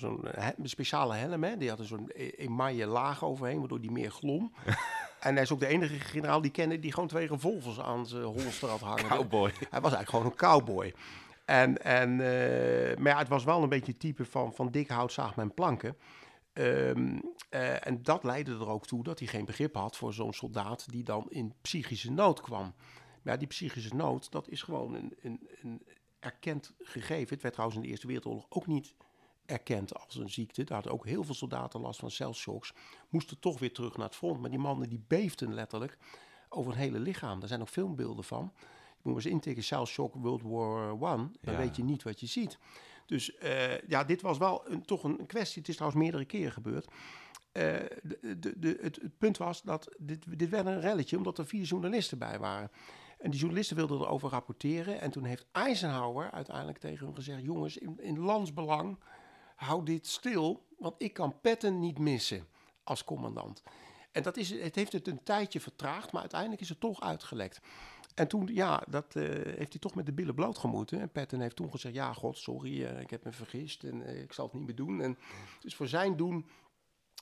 speciale 0.64 1.16
helm, 1.16 1.44
hè. 1.44 1.58
Die 1.58 1.70
had 1.70 1.80
er 1.80 1.86
zo'n 1.86 2.12
e- 2.14 2.30
emaille 2.30 2.86
laag 2.86 3.24
overheen, 3.24 3.60
waardoor 3.60 3.82
die 3.82 3.92
meer 3.92 4.12
glom. 4.12 4.54
en 5.20 5.34
hij 5.34 5.44
is 5.44 5.52
ook 5.52 5.60
de 5.60 5.68
enige 5.68 6.00
generaal 6.00 6.42
die 6.42 6.52
kende 6.52 6.80
die 6.80 6.94
gewoon 6.94 7.10
twee 7.10 7.28
revolvers 7.28 7.80
aan 7.80 8.08
zijn 8.08 8.24
holster 8.24 8.70
had 8.70 8.80
hangen. 8.80 9.08
Cowboy. 9.08 9.52
Hij 9.70 9.82
was 9.82 9.94
eigenlijk 9.94 10.10
gewoon 10.10 10.26
een 10.26 10.36
cowboy. 10.36 10.94
En, 11.50 11.84
en, 11.84 12.10
eh, 12.12 12.98
maar 12.98 13.12
ja, 13.12 13.18
het 13.18 13.28
was 13.28 13.44
wel 13.44 13.64
een 13.64 13.70
beetje 13.70 13.92
het 13.92 14.00
type 14.00 14.26
van, 14.26 14.54
van 14.54 14.72
dik 14.72 14.88
hout 14.88 15.14
zaag 15.14 15.36
mijn 15.36 15.54
planken. 15.54 15.98
Ehm, 16.54 17.20
eh, 17.50 17.88
en 17.88 18.04
dat 18.04 18.24
leidde 18.24 18.52
er 18.52 18.68
ook 18.68 18.86
toe 18.86 19.04
dat 19.04 19.20
hij 19.20 19.28
geen 19.28 19.46
begrip 19.46 19.76
had 19.76 19.98
voor 19.98 20.14
zo'n 20.14 20.34
soldaat 20.34 20.92
die 20.92 21.04
dan 21.04 21.26
in 21.30 21.54
psychische 21.62 22.12
nood 22.12 22.42
kwam. 22.42 22.74
Maar 23.22 23.38
die 23.38 23.48
psychische 23.48 23.96
nood, 23.96 24.32
dat 24.32 24.50
is 24.50 24.62
gewoon 24.62 24.94
een, 24.94 25.14
een, 25.22 25.50
een 25.62 25.82
erkend 26.20 26.74
gegeven. 26.80 27.34
Het 27.34 27.42
werd 27.42 27.54
trouwens 27.54 27.80
in 27.80 27.86
de 27.86 27.92
Eerste 27.92 28.08
Wereldoorlog 28.08 28.46
ook 28.50 28.68
niet 28.68 28.96
erkend 29.46 29.96
als 30.06 30.16
een 30.16 30.30
ziekte. 30.30 30.64
Daar 30.64 30.76
hadden 30.76 30.94
ook 30.94 31.06
heel 31.06 31.24
veel 31.24 31.36
soldaten 31.36 31.80
last 31.80 32.00
van 32.00 32.12
celshocks. 32.12 32.74
Moesten 33.10 33.40
toch 33.40 33.60
weer 33.60 33.74
terug 33.74 33.98
naar 33.98 34.06
het 34.06 34.16
front. 34.16 34.40
Maar 34.42 34.50
die 34.50 34.60
mannen 34.60 34.90
die 34.90 35.04
beefden 35.08 35.54
letterlijk 35.54 35.98
over 36.50 36.72
hun 36.72 36.82
hele 36.82 37.00
lichaam. 37.00 37.40
Daar 37.40 37.50
zijn 37.50 37.62
ook 37.62 37.70
filmbeelden 37.70 38.24
van. 38.24 38.54
Je 39.04 39.10
moet 39.10 39.16
eens 39.16 39.26
intikken, 39.34 39.64
Cell 39.64 39.86
Shock 39.86 40.14
World 40.16 40.42
War 40.42 40.92
One. 40.92 41.30
Dan 41.42 41.54
Ja. 41.54 41.58
weet 41.58 41.76
je 41.76 41.84
niet 41.84 42.04
wat 42.04 42.20
je 42.20 42.26
ziet. 42.28 42.58
Dus 43.06 43.36
eh, 43.36 43.82
ja, 43.82 44.04
dit 44.04 44.22
was 44.22 44.38
wel 44.38 44.70
een, 44.70 44.86
toch 44.86 45.04
een 45.04 45.26
kwestie. 45.26 45.60
Het 45.60 45.70
is 45.70 45.76
trouwens 45.76 46.02
meerdere 46.02 46.26
keren 46.26 46.52
gebeurd. 46.52 46.88
Eh, 47.52 47.64
de, 48.04 48.38
de, 48.40 48.60
de, 48.60 48.78
het, 48.82 48.96
het 49.02 49.18
punt 49.18 49.38
was 49.38 49.62
dat 49.62 49.96
dit, 49.98 50.40
dit 50.40 50.50
werd 50.50 50.66
een 50.66 50.82
relletje 50.82 51.18
omdat 51.18 51.38
er 51.38 51.46
vier 51.48 51.64
journalisten 51.64 52.18
bij 52.18 52.40
waren. 52.40 52.72
En 53.18 53.30
die 53.30 53.40
journalisten 53.40 53.76
wilden 53.76 54.00
erover 54.00 54.30
rapporteren. 54.30 55.02
En 55.02 55.12
toen 55.12 55.24
heeft 55.24 55.46
Eisenhower 55.52 56.32
uiteindelijk 56.32 56.78
tegen 56.78 57.06
hun 57.06 57.16
gezegd: 57.16 57.42
Jongens, 57.44 57.78
in, 57.78 58.00
in 58.00 58.20
landsbelang, 58.20 59.00
hou 59.56 59.84
dit 59.86 60.08
stil. 60.08 60.68
Want 60.78 60.96
ik 60.98 61.14
kan 61.14 61.40
Patton 61.42 61.80
niet 61.80 62.00
missen 62.00 62.48
als 62.84 63.04
commandant. 63.04 63.64
En 64.12 64.24
dat 64.24 64.38
is, 64.38 64.50
het 64.50 64.76
heeft 64.76 64.92
het 64.92 65.08
een 65.08 65.24
tijdje 65.24 65.60
vertraagd, 65.60 66.12
maar 66.12 66.22
uiteindelijk 66.22 66.62
is 66.62 66.70
het 66.70 66.80
toch 66.80 67.02
uitgelekt. 67.02 67.60
En 68.20 68.28
toen, 68.28 68.50
ja, 68.54 68.84
dat 68.88 69.16
eh, 69.16 69.24
heeft 69.30 69.72
hij 69.72 69.80
toch 69.80 69.96
met 69.96 70.06
de 70.06 70.12
billen 70.12 70.36
bloot 70.36 70.58
gemoeten. 70.58 71.00
En 71.00 71.12
Patton 71.12 71.40
heeft 71.40 71.56
toen 71.56 71.72
gezegd: 71.72 71.96
Ja, 71.96 72.14
god, 72.14 72.38
sorry, 72.38 72.84
eh, 72.84 73.02
ik 73.02 73.10
heb 73.10 73.24
me 73.24 73.32
vergist 73.32 73.84
en 73.84 74.06
eh, 74.06 74.22
ik 74.22 74.34
zal 74.34 74.46
het 74.46 74.54
niet 74.54 74.66
meer 74.66 74.76
doen. 74.76 75.02
En 75.02 75.18
dus 75.60 75.76
voor 75.76 75.88
zijn 75.88 76.16
doen, 76.16 76.46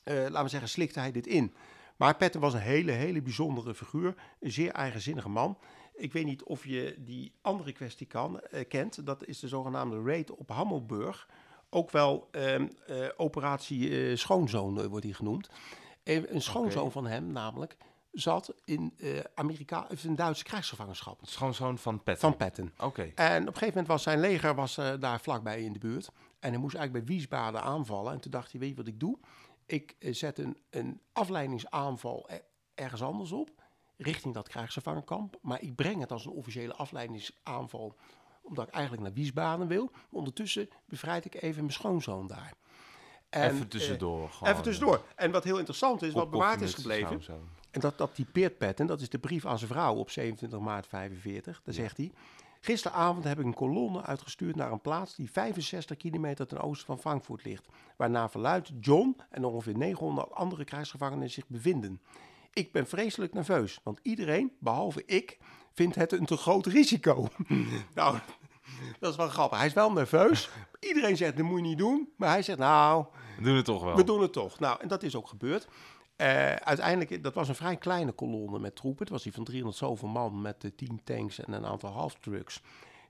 laten 0.04 0.44
we 0.44 0.50
zeggen, 0.50 0.70
slikte 0.70 1.00
hij 1.00 1.12
dit 1.12 1.28
in. 1.28 1.54
Maar 1.96 2.16
Patton 2.16 2.42
was 2.42 2.54
een 2.54 2.60
hele, 2.60 2.92
hele 2.92 3.22
bijzondere 3.22 3.76
figuur. 3.76 4.16
Een 4.40 4.52
zeer 4.52 4.72
eigenzinnige 4.72 5.30
man. 5.30 5.58
Ik 5.96 6.14
weet 6.14 6.26
niet 6.26 6.44
of 6.44 6.66
je 6.66 6.96
die 7.00 7.34
andere 7.42 7.72
kwestie 7.72 8.08
kan, 8.08 8.42
kent. 8.68 9.06
Dat 9.06 9.26
is 9.26 9.40
de 9.40 9.48
zogenaamde 9.48 10.02
raid 10.02 10.32
op 10.32 10.50
Hammelburg. 10.50 11.28
Ook 11.70 11.92
wel 11.92 12.28
ehm, 12.32 12.68
eh, 12.88 13.08
operatie 13.18 14.16
Schoonzoon 14.16 14.88
wordt 14.88 15.06
die 15.06 15.14
genoemd. 15.14 15.50
En 16.04 16.34
een 16.36 16.42
schoonzoon 16.42 16.92
van 16.92 17.08
hem 17.08 17.32
namelijk 17.32 17.78
zat 18.20 18.54
in, 18.66 18.94
eh 18.98 19.20
Amerika, 19.36 19.88
of 19.92 20.04
in 20.04 20.16
Duitse 20.16 20.44
krijgsgevangenschap. 20.44 21.20
Het 21.20 21.30
is 21.30 21.36
gewoon 21.36 21.54
zo'n 21.54 21.78
van 21.78 22.04
Patton. 22.04 22.30
Van 22.30 22.38
Patton. 22.38 22.72
Oké. 22.80 23.12
En 23.16 23.42
op 23.42 23.48
een 23.48 23.54
gegeven 23.54 23.68
moment 23.68 23.88
was 23.88 24.04
zijn 24.04 24.20
leger 24.20 24.56
was, 24.56 24.78
eh, 24.78 24.94
daar 25.00 25.22
vlakbij 25.22 25.64
in 25.64 25.74
de 25.74 25.80
buurt. 25.80 26.10
En 26.40 26.50
hij 26.50 26.60
moest 26.60 26.76
eigenlijk 26.76 27.06
bij 27.06 27.16
Wiesbaden 27.16 27.62
aanvallen. 27.62 28.14
En 28.14 28.20
toen 28.20 28.32
dacht 28.32 28.52
hij, 28.52 28.60
weet 28.60 28.70
je 28.70 28.76
wat 28.76 28.88
ik 28.88 29.00
doe? 29.00 29.18
Ik 29.66 29.96
eh, 30.00 30.14
zet 30.14 30.40
een, 30.40 30.58
een 30.70 31.02
afleidingsaanval 31.14 32.30
ergens 32.76 33.02
anders 33.02 33.32
op, 33.32 33.50
richting 33.98 34.34
dat 34.34 34.48
krijgsgevangenkamp. 34.48 35.38
Maar 35.42 35.62
ik 35.62 35.76
breng 35.76 36.00
het 36.00 36.12
als 36.12 36.26
een 36.26 36.32
officiële 36.32 36.74
afleidingsaanval, 36.74 37.96
omdat 38.42 38.68
ik 38.68 38.74
eigenlijk 38.74 39.04
naar 39.04 39.14
Wiesbaden 39.14 39.68
wil. 39.68 39.90
Maar 39.92 40.02
ondertussen 40.10 40.70
bevrijd 40.86 41.26
ik 41.26 41.42
even 41.42 41.62
mijn 41.62 41.74
schoonzoon 41.74 42.28
daar. 42.28 42.54
En, 43.30 43.54
even 43.54 43.68
tussendoor. 43.68 44.30
Uh, 44.44 44.50
even 44.50 44.64
tussendoor. 44.64 45.04
En 45.16 45.32
wat 45.32 45.44
heel 45.44 45.58
interessant 45.58 46.02
is, 46.02 46.14
wat 46.14 46.30
bewaard 46.30 46.62
is 46.62 46.74
gebleven. 46.74 47.22
En 47.78 47.84
dat, 47.84 47.98
dat 47.98 48.16
typeert 48.16 48.58
Pat, 48.58 48.80
en 48.80 48.88
dat 48.88 49.02
is 49.02 49.10
de 49.10 49.18
brief 49.18 49.46
aan 49.46 49.58
zijn 49.58 49.70
vrouw 49.72 49.96
op 49.96 50.10
27 50.10 50.60
maart 50.60 50.88
45. 50.88 51.62
Daar 51.64 51.74
zegt 51.74 51.98
hij... 51.98 52.12
Gisteravond 52.62 53.24
heb 53.24 53.40
ik 53.40 53.46
een 53.46 53.54
kolonne 53.54 54.02
uitgestuurd 54.02 54.56
naar 54.56 54.72
een 54.72 54.82
plaats 54.82 55.16
die 55.16 55.32
65 55.32 55.98
kilometer 55.98 56.48
ten 56.48 56.62
oosten 56.62 56.86
van 56.86 57.00
Frankfurt 57.00 57.44
ligt, 57.44 57.66
waarna 57.98 58.30
verluidt 58.30 58.72
John 58.80 59.18
en 59.30 59.46
ongeveer 59.46 59.78
900 59.78 60.32
andere 60.32 60.64
krijgsgevangenen 60.64 61.30
zich 61.30 61.48
bevinden. 61.48 62.02
Ik 62.54 62.72
ben 62.72 62.88
vreselijk 62.88 63.34
nerveus, 63.34 63.80
want 63.84 64.00
iedereen, 64.04 64.52
behalve 64.60 65.06
ik, 65.06 65.38
vindt 65.74 65.96
het 65.96 66.12
een 66.12 66.26
te 66.26 66.38
groot 66.38 66.66
risico. 66.66 67.28
nou, 67.96 68.18
dat 69.00 69.12
is 69.12 69.18
wel 69.18 69.30
grappig. 69.30 69.58
Hij 69.58 69.68
is 69.68 69.74
wel 69.74 69.92
nerveus. 69.92 70.50
Iedereen 70.80 71.18
zegt, 71.18 71.38
dat 71.38 71.46
moet 71.46 71.60
je 71.60 71.66
niet 71.66 71.78
doen. 71.78 72.10
Maar 72.16 72.30
hij 72.30 72.42
zegt, 72.42 72.60
nou... 72.60 73.06
We 73.38 73.44
doen 73.44 73.56
het 73.56 73.66
toch 73.66 73.84
wel. 73.84 73.96
We 73.96 74.04
doen 74.04 74.22
het 74.22 74.34
toch. 74.34 74.60
Nou, 74.60 74.82
en 74.82 74.88
dat 74.88 75.04
is 75.04 75.16
ook 75.16 75.28
gebeurd. 75.28 75.68
Uh, 76.18 76.54
uiteindelijk, 76.54 77.24
dat 77.24 77.34
was 77.34 77.48
een 77.48 77.56
vrij 77.56 77.78
kleine 77.78 78.12
kolonne 78.12 78.60
met 78.60 78.76
troepen. 78.76 79.04
Het 79.04 79.10
was 79.10 79.24
die 79.24 79.34
van 79.34 79.44
300 79.44 79.78
zoveel 79.78 80.08
man 80.08 80.42
met 80.42 80.64
uh, 80.64 80.72
10 80.76 81.02
tanks 81.04 81.40
en 81.40 81.54
een 81.54 81.66
aantal 81.66 81.92
half-trucks. 81.92 82.62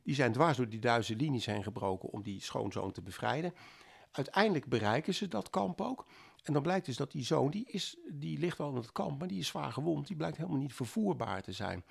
Die 0.03 0.15
zijn 0.15 0.31
dwars 0.31 0.57
door 0.57 0.69
die 0.69 0.79
Duitse 0.79 1.15
linies 1.15 1.45
heen 1.45 1.63
gebroken 1.63 2.09
om 2.09 2.21
die 2.21 2.41
schoonzoon 2.41 2.91
te 2.91 3.01
bevrijden. 3.01 3.53
Uiteindelijk 4.11 4.65
bereiken 4.65 5.13
ze 5.13 5.27
dat 5.27 5.49
kamp 5.49 5.81
ook. 5.81 6.05
En 6.43 6.53
dan 6.53 6.61
blijkt 6.61 6.85
dus 6.85 6.97
dat 6.97 7.11
die 7.11 7.23
zoon, 7.23 7.49
die, 7.49 7.65
is, 7.67 7.97
die 8.09 8.39
ligt 8.39 8.57
wel 8.57 8.69
in 8.69 8.75
het 8.75 8.91
kamp, 8.91 9.19
maar 9.19 9.27
die 9.27 9.39
is 9.39 9.47
zwaar 9.47 9.71
gewond. 9.71 10.07
Die 10.07 10.15
blijkt 10.15 10.37
helemaal 10.37 10.59
niet 10.59 10.73
vervoerbaar 10.73 11.41
te 11.41 11.51
zijn. 11.51 11.83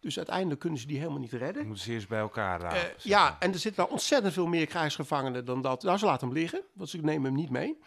Dus 0.00 0.16
uiteindelijk 0.16 0.60
kunnen 0.60 0.78
ze 0.78 0.86
die 0.86 0.98
helemaal 0.98 1.20
niet 1.20 1.32
redden. 1.32 1.66
Moeten 1.66 1.84
ze 1.84 1.92
eerst 1.92 2.08
bij 2.08 2.20
elkaar 2.20 2.60
raken. 2.60 2.78
Uh, 2.78 2.98
ja, 2.98 3.36
en 3.38 3.52
er 3.52 3.58
zitten 3.58 3.80
nou 3.80 3.92
ontzettend 3.92 4.32
veel 4.32 4.46
meer 4.46 4.66
krijgsgevangenen 4.66 5.44
dan 5.44 5.62
dat. 5.62 5.82
Nou, 5.82 5.98
ze 5.98 6.04
laten 6.04 6.26
hem 6.26 6.36
liggen, 6.36 6.62
want 6.72 6.88
ze 6.88 6.98
nemen 6.98 7.24
hem 7.24 7.40
niet 7.40 7.50
mee. 7.50 7.78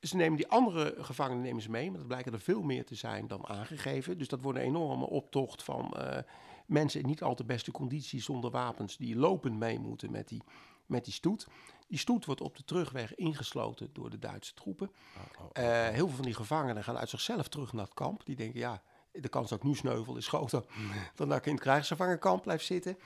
Ze 0.00 0.16
nemen 0.16 0.36
die 0.36 0.48
andere 0.48 0.94
gevangenen 0.98 1.42
nemen 1.42 1.62
ze 1.62 1.70
mee, 1.70 1.88
maar 1.88 1.98
dat 1.98 2.06
blijken 2.06 2.32
er 2.32 2.40
veel 2.40 2.62
meer 2.62 2.84
te 2.84 2.94
zijn 2.94 3.26
dan 3.26 3.46
aangegeven. 3.46 4.18
Dus 4.18 4.28
dat 4.28 4.40
wordt 4.40 4.58
een 4.58 4.64
enorme 4.64 5.06
optocht 5.06 5.62
van 5.62 5.94
uh, 5.96 6.18
mensen 6.66 7.00
in 7.00 7.06
niet 7.06 7.22
al 7.22 7.34
te 7.34 7.44
beste 7.44 7.70
condities 7.70 8.24
zonder 8.24 8.50
wapens, 8.50 8.96
die 8.96 9.16
lopend 9.16 9.58
mee 9.58 9.78
moeten 9.78 10.10
met 10.10 10.28
die, 10.28 10.42
met 10.86 11.04
die 11.04 11.14
stoet. 11.14 11.46
Die 11.88 11.98
stoet 11.98 12.24
wordt 12.24 12.40
op 12.40 12.56
de 12.56 12.64
terugweg 12.64 13.14
ingesloten 13.14 13.88
door 13.92 14.10
de 14.10 14.18
Duitse 14.18 14.54
troepen. 14.54 14.90
Oh, 15.16 15.44
oh, 15.44 15.44
oh, 15.44 15.64
uh, 15.64 15.88
heel 15.88 16.06
veel 16.06 16.16
van 16.16 16.24
die 16.24 16.34
gevangenen 16.34 16.84
gaan 16.84 16.98
uit 16.98 17.08
zichzelf 17.08 17.48
terug 17.48 17.72
naar 17.72 17.84
het 17.84 17.94
kamp. 17.94 18.26
Die 18.26 18.36
denken, 18.36 18.60
ja, 18.60 18.82
de 19.12 19.28
kans 19.28 19.48
dat 19.48 19.58
ik 19.58 19.64
nu 19.64 19.74
sneuvel 19.74 20.16
is 20.16 20.28
groter 20.28 20.64
dan 21.14 21.28
dat 21.28 21.38
ik 21.38 21.46
in 21.46 21.52
het 21.52 21.62
krijgsgevangenkamp 21.62 22.42
blijf 22.42 22.62
zitten. 22.62 22.98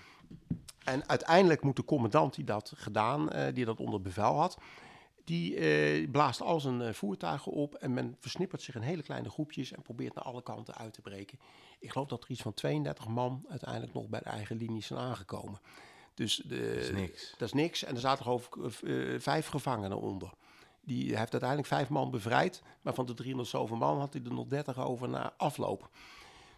En 0.85 1.09
uiteindelijk 1.09 1.63
moet 1.63 1.77
de 1.77 1.85
commandant 1.85 2.35
die 2.35 2.45
dat 2.45 2.73
gedaan, 2.77 3.37
uh, 3.37 3.55
die 3.55 3.65
dat 3.65 3.81
onder 3.81 4.01
bevel 4.01 4.35
had, 4.35 4.59
die 5.25 5.57
uh, 5.57 6.11
blaast 6.11 6.41
al 6.41 6.61
zijn 6.61 6.81
uh, 6.81 6.93
voertuigen 6.93 7.53
op 7.53 7.75
en 7.75 7.95
men 7.95 8.17
versnippert 8.19 8.63
zich 8.63 8.75
in 8.75 8.81
hele 8.81 9.03
kleine 9.03 9.31
groepjes 9.31 9.73
en 9.73 9.83
probeert 9.83 10.15
naar 10.15 10.25
alle 10.25 10.43
kanten 10.43 10.75
uit 10.75 10.93
te 10.93 11.01
breken. 11.01 11.39
Ik 11.79 11.91
geloof 11.91 12.09
dat 12.09 12.25
er 12.25 12.31
iets 12.31 12.43
van 12.43 12.55
32 12.55 13.09
man 13.09 13.45
uiteindelijk 13.49 13.95
nog 13.95 14.09
bij 14.09 14.21
de 14.21 14.29
eigen 14.29 14.57
linies 14.57 14.87
zijn 14.87 14.99
aangekomen. 14.99 15.61
Dus 16.15 16.37
de, 16.37 16.73
dat 16.75 16.83
is 16.83 16.91
niks. 16.91 17.35
Dat 17.39 17.49
is 17.49 17.55
niks. 17.55 17.85
En 17.85 17.95
er 17.95 18.01
zaten 18.01 18.25
geloof 18.25 18.47
ik 18.47 18.57
uh, 18.83 19.21
vijf 19.21 19.47
gevangenen 19.47 20.01
onder. 20.01 20.31
Die 20.81 21.05
heeft 21.17 21.33
uiteindelijk 21.33 21.69
vijf 21.69 21.89
man 21.89 22.11
bevrijd, 22.11 22.63
maar 22.83 22.95
van 22.95 23.07
de 23.07 23.15
300 23.15 23.49
zoveel 23.49 23.77
man 23.77 23.99
had 23.99 24.13
hij 24.13 24.23
er 24.25 24.35
nog 24.35 24.47
30 24.47 24.79
over 24.79 25.09
na 25.09 25.33
afloop. 25.37 25.91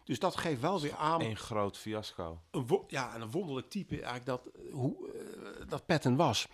Dus 0.05 0.19
dat 0.19 0.37
geeft 0.37 0.61
wel 0.61 0.81
weer 0.81 0.97
aan. 0.97 1.21
Een 1.21 1.37
groot 1.37 1.79
fiasco. 1.79 2.41
Een 2.51 2.85
ja, 2.87 3.15
en 3.15 3.21
een 3.21 3.31
wonderlijk 3.31 3.71
type 3.71 3.95
eigenlijk 3.95 4.25
dat, 4.25 4.49
hoe, 4.73 5.11
dat 5.69 5.87
Patton 5.87 6.17
was. 6.17 6.49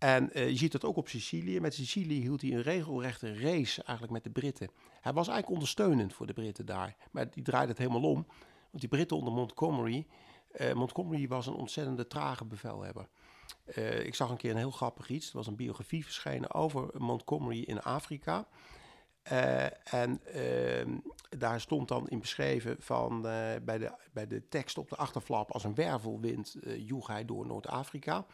En 0.00 0.30
uh, 0.32 0.48
je 0.48 0.56
ziet 0.56 0.72
dat 0.72 0.84
ook 0.84 0.96
op 0.96 1.08
Sicilië. 1.08 1.60
Met 1.60 1.74
Sicilië 1.74 2.20
hield 2.20 2.40
hij 2.40 2.50
een 2.50 2.62
regelrechte 2.62 3.34
race 3.34 3.82
eigenlijk 3.82 4.10
met 4.10 4.24
de 4.24 4.40
Britten. 4.40 4.70
Hij 5.00 5.12
was 5.12 5.28
eigenlijk 5.28 5.48
ondersteunend 5.48 6.14
voor 6.14 6.26
de 6.26 6.32
Britten 6.32 6.66
daar. 6.66 6.96
Maar 7.10 7.30
die 7.30 7.42
draaide 7.42 7.68
het 7.68 7.78
helemaal 7.78 8.10
om. 8.10 8.26
Want 8.70 8.80
die 8.80 8.88
Britten 8.88 9.16
onder 9.16 9.32
Montgomery... 9.32 10.06
Uh, 10.60 10.72
Montgomery 10.72 11.28
was 11.28 11.46
een 11.46 11.54
ontzettende 11.54 12.06
trage 12.06 12.44
bevelhebber. 12.44 13.08
Uh, 13.76 14.06
ik 14.06 14.14
zag 14.14 14.30
een 14.30 14.36
keer 14.36 14.50
een 14.50 14.56
heel 14.56 14.70
grappig 14.70 15.08
iets. 15.08 15.30
Er 15.30 15.36
was 15.36 15.46
een 15.46 15.56
biografie 15.56 16.04
verschenen 16.04 16.54
over 16.54 16.90
Montgomery 16.98 17.62
in 17.62 17.82
Afrika. 17.82 18.48
en 19.22 20.20
ehm, 20.24 20.98
daar 21.38 21.60
stond 21.60 21.88
dan 21.88 22.08
in 22.08 22.18
beschreven 22.18 22.76
van 22.78 23.22
bij, 23.22 23.78
de, 23.78 23.92
bij 24.12 24.26
de 24.26 24.48
tekst 24.48 24.78
op 24.78 24.88
de 24.88 24.96
achterflap... 24.96 25.50
als 25.50 25.64
een 25.64 25.74
wervelwind 25.74 26.56
joeg 26.76 27.06
hij 27.06 27.24
door 27.24 27.46
Noord-Afrika... 27.46 28.26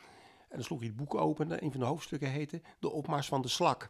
En 0.56 0.62
dan 0.62 0.70
sloeg 0.70 0.78
hij 0.78 0.88
het 0.88 0.96
boek 0.96 1.14
open. 1.14 1.64
Een 1.64 1.70
van 1.70 1.80
de 1.80 1.86
hoofdstukken 1.86 2.30
heette 2.30 2.60
De 2.78 2.90
opmars 2.90 3.26
van 3.26 3.42
de 3.42 3.48
slak. 3.48 3.88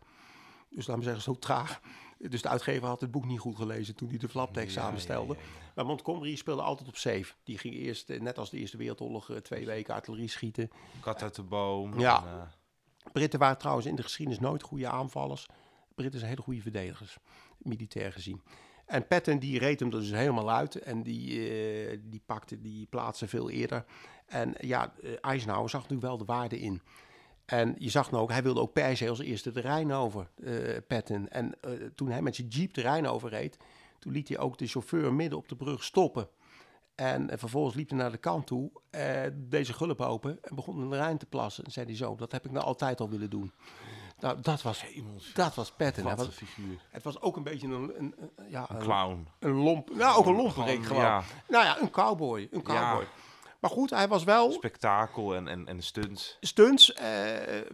Dus 0.70 0.86
laten 0.86 0.96
we 0.96 1.02
zeggen, 1.02 1.22
zo 1.22 1.38
traag. 1.38 1.80
Dus 2.18 2.42
de 2.42 2.48
uitgever 2.48 2.88
had 2.88 3.00
het 3.00 3.10
boek 3.10 3.24
niet 3.26 3.38
goed 3.38 3.56
gelezen 3.56 3.94
toen 3.94 4.08
hij 4.08 4.18
de 4.18 4.28
flaptekst 4.28 4.74
ja, 4.74 4.82
samenstelde. 4.82 5.34
Ja, 5.34 5.40
ja, 5.40 5.72
maar 5.74 5.86
Montgomery 5.86 6.36
speelde 6.36 6.62
altijd 6.62 6.88
op 6.88 6.96
safe. 6.96 7.34
Die 7.44 7.58
ging 7.58 7.74
eerst, 7.74 8.10
eh, 8.10 8.20
net 8.20 8.38
als 8.38 8.50
de 8.50 8.58
Eerste 8.58 8.76
Wereldoorlog, 8.76 9.30
eh, 9.30 9.36
twee 9.36 9.66
weken 9.66 9.94
artillerie 9.94 10.28
schieten. 10.28 10.70
Kat 11.00 11.22
uit 11.22 11.34
de 11.34 11.42
boom. 11.42 11.98
Ja. 11.98 12.24
En, 12.24 12.38
uh... 12.38 13.12
Britten 13.12 13.38
waren 13.38 13.58
trouwens 13.58 13.86
in 13.86 13.94
de 13.94 14.02
geschiedenis 14.02 14.40
nooit 14.40 14.62
goede 14.62 14.88
aanvallers. 14.88 15.46
Britten 15.94 16.18
zijn 16.18 16.30
hele 16.30 16.42
goede 16.42 16.60
verdedigers, 16.60 17.16
militair 17.58 18.12
gezien. 18.12 18.42
En 18.86 19.06
Patton 19.06 19.38
die 19.38 19.58
reed 19.58 19.80
hem 19.80 19.90
dus 19.90 20.10
helemaal 20.10 20.50
uit 20.50 20.74
en 20.74 21.02
die, 21.02 21.50
uh, 21.90 21.98
die 22.02 22.22
pakte 22.26 22.60
die 22.60 22.86
plaatsen 22.86 23.28
veel 23.28 23.50
eerder. 23.50 23.84
En 24.26 24.54
ja, 24.60 24.92
uh, 25.00 25.10
Eisenhower 25.20 25.70
zag 25.70 25.88
nu 25.88 25.98
wel 25.98 26.18
de 26.18 26.24
waarde 26.24 26.58
in. 26.58 26.82
En 27.44 27.74
je 27.78 27.90
zag 27.90 28.10
nou 28.10 28.22
ook, 28.22 28.30
hij 28.30 28.42
wilde 28.42 28.60
ook 28.60 28.72
per 28.72 28.96
se 28.96 29.08
als 29.08 29.18
eerste 29.18 29.50
de 29.50 29.60
Rijn 29.60 29.92
over, 29.92 30.30
uh, 30.36 30.76
Patton. 30.86 31.28
En 31.28 31.54
toen 31.94 32.10
hij 32.10 32.22
met 32.22 32.34
zijn 32.34 32.48
jeep 32.48 32.74
de 32.74 32.80
Rijn 32.80 33.06
over 33.06 33.30
reed, 33.30 33.58
toen 33.98 34.12
liet 34.12 34.28
hij 34.28 34.38
ook 34.38 34.58
de 34.58 34.66
chauffeur 34.66 35.14
midden 35.14 35.38
op 35.38 35.48
de 35.48 35.56
brug 35.56 35.84
stoppen. 35.84 36.28
En, 36.94 37.38
vervolgens 37.38 37.74
liep 37.74 37.88
hij 37.88 37.98
naar 37.98 38.10
de 38.10 38.18
kant 38.18 38.46
toe, 38.46 38.70
deze 39.34 39.72
gulp 39.72 40.00
open 40.00 40.38
en 40.42 40.54
begon 40.54 40.82
in 40.82 40.90
de 40.90 40.96
Rijn 40.96 41.18
te 41.18 41.26
plassen. 41.26 41.64
En 41.64 41.70
zei 41.70 41.86
hij 41.86 41.96
zo, 41.96 42.14
dat 42.14 42.32
heb 42.32 42.44
ik 42.44 42.50
nou 42.50 42.64
altijd 42.64 43.00
al 43.00 43.10
willen 43.10 43.30
doen. 43.30 43.52
Nou, 44.20 44.40
dat 44.40 44.62
was, 44.62 44.84
dat 45.34 45.54
was 45.54 45.70
Patton. 45.70 46.04
Wat 46.04 46.20
een 46.20 46.32
figuur. 46.32 46.78
Het 46.90 47.02
was 47.02 47.20
ook 47.20 47.36
een 47.36 47.42
beetje 47.42 47.66
een... 47.66 47.92
een, 47.98 48.14
ja, 48.48 48.66
een 48.70 48.78
clown. 48.78 49.28
Een, 49.38 49.54
lomp... 49.54 49.94
Nou, 49.94 50.18
ook 50.18 50.26
een 50.26 50.36
lomperik 50.36 50.84
gewoon. 50.84 51.02
Ja. 51.02 51.22
Nou 51.48 51.64
ja, 51.64 51.80
een 51.80 51.90
cowboy. 51.90 52.48
Een 52.50 52.62
cowboy. 52.62 53.00
Ja. 53.00 53.08
Maar 53.60 53.70
goed, 53.70 53.90
hij 53.90 54.08
was 54.08 54.24
wel... 54.24 54.52
Spektakel 54.52 55.34
en, 55.34 55.48
en, 55.48 55.66
en 55.66 55.82
stunts. 55.82 56.36
Stunts, 56.40 56.90
uh, 56.90 57.00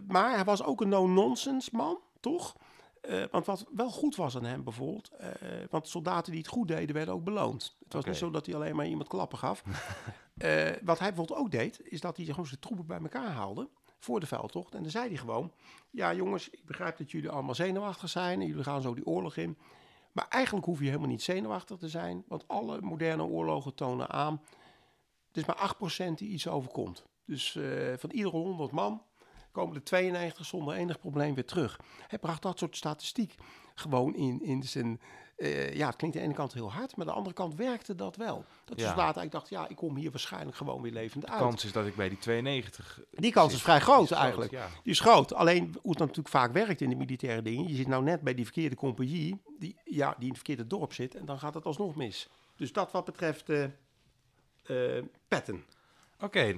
maar 0.07 0.35
hij 0.35 0.43
was 0.43 0.63
ook 0.63 0.81
een 0.81 0.89
no-nonsense 0.89 1.69
man, 1.73 1.99
toch? 2.19 2.55
Uh, 3.01 3.23
want 3.31 3.45
wat 3.45 3.65
wel 3.75 3.89
goed 3.89 4.15
was 4.15 4.35
aan 4.35 4.43
hem 4.43 4.63
bijvoorbeeld, 4.63 5.09
uh, 5.21 5.27
want 5.69 5.87
soldaten 5.87 6.31
die 6.31 6.41
het 6.41 6.49
goed 6.49 6.67
deden, 6.67 6.95
werden 6.95 7.13
ook 7.13 7.23
beloond. 7.23 7.75
Het 7.83 7.93
was 7.93 8.01
okay. 8.01 8.11
niet 8.11 8.21
zo 8.21 8.29
dat 8.29 8.45
hij 8.45 8.55
alleen 8.55 8.75
maar 8.75 8.87
iemand 8.87 9.07
klappen 9.07 9.37
gaf. 9.37 9.63
wat 10.83 10.99
hij 10.99 11.07
bijvoorbeeld 11.07 11.39
ook 11.39 11.51
deed, 11.51 11.81
is 11.83 12.01
dat 12.01 12.17
hij 12.17 12.25
gewoon 12.25 12.45
zijn 12.45 12.59
troepen 12.59 12.85
bij 12.85 12.99
elkaar 12.99 13.29
haalde 13.29 13.69
voor 14.03 14.19
de 14.19 14.25
veldtocht. 14.25 14.75
En 14.75 14.81
dan 14.81 14.91
zei 14.91 15.07
hij 15.07 15.17
gewoon: 15.17 15.51
Ja, 15.89 16.13
jongens, 16.13 16.49
ik 16.49 16.65
begrijp 16.65 16.97
dat 16.97 17.11
jullie 17.11 17.29
allemaal 17.29 17.55
zenuwachtig 17.55 18.09
zijn 18.09 18.41
en 18.41 18.47
jullie 18.47 18.63
gaan 18.63 18.81
zo 18.81 18.93
die 18.93 19.05
oorlog 19.05 19.35
in. 19.37 19.57
Maar 20.11 20.25
eigenlijk 20.29 20.65
hoef 20.65 20.79
je 20.79 20.85
helemaal 20.85 21.07
niet 21.07 21.21
zenuwachtig 21.21 21.77
te 21.77 21.89
zijn, 21.89 22.23
want 22.27 22.47
alle 22.47 22.81
moderne 22.81 23.23
oorlogen 23.23 23.75
tonen 23.75 24.09
aan. 24.09 24.41
Het 25.27 25.37
is 25.37 25.45
maar 25.45 25.75
8% 26.11 26.13
die 26.13 26.29
iets 26.29 26.47
overkomt. 26.47 27.05
Dus 27.25 27.55
uh, 27.55 27.93
van 27.97 28.09
iedere 28.11 28.37
100 28.37 28.71
man 28.71 29.01
komen 29.51 29.75
er 29.75 29.83
92 29.83 30.45
zonder 30.45 30.73
enig 30.73 30.99
probleem 30.99 31.33
weer 31.33 31.45
terug. 31.45 31.79
Hij 32.07 32.19
bracht 32.19 32.41
dat 32.41 32.59
soort 32.59 32.77
statistiek 32.77 33.35
gewoon 33.75 34.15
in, 34.15 34.41
in 34.41 34.63
zijn 34.63 35.01
uh, 35.37 35.73
ja, 35.73 35.87
het 35.87 35.95
klinkt 35.95 36.15
aan 36.15 36.21
de 36.21 36.27
ene 36.27 36.37
kant 36.37 36.53
heel 36.53 36.71
hard, 36.71 36.95
maar 36.95 37.05
aan 37.05 37.11
de 37.11 37.17
andere 37.17 37.35
kant 37.35 37.55
werkte 37.55 37.95
dat 37.95 38.15
wel. 38.15 38.45
Dat 38.65 38.79
ja. 38.79 38.87
soldaat 38.87 39.21
ik 39.21 39.31
dacht, 39.31 39.49
ja, 39.49 39.67
ik 39.67 39.75
kom 39.75 39.95
hier 39.95 40.11
waarschijnlijk 40.11 40.57
gewoon 40.57 40.81
weer 40.81 40.91
levend 40.91 41.27
uit. 41.27 41.39
De 41.39 41.45
kans 41.45 41.65
is 41.65 41.71
dat 41.71 41.85
ik 41.85 41.95
bij 41.95 42.09
die 42.09 42.17
92... 42.17 43.01
Die 43.09 43.31
kans 43.31 43.53
is 43.53 43.61
vrij 43.61 43.79
groot 43.79 44.11
eigenlijk. 44.11 44.51
ja. 44.51 44.67
Die 44.83 44.91
is 44.91 44.99
groot. 44.99 45.33
Alleen 45.33 45.75
hoe 45.81 45.91
het 45.91 45.99
natuurlijk 45.99 46.29
vaak 46.29 46.53
werkt 46.53 46.81
in 46.81 46.89
de 46.89 46.95
militaire 46.95 47.41
dingen, 47.41 47.67
je 47.67 47.75
zit 47.75 47.87
nou 47.87 48.03
net 48.03 48.21
bij 48.21 48.33
die 48.33 48.45
verkeerde 48.45 48.75
compagnie, 48.75 49.41
die, 49.59 49.75
ja, 49.83 50.09
die 50.09 50.21
in 50.21 50.27
het 50.27 50.35
verkeerde 50.35 50.67
dorp 50.67 50.93
zit, 50.93 51.15
en 51.15 51.25
dan 51.25 51.39
gaat 51.39 51.53
het 51.53 51.65
alsnog 51.65 51.95
mis. 51.95 52.29
Dus 52.55 52.73
dat 52.73 52.91
wat 52.91 53.05
betreft 53.05 53.49
uh, 53.49 53.65
uh, 54.65 55.03
petten. 55.27 55.65
Oké, 56.15 56.25
okay. 56.25 56.51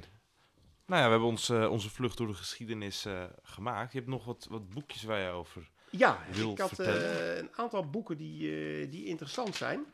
Nou 0.86 1.02
ja, 1.02 1.06
we 1.06 1.12
hebben 1.12 1.28
ons, 1.28 1.50
onze 1.50 1.90
vlucht 1.90 2.18
door 2.18 2.28
de 2.28 2.34
geschiedenis 2.34 3.06
gemaakt. 3.44 3.92
Je 3.92 3.98
hebt 3.98 4.10
nog 4.10 4.26
wat, 4.26 4.48
wat 4.50 4.70
boekjes 4.70 5.04
waar 5.04 5.20
je 5.20 5.30
over 5.30 5.70
ja, 5.98 6.20
ik 6.52 6.58
had 6.58 6.80
uh, 6.80 7.38
een 7.38 7.50
aantal 7.56 7.90
boeken 7.90 8.18
die, 8.18 8.42
uh, 8.42 8.92
die 8.92 9.06
interessant 9.06 9.56
zijn. 9.56 9.86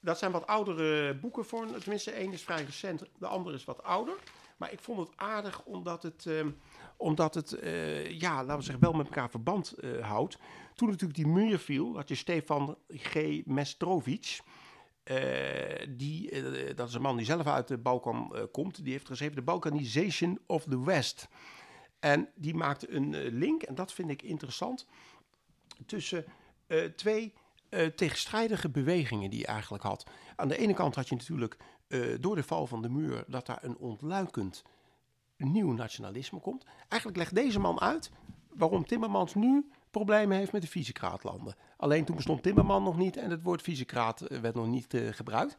Dat 0.00 0.18
zijn 0.18 0.32
wat 0.32 0.46
oudere 0.46 1.14
boeken 1.14 1.44
voor, 1.44 1.66
tenminste 1.78 2.10
één 2.10 2.32
is 2.32 2.42
vrij 2.42 2.64
recent, 2.64 3.04
de 3.18 3.26
andere 3.26 3.56
is 3.56 3.64
wat 3.64 3.82
ouder. 3.82 4.14
Maar 4.56 4.72
ik 4.72 4.80
vond 4.80 4.98
het 4.98 5.16
aardig 5.16 5.62
omdat 5.64 6.02
het, 6.02 6.24
uh, 6.28 6.46
omdat 6.96 7.34
het 7.34 7.56
ja, 8.08 8.34
laten 8.34 8.56
we 8.56 8.62
zeggen, 8.62 8.82
wel 8.82 8.92
met 8.92 9.06
elkaar 9.06 9.30
verband 9.30 9.74
houdt. 10.00 10.38
Toen 10.74 10.88
natuurlijk 10.88 11.18
die 11.18 11.26
muur 11.28 11.58
viel, 11.58 11.96
had 11.96 12.08
je 12.08 12.14
Stefan 12.14 12.76
G. 12.88 13.44
Mestrovic. 13.44 14.40
eh, 15.10 15.86
die, 15.88 16.30
eh, 16.30 16.76
dat 16.76 16.88
is 16.88 16.94
een 16.94 17.02
man 17.02 17.16
die 17.16 17.26
zelf 17.26 17.46
uit 17.46 17.68
de 17.68 17.78
Balkan 17.78 18.30
eh, 18.34 18.42
komt. 18.52 18.84
Die 18.84 18.92
heeft 18.92 19.06
geschreven 19.06 19.34
The 19.34 19.42
Balkanization 19.42 20.38
of 20.46 20.64
the 20.64 20.84
West. 20.84 21.28
En 22.00 22.28
die 22.34 22.54
maakt 22.54 22.90
een 22.90 23.14
eh, 23.14 23.32
link, 23.32 23.62
en 23.62 23.74
dat 23.74 23.92
vind 23.92 24.10
ik 24.10 24.22
interessant, 24.22 24.86
tussen 25.86 26.24
eh, 26.66 26.84
twee 26.84 27.32
eh, 27.68 27.86
tegenstrijdige 27.86 28.68
bewegingen 28.70 29.30
die 29.30 29.38
je 29.38 29.46
eigenlijk 29.46 29.82
had. 29.82 30.04
Aan 30.36 30.48
de 30.48 30.56
ene 30.56 30.74
kant 30.74 30.94
had 30.94 31.08
je 31.08 31.14
natuurlijk 31.14 31.56
eh, 31.88 32.00
door 32.20 32.34
de 32.36 32.42
val 32.42 32.66
van 32.66 32.82
de 32.82 32.88
muur 32.88 33.24
dat 33.26 33.46
daar 33.46 33.58
een 33.62 33.76
ontluikend 33.78 34.62
nieuw 35.36 35.72
nationalisme 35.72 36.40
komt. 36.40 36.64
Eigenlijk 36.88 37.16
legt 37.20 37.34
deze 37.34 37.58
man 37.60 37.80
uit 37.80 38.10
waarom 38.48 38.86
Timmermans 38.86 39.34
nu 39.34 39.70
problemen 39.90 40.36
heeft 40.36 40.52
met 40.52 40.62
de 40.62 40.68
Visegraaдлanden. 40.68 41.54
Alleen 41.76 42.04
toen 42.04 42.16
bestond 42.16 42.42
Timmerman 42.42 42.82
nog 42.82 42.96
niet 42.96 43.16
en 43.16 43.30
het 43.30 43.42
woord 43.42 43.62
Visegraad 43.62 44.20
eh, 44.20 44.38
werd 44.38 44.54
nog 44.54 44.66
niet 44.66 44.94
gebruikt. 45.10 45.56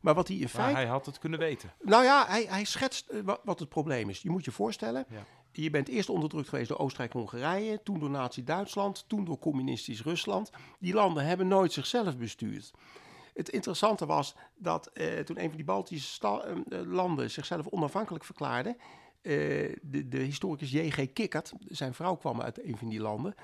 Maar 0.00 0.14
wat 0.14 0.28
hij 0.28 0.36
in 0.36 0.48
feite... 0.48 0.74
hij 0.74 0.86
had 0.86 1.06
het 1.06 1.18
kunnen 1.18 1.38
weten. 1.38 1.72
Nou 1.80 2.04
ja, 2.04 2.26
hij, 2.26 2.44
hij 2.48 2.64
schetst 2.64 3.08
eh, 3.08 3.20
wa- 3.20 3.40
wat 3.44 3.58
het 3.58 3.68
probleem 3.68 4.08
is. 4.08 4.22
Je 4.22 4.30
moet 4.30 4.44
je 4.44 4.50
voorstellen, 4.50 5.04
Ja. 5.08 5.22
Je 5.52 5.70
bent 5.70 5.88
eerst 5.88 6.08
onderdrukt 6.08 6.48
geweest 6.48 6.68
door 6.68 6.78
Oostenrijk-Hongarije, 6.78 7.82
toen 7.82 7.98
door 7.98 8.10
Nazi-Duitsland, 8.10 9.04
toen 9.06 9.24
door 9.24 9.38
communistisch 9.38 10.02
Rusland. 10.02 10.50
Die 10.78 10.94
landen 10.94 11.24
hebben 11.24 11.48
nooit 11.48 11.72
zichzelf 11.72 12.16
bestuurd. 12.16 12.70
Het 13.34 13.48
interessante 13.48 14.06
was 14.06 14.34
dat 14.56 14.86
eh, 14.86 15.18
toen 15.18 15.38
een 15.40 15.48
van 15.48 15.56
die 15.56 15.64
Baltische 15.64 16.26
eh, 16.26 16.78
eh, 16.80 16.86
landen 16.86 17.30
zichzelf 17.30 17.66
onafhankelijk 17.66 18.24
verklaarde, 18.24 18.76
de, 19.22 20.08
de 20.08 20.18
historicus 20.18 20.70
J.G. 20.70 21.12
Kikkert, 21.12 21.52
zijn 21.66 21.94
vrouw 21.94 22.16
kwam 22.16 22.40
uit 22.40 22.64
een 22.64 22.76
van 22.76 22.88
die 22.88 23.00
landen, 23.00 23.34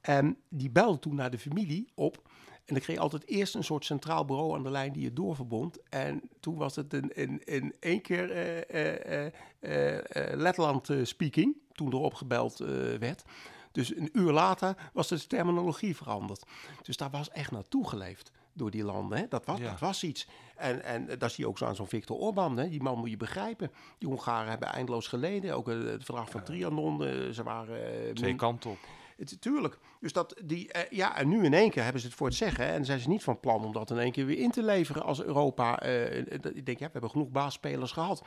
en 0.00 0.36
die 0.48 0.70
belde 0.70 0.98
toen 0.98 1.14
naar 1.14 1.30
de 1.30 1.38
familie 1.38 1.88
op. 1.94 2.22
En 2.66 2.74
dan 2.74 2.82
kreeg 2.82 2.96
je 2.96 3.02
altijd 3.02 3.26
eerst 3.26 3.54
een 3.54 3.64
soort 3.64 3.84
centraal 3.84 4.24
bureau 4.24 4.54
aan 4.54 4.62
de 4.62 4.70
lijn 4.70 4.92
die 4.92 5.04
het 5.04 5.16
doorverbond. 5.16 5.78
En 5.88 6.22
toen 6.40 6.56
was 6.56 6.76
het 6.76 6.92
in, 6.92 7.16
in, 7.16 7.44
in 7.44 7.74
één 7.80 8.00
keer 8.00 8.30
eh, 8.30 9.26
eh, 9.28 9.96
eh, 9.98 10.38
Letland 10.38 10.90
speaking, 11.02 11.56
toen 11.72 11.92
erop 11.92 12.14
gebeld 12.14 12.58
werd. 12.98 13.24
Dus 13.72 13.96
een 13.96 14.08
uur 14.12 14.32
later 14.32 14.90
was 14.92 15.08
de 15.08 15.26
terminologie 15.26 15.96
veranderd. 15.96 16.44
Dus 16.82 16.96
daar 16.96 17.10
was 17.10 17.30
echt 17.30 17.50
naartoe 17.50 17.88
geleefd 17.88 18.32
door 18.52 18.70
die 18.70 18.84
landen. 18.84 19.18
Hè? 19.18 19.28
Dat, 19.28 19.44
was, 19.44 19.58
Ja. 19.58 19.70
dat 19.70 19.80
was 19.80 20.02
iets. 20.04 20.28
En, 20.56 20.84
en 20.84 21.18
dat 21.18 21.32
zie 21.32 21.44
je 21.44 21.50
ook 21.50 21.58
zo 21.58 21.64
aan 21.64 21.76
zo'n 21.76 21.86
Viktor 21.86 22.16
Orban. 22.16 22.56
Hè? 22.56 22.68
Die 22.68 22.82
man 22.82 22.98
moet 22.98 23.10
je 23.10 23.16
begrijpen. 23.16 23.70
Die 23.98 24.08
Hongaren 24.08 24.50
hebben 24.50 24.68
eindeloos 24.68 25.08
geleden. 25.08 25.54
Ook 25.54 25.66
het 25.66 26.04
verdrag 26.04 26.30
van 26.30 26.42
Trianon. 26.42 27.02
ze 27.32 27.42
waren... 27.42 28.14
Twee 28.14 28.34
kanten 28.34 28.70
op. 28.70 28.78
het, 29.16 29.40
tuurlijk. 29.40 29.78
Dus 30.00 30.12
dat 30.12 30.40
die, 30.44 30.72
eh, 30.72 30.90
ja, 30.90 31.16
en 31.16 31.28
nu 31.28 31.44
in 31.44 31.54
één 31.54 31.70
keer 31.70 31.82
hebben 31.82 32.00
ze 32.00 32.06
het 32.06 32.16
voor 32.16 32.26
het 32.26 32.36
zeggen. 32.36 32.66
En 32.66 32.84
zijn 32.84 33.00
ze 33.00 33.08
niet 33.08 33.22
van 33.22 33.40
plan 33.40 33.64
om 33.64 33.72
dat 33.72 33.90
in 33.90 33.98
één 33.98 34.12
keer 34.12 34.26
weer 34.26 34.38
in 34.38 34.50
te 34.50 34.62
leveren 34.62 35.02
als 35.02 35.22
Europa. 35.22 35.80
eh, 35.80 36.18
eh, 36.18 36.24
ik 36.54 36.66
denk, 36.66 36.78
ja, 36.78 36.86
we 36.86 36.92
hebben 36.92 37.10
genoeg 37.10 37.28
baasspelers 37.28 37.92
gehad. 37.92 38.22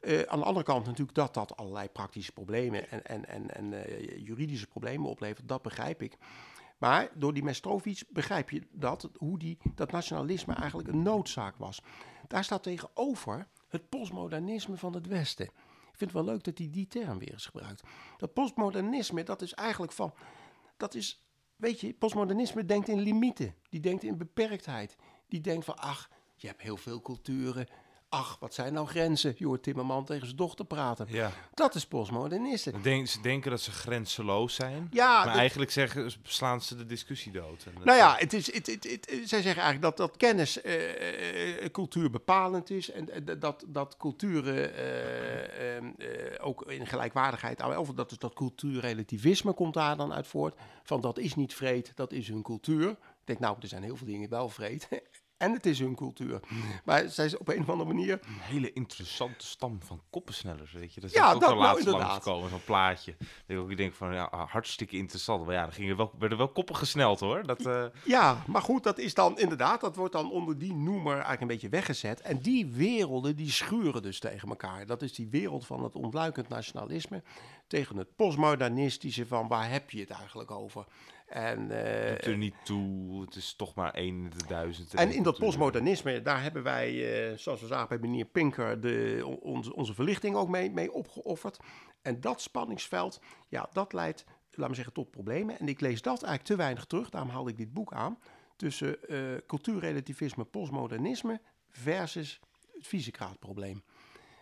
Eh, 0.00 0.22
aan 0.22 0.38
de 0.38 0.44
andere 0.44 0.64
kant 0.64 0.86
natuurlijk 0.86 1.16
dat 1.16 1.34
dat 1.34 1.56
allerlei 1.56 1.88
praktische 1.88 2.32
problemen 2.32 2.90
en, 2.90 3.04
en, 3.04 3.28
en, 3.28 3.54
en 3.54 3.74
juridische 4.22 4.66
problemen 4.66 5.08
oplevert. 5.10 5.48
Dat 5.48 5.62
begrijp 5.62 6.02
ik. 6.02 6.18
Maar 6.78 7.08
door 7.14 7.32
die 7.34 7.42
Mestrovic 7.42 8.04
begrijp 8.08 8.50
je 8.50 8.62
dat, 8.70 9.10
hoe 9.16 9.38
die, 9.38 9.58
dat 9.74 9.90
nationalisme 9.90 10.54
eigenlijk 10.54 10.88
een 10.88 11.02
noodzaak 11.02 11.56
was. 11.56 11.82
Daar 12.28 12.44
staat 12.44 12.62
tegenover 12.62 13.46
het 13.68 13.88
postmodernisme 13.88 14.76
van 14.76 14.94
het 14.94 15.06
Westen. 15.06 15.50
Vind 16.02 16.14
het 16.14 16.24
wel 16.24 16.34
leuk 16.34 16.44
dat 16.44 16.58
hij 16.58 16.68
die 16.70 16.86
term 16.86 17.18
weer 17.18 17.32
eens 17.32 17.46
gebruikt. 17.46 17.82
Dat 18.16 18.32
postmodernisme, 18.32 19.22
dat 19.24 19.42
is 19.42 19.54
eigenlijk 19.54 19.92
van, 19.92 20.14
dat 20.76 20.94
is, 20.94 21.24
weet 21.56 21.80
je, 21.80 21.94
postmodernisme 21.94 22.64
denkt 22.64 22.88
in 22.88 23.00
limieten. 23.00 23.54
Die 23.68 23.80
denkt 23.80 24.02
in 24.02 24.16
beperktheid. 24.18 24.96
Die 25.28 25.40
denkt 25.40 25.64
van, 25.64 25.78
ach, 25.78 26.10
je 26.34 26.46
hebt 26.46 26.62
heel 26.62 26.76
veel 26.76 27.00
culturen. 27.00 27.66
Ach, 28.14 28.36
wat 28.40 28.54
zijn 28.54 28.72
nou 28.72 28.86
grenzen? 28.86 29.34
Je 29.38 29.46
hoort 29.46 29.62
Timmerman 29.62 30.04
tegen 30.04 30.24
zijn 30.26 30.36
dochter 30.36 30.64
praten. 30.64 31.06
Ja. 31.08 31.30
Dat 31.54 31.74
is 31.74 31.86
postmodernisme. 31.86 32.72
Dan 32.72 32.82
denk- 32.82 33.06
ze 33.06 33.20
denken 33.20 33.50
dat 33.50 33.60
ze 33.60 33.70
grenzeloos 33.70 34.54
zijn. 34.54 34.88
Ja, 34.90 35.16
maar 35.16 35.26
dat- 35.26 35.36
eigenlijk 35.36 35.70
zeggen, 35.70 36.10
slaan 36.22 36.60
ze 36.60 36.76
de 36.76 36.86
discussie 36.86 37.32
dood. 37.32 37.64
En 37.64 37.72
Nou 37.84 37.98
ja, 37.98 38.14
het 38.18 38.32
is, 38.32 38.52
het, 38.54 38.66
het, 38.66 38.84
het- 38.90 39.06
zij 39.08 39.42
zeggen 39.42 39.62
eigenlijk 39.62 39.82
dat, 39.82 39.96
dat 39.96 40.16
kennis 40.16 40.60
eh, 40.60 41.70
cultuur 41.70 42.10
bepalend 42.10 42.70
is. 42.70 42.90
En 42.90 43.08
dat, 43.38 43.64
dat 43.68 43.96
culturen 43.96 44.74
eh, 44.74 45.76
eh, 45.76 45.76
eh, 45.76 46.46
ook 46.46 46.70
in 46.70 46.86
gelijkwaardigheid. 46.86 47.62
Of 47.76 47.88
dat, 47.88 48.14
dat 48.18 48.34
cultuurrelativisme 48.34 49.52
komt 49.52 49.74
daar 49.74 49.96
dan 49.96 50.12
uit 50.12 50.26
voort. 50.26 50.58
Van 50.82 51.00
dat 51.00 51.18
is 51.18 51.34
niet 51.34 51.54
vreed, 51.54 51.92
dat 51.94 52.12
is 52.12 52.28
hun 52.28 52.42
cultuur. 52.42 52.88
Ik 52.90 52.96
denk, 53.24 53.38
nou, 53.38 53.56
er 53.60 53.68
zijn 53.68 53.82
heel 53.82 53.96
veel 53.96 54.06
dingen 54.06 54.28
wel 54.30 54.48
vreed. 54.48 54.88
En 55.42 55.52
het 55.52 55.66
is 55.66 55.78
hun 55.78 55.94
cultuur. 55.94 56.40
Maar 56.84 57.08
zij 57.08 57.24
is 57.24 57.36
op 57.36 57.48
een 57.48 57.60
of 57.60 57.68
andere 57.68 57.92
manier. 57.94 58.12
Een 58.12 58.32
hele 58.40 58.72
interessante 58.72 59.46
stam 59.46 59.78
van 59.82 60.00
koppensnellers, 60.10 60.72
weet 60.72 60.94
je. 60.94 61.00
Dat 61.00 61.10
is 61.10 61.16
Ja, 61.16 61.32
ook 61.32 61.40
dat 61.40 61.48
al 61.50 61.54
nou 61.56 61.66
laatst 61.66 61.78
inderdaad. 61.86 62.10
langskomen, 62.10 62.50
zo'n 62.50 62.64
plaatje. 62.64 63.14
Dat 63.18 63.28
ik 63.46 63.58
ook 63.58 63.76
denk 63.76 63.94
van, 63.94 64.14
ja, 64.14 64.24
ah, 64.24 64.50
hartstikke 64.50 64.96
interessant. 64.96 65.44
Maar 65.46 65.54
ja, 65.54 65.66
er 65.66 65.72
gingen 65.72 65.96
wel, 65.96 66.12
werden 66.18 66.38
wel 66.38 66.48
koppen 66.48 66.76
gesneld, 66.76 67.20
hoor. 67.20 67.46
Dat, 67.46 67.66
eh, 67.66 67.84
Ja, 68.04 68.42
maar 68.46 68.62
goed, 68.62 68.82
dat 68.82 68.98
is 68.98 69.14
dan 69.14 69.38
inderdaad, 69.38 69.80
dat 69.80 69.96
wordt 69.96 70.12
dan 70.12 70.30
onder 70.30 70.58
die 70.58 70.74
noemer 70.74 71.12
eigenlijk 71.12 71.40
een 71.40 71.46
beetje 71.46 71.68
weggezet. 71.68 72.20
En 72.20 72.38
die 72.38 72.66
werelden, 72.66 73.36
die 73.36 73.50
schuren 73.50 74.02
dus 74.02 74.18
tegen 74.20 74.48
elkaar. 74.48 74.86
Dat 74.86 75.02
is 75.02 75.14
die 75.14 75.28
wereld 75.28 75.66
van 75.66 75.82
het 75.82 75.94
ontluikend 75.94 76.48
nationalisme 76.48 77.22
tegen 77.66 77.96
het 77.96 78.16
postmodernistische 78.16 79.26
van 79.26 79.48
waar 79.48 79.70
heb 79.70 79.90
je 79.90 80.00
het 80.00 80.10
eigenlijk 80.10 80.50
over? 80.50 80.84
En, 81.32 81.70
eh, 81.70 82.10
doet 82.10 82.26
er 82.26 82.36
niet 82.36 82.54
toe. 82.64 83.20
Het 83.20 83.34
is 83.34 83.54
toch 83.54 83.74
maar 83.74 83.94
één 83.94 84.14
in 84.24 84.30
de 84.30 84.46
duizend. 84.48 84.94
en 84.94 85.10
in 85.12 85.22
dat 85.22 85.38
postmodernisme, 85.38 86.22
daar 86.22 86.42
hebben 86.42 86.62
wij, 86.62 86.90
eh, 87.30 87.36
zoals 87.38 87.60
we 87.60 87.66
zagen 87.66 87.88
bij 87.88 87.98
meneer 87.98 88.24
Pinker, 88.24 88.80
de, 88.80 89.22
on- 89.24 89.38
onze, 89.40 89.74
onze 89.74 89.94
verlichting 89.94 90.36
ook 90.36 90.48
mee, 90.48 90.70
mee 90.70 90.92
opgeofferd. 90.92 91.58
En 92.02 92.20
dat 92.20 92.40
spanningsveld, 92.40 93.20
ja, 93.48 93.68
dat 93.72 93.92
leidt, 93.92 94.24
laten 94.50 94.68
we 94.68 94.74
zeggen, 94.74 94.94
tot 94.94 95.10
problemen. 95.10 95.58
En 95.58 95.68
ik 95.68 95.80
lees 95.80 96.02
dat 96.02 96.22
eigenlijk 96.22 96.44
te 96.44 96.56
weinig 96.56 96.84
terug, 96.84 97.10
daarom 97.10 97.30
haal 97.30 97.48
ik 97.48 97.56
dit 97.56 97.72
boek 97.72 97.92
aan. 97.92 98.18
Tussen 98.56 99.08
eh, 99.08 99.18
cultuurrelativisme, 99.46 100.44
postmodernisme 100.44 101.40
versus 101.68 102.40
het 102.72 102.86
Visegraad-probleem. 102.86 103.82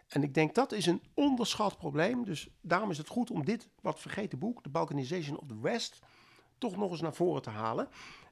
En 0.08 0.22
ik 0.22 0.34
denk 0.34 0.54
dat 0.54 0.72
is 0.72 0.86
een 0.86 1.02
onderschat 1.14 1.76
probleem. 1.76 2.24
Dus 2.24 2.48
daarom 2.60 2.90
is 2.90 2.98
het 2.98 3.08
goed 3.08 3.30
om 3.30 3.44
dit 3.44 3.68
wat 3.80 4.00
vergeten 4.00 4.38
boek, 4.38 4.62
The 4.62 4.68
Balkanization 4.68 5.38
of 5.38 5.46
the 5.46 5.60
West, 5.60 5.98
toch 6.60 6.76
nog 6.76 6.90
eens 6.90 7.00
naar 7.00 7.14
voren 7.14 7.42
te 7.42 7.50
halen. 7.50 7.88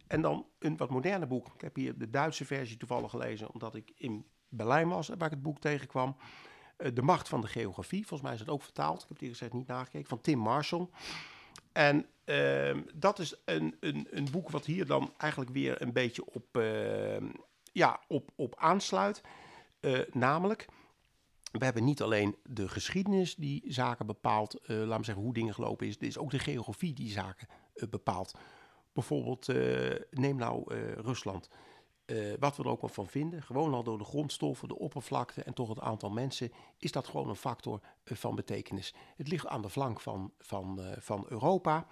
En 0.06 0.20
dan 0.20 0.46
een 0.58 0.76
wat 0.76 0.90
moderner 0.90 1.28
boek. 1.28 1.46
Ik 1.54 1.60
heb 1.60 1.76
hier 1.76 1.98
de 1.98 2.10
Duitse 2.10 2.44
versie 2.44 2.76
toevallig 2.76 3.10
gelezen, 3.10 3.52
omdat 3.52 3.74
ik 3.74 3.92
in 3.94 4.26
Berlijn 4.48 4.88
was, 4.88 5.08
waar 5.08 5.26
ik 5.26 5.34
het 5.34 5.42
boek 5.42 5.58
tegenkwam. 5.58 6.16
Eh, 6.76 6.94
de 6.94 7.02
Macht 7.02 7.28
van 7.28 7.40
de 7.40 7.46
Geografie. 7.46 8.06
Volgens 8.06 8.22
mij 8.22 8.32
is 8.32 8.40
het 8.40 8.48
ook 8.48 8.62
vertaald. 8.62 9.02
Ik 9.02 9.08
heb 9.08 9.20
eerlijk 9.20 9.38
gezegd 9.38 9.56
niet 9.56 9.66
nagekeken. 9.66 10.08
Van 10.08 10.20
Tim 10.20 10.38
Marshall. 10.38 10.88
En 11.72 12.06
ehm, 12.24 12.82
dat 12.94 13.18
is 13.18 13.34
een, 13.44 13.76
een, 13.80 14.06
een 14.10 14.30
boek 14.30 14.50
wat 14.50 14.64
hier 14.64 14.86
dan 14.86 15.12
eigenlijk 15.16 15.50
weer 15.50 15.82
een 15.82 15.92
beetje 15.92 16.24
op, 16.26 16.56
ehm, 16.56 17.28
ja, 17.72 18.00
op, 18.08 18.30
op 18.36 18.54
aansluit. 18.56 19.22
Eh, 19.80 19.98
namelijk, 20.12 20.66
we 21.52 21.64
hebben 21.64 21.84
niet 21.84 22.02
alleen 22.02 22.36
de 22.42 22.68
geschiedenis 22.68 23.34
die 23.34 23.62
zaken 23.66 24.06
bepaalt, 24.06 24.54
eh 24.54 24.76
laten 24.76 24.98
we 24.98 25.04
zeggen 25.04 25.24
hoe 25.24 25.34
dingen 25.34 25.54
gelopen 25.54 25.86
is. 25.86 25.98
Dit 25.98 26.08
is 26.08 26.18
ook 26.18 26.30
de 26.30 26.38
geografie 26.38 26.94
die 26.94 27.10
zaken 27.10 27.48
eh, 27.48 27.67
bepaalt. 27.90 28.34
Bijvoorbeeld, 28.92 29.48
eh, 29.48 29.94
neem 30.10 30.36
nou 30.36 30.74
eh, 30.74 30.92
Rusland. 30.92 31.48
Eh, 32.04 32.16
wat 32.38 32.56
we 32.56 32.62
er 32.62 32.68
ook 32.68 32.80
wel 32.80 32.90
van 32.90 33.06
vinden, 33.06 33.42
gewoon 33.42 33.74
al 33.74 33.82
door 33.82 33.98
de 33.98 34.04
grondstoffen, 34.04 34.68
de 34.68 34.78
oppervlakte 34.78 35.42
en 35.42 35.54
toch 35.54 35.68
het 35.68 35.80
aantal 35.80 36.10
mensen, 36.10 36.52
is 36.78 36.92
dat 36.92 37.06
gewoon 37.06 37.28
een 37.28 37.36
factor 37.36 37.80
eh, 38.04 38.16
van 38.16 38.34
betekenis. 38.34 38.94
Het 39.16 39.28
ligt 39.28 39.46
aan 39.46 39.62
de 39.62 39.70
flank 39.70 40.00
van, 40.00 40.32
van, 40.38 40.80
eh, 40.82 40.92
van 41.00 41.24
Europa 41.28 41.86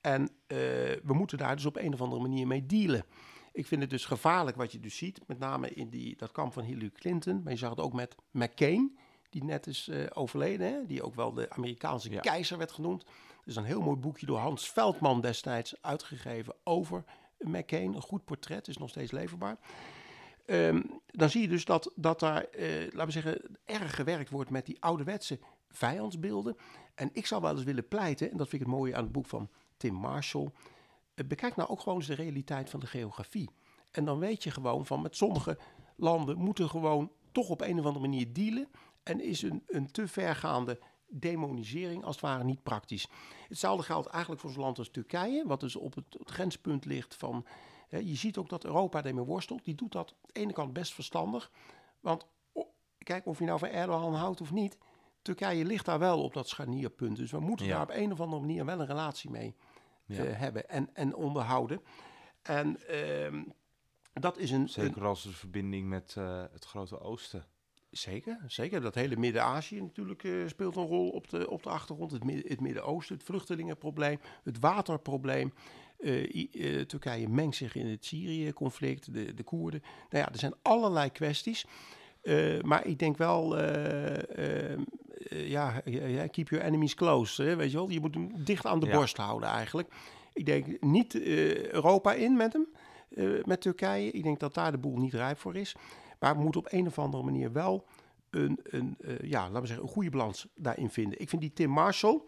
en 0.00 0.22
eh, 0.46 0.56
we 1.02 1.12
moeten 1.14 1.38
daar 1.38 1.56
dus 1.56 1.66
op 1.66 1.76
een 1.76 1.92
of 1.92 2.00
andere 2.00 2.20
manier 2.22 2.46
mee 2.46 2.66
dealen. 2.66 3.04
Ik 3.52 3.66
vind 3.66 3.80
het 3.80 3.90
dus 3.90 4.04
gevaarlijk 4.04 4.56
wat 4.56 4.72
je 4.72 4.80
dus 4.80 4.96
ziet, 4.96 5.20
met 5.26 5.38
name 5.38 5.70
in 5.70 5.88
die, 5.90 6.16
dat 6.16 6.32
kamp 6.32 6.52
van 6.52 6.62
Hillary 6.62 6.90
Clinton, 6.90 7.42
maar 7.42 7.52
je 7.52 7.58
zag 7.58 7.70
het 7.70 7.80
ook 7.80 7.92
met 7.92 8.14
McCain, 8.30 8.98
die 9.30 9.44
net 9.44 9.66
is 9.66 9.88
eh, 9.88 10.04
overleden, 10.12 10.66
hè? 10.72 10.86
die 10.86 11.02
ook 11.02 11.14
wel 11.14 11.32
de 11.32 11.50
Amerikaanse 11.50 12.10
Ja. 12.10 12.20
keizer 12.20 12.58
werd 12.58 12.72
genoemd. 12.72 13.04
Is 13.48 13.56
een 13.56 13.64
heel 13.64 13.80
mooi 13.80 13.96
boekje 13.96 14.26
door 14.26 14.38
Hans 14.38 14.70
Veldman 14.70 15.20
destijds 15.20 15.74
uitgegeven 15.80 16.54
over 16.64 17.04
McCain. 17.38 17.94
Een 17.94 18.02
goed 18.02 18.24
portret, 18.24 18.68
is 18.68 18.78
nog 18.78 18.88
steeds 18.88 19.10
leverbaar. 19.10 19.58
Ehm, 20.46 20.82
dan 21.06 21.30
zie 21.30 21.40
je 21.40 21.48
dus 21.48 21.64
dat, 21.64 21.92
dat 21.94 22.20
daar, 22.20 22.44
eh, 22.44 22.80
laten 22.80 23.06
we 23.06 23.10
zeggen, 23.10 23.58
erg 23.64 23.94
gewerkt 23.94 24.30
wordt 24.30 24.50
met 24.50 24.66
die 24.66 24.76
ouderwetse 24.80 25.38
vijandsbeelden. 25.68 26.56
En 26.94 27.10
ik 27.12 27.26
zou 27.26 27.42
wel 27.42 27.50
eens 27.50 27.62
willen 27.62 27.88
pleiten, 27.88 28.30
en 28.30 28.36
dat 28.36 28.48
vind 28.48 28.62
ik 28.62 28.68
het 28.68 28.76
mooie 28.76 28.94
aan 28.94 29.02
het 29.02 29.12
boek 29.12 29.26
van 29.26 29.48
Tim 29.76 29.94
Marshall. 29.94 30.50
eh, 31.14 31.26
bekijk 31.26 31.56
nou 31.56 31.68
ook 31.68 31.80
gewoon 31.80 31.98
eens 31.98 32.06
de 32.06 32.14
realiteit 32.14 32.70
van 32.70 32.80
de 32.80 32.86
geografie. 32.86 33.50
En 33.90 34.04
dan 34.04 34.18
weet 34.18 34.42
je 34.42 34.50
gewoon 34.50 34.86
van 34.86 35.02
met 35.02 35.16
sommige 35.16 35.58
landen 35.96 36.38
moeten 36.38 36.68
gewoon 36.68 37.12
toch 37.32 37.48
op 37.48 37.60
een 37.60 37.78
of 37.78 37.84
andere 37.84 38.08
manier 38.08 38.32
dealen. 38.32 38.68
En 39.02 39.20
is 39.20 39.42
een, 39.42 39.62
een 39.66 39.90
te 39.90 40.08
vergaande 40.08 40.78
demonisering 41.08 42.04
als 42.04 42.14
het 42.14 42.24
ware 42.24 42.44
niet 42.44 42.62
praktisch. 42.62 43.08
Hetzelfde 43.48 43.84
geldt 43.84 44.06
eigenlijk 44.06 44.40
voor 44.42 44.50
zo'n 44.50 44.62
land 44.62 44.78
als 44.78 44.90
Turkije, 44.90 45.46
wat 45.46 45.60
dus 45.60 45.76
op 45.76 45.94
het, 45.94 46.04
het 46.18 46.30
grenspunt 46.30 46.84
ligt 46.84 47.14
van 47.14 47.46
je 47.88 48.14
ziet 48.14 48.36
ook 48.36 48.48
dat 48.48 48.64
Europa 48.64 49.04
ermee 49.04 49.24
worstelt. 49.24 49.64
Die 49.64 49.74
doet 49.74 49.92
dat 49.92 50.10
aan 50.10 50.30
de 50.32 50.40
ene 50.40 50.52
kant 50.52 50.72
best 50.72 50.94
verstandig. 50.94 51.50
Want 52.00 52.26
kijk, 52.98 53.26
of 53.26 53.38
je 53.38 53.44
nou 53.44 53.58
van 53.58 53.68
Erdogan 53.68 54.14
houdt 54.14 54.40
of 54.40 54.52
niet, 54.52 54.78
Turkije 55.22 55.64
ligt 55.64 55.84
daar 55.84 55.98
wel 55.98 56.22
op 56.22 56.34
dat 56.34 56.48
scharnierpunt. 56.48 57.16
Dus 57.16 57.30
we 57.30 57.40
moeten 57.40 57.68
daar 57.68 57.82
op 57.82 57.90
een 57.90 58.12
of 58.12 58.20
andere 58.20 58.40
manier 58.40 58.64
wel 58.64 58.80
een 58.80 58.86
relatie 58.86 59.30
mee 59.30 59.56
eh, 60.06 60.18
hebben 60.18 60.68
en, 60.68 60.90
en 60.94 61.14
onderhouden. 61.14 61.80
En 62.42 62.88
ehm, 62.88 63.42
dat 64.12 64.38
is 64.38 64.50
een... 64.50 64.68
Zeker 64.68 65.04
als 65.04 65.22
de 65.22 65.32
verbinding 65.32 65.88
met 65.88 66.14
uh, 66.18 66.44
het 66.52 66.64
Grote 66.64 67.00
Oosten. 67.00 67.46
Zeker, 67.90 68.38
zeker. 68.46 68.80
Dat 68.80 68.94
hele 68.94 69.16
Midden-Azië 69.16 69.80
natuurlijk 69.80 70.22
uh, 70.22 70.48
speelt 70.48 70.76
een 70.76 70.86
rol 70.86 71.08
op 71.08 71.28
de, 71.28 71.50
op 71.50 71.62
de 71.62 71.68
achtergrond. 71.68 72.10
Het, 72.12 72.22
het 72.48 72.60
Midden-Oosten, 72.60 73.16
het 73.16 73.24
vluchtelingenprobleem, 73.24 74.18
het 74.44 74.58
waterprobleem. 74.58 75.52
Uh, 75.98 76.80
Turkije 76.80 77.28
mengt 77.28 77.56
zich 77.56 77.74
in 77.74 77.86
het 77.86 78.04
Syrië-conflict, 78.04 79.12
de, 79.12 79.34
de 79.34 79.42
Koerden. 79.42 79.82
Nou 80.10 80.24
ja, 80.24 80.32
er 80.32 80.38
zijn 80.38 80.54
allerlei 80.62 81.12
kwesties. 81.12 81.66
maar 82.62 82.86
ik 82.86 82.98
denk 82.98 83.16
wel, 83.16 83.58
ehm, 83.58 84.82
ja, 85.28 85.80
keep 86.30 86.48
your 86.48 86.64
enemies 86.64 86.94
close. 86.94 87.42
Hè, 87.42 87.56
weet 87.56 87.70
je 87.70 87.76
wel, 87.76 87.90
je 87.90 88.00
moet 88.00 88.14
hem 88.14 88.44
dicht 88.44 88.66
aan 88.66 88.80
de 88.80 88.88
borst 88.88 89.16
houden 89.16 89.48
eigenlijk. 89.48 89.88
Ik 90.32 90.46
denk 90.46 90.80
niet 90.80 91.20
Europa 91.72 92.12
in 92.12 92.36
met 92.36 92.52
hem, 92.52 92.68
met 93.44 93.60
Turkije. 93.60 94.10
Ik 94.10 94.22
denk 94.22 94.40
dat 94.40 94.54
daar 94.54 94.72
de 94.72 94.78
boel 94.78 94.96
niet 94.96 95.14
rijp 95.14 95.38
voor 95.38 95.56
is. 95.56 95.76
Maar 96.18 96.36
we 96.36 96.42
moeten 96.42 96.60
op 96.60 96.72
een 96.72 96.86
of 96.86 96.98
andere 96.98 97.22
manier 97.22 97.52
wel 97.52 97.86
een, 98.30 98.60
een, 98.62 98.96
uh, 99.00 99.18
ja, 99.20 99.42
laten 99.42 99.60
we 99.60 99.66
zeggen, 99.66 99.86
een 99.86 99.92
goede 99.92 100.10
balans 100.10 100.48
daarin 100.54 100.90
vinden. 100.90 101.20
Ik 101.20 101.28
vind 101.28 101.42
die 101.42 101.52
Tim 101.52 101.70
Marshall, 101.70 102.22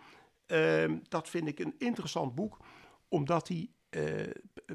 uh, 0.46 0.92
dat 1.08 1.28
vind 1.28 1.48
ik 1.48 1.58
een 1.58 1.74
interessant 1.78 2.34
boek, 2.34 2.58
omdat 3.08 3.48
hij 3.48 3.70
uh, 3.90 4.30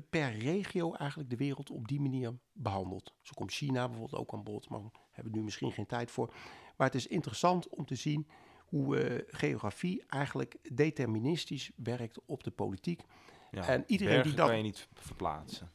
per 0.09 0.37
regio 0.37 0.93
eigenlijk 0.93 1.29
de 1.29 1.35
wereld 1.35 1.69
op 1.69 1.87
die 1.87 2.01
manier 2.01 2.33
behandelt. 2.53 3.13
Zo 3.21 3.31
komt 3.35 3.51
China 3.51 3.87
bijvoorbeeld 3.87 4.21
ook 4.21 4.33
aan 4.33 4.43
bod, 4.43 4.69
maar 4.69 4.79
daar 4.79 4.91
hebben 5.11 5.33
we 5.33 5.37
nu 5.37 5.43
misschien 5.43 5.71
geen 5.71 5.85
tijd 5.85 6.11
voor. 6.11 6.33
Maar 6.77 6.87
het 6.87 6.95
is 6.95 7.07
interessant 7.07 7.69
om 7.69 7.85
te 7.85 7.95
zien 7.95 8.27
hoe 8.65 9.25
geografie 9.27 10.03
eigenlijk 10.07 10.57
deterministisch 10.75 11.71
werkt 11.75 12.19
op 12.25 12.43
de 12.43 12.51
politiek. 12.51 13.01
Ja, 13.51 13.67
en 13.67 13.83
iedereen 13.87 14.23
die 14.23 14.33
dat 14.33 14.47
kan 14.47 14.57
je 14.57 14.63
niet 14.63 14.87
verplaatsen. 14.93 15.71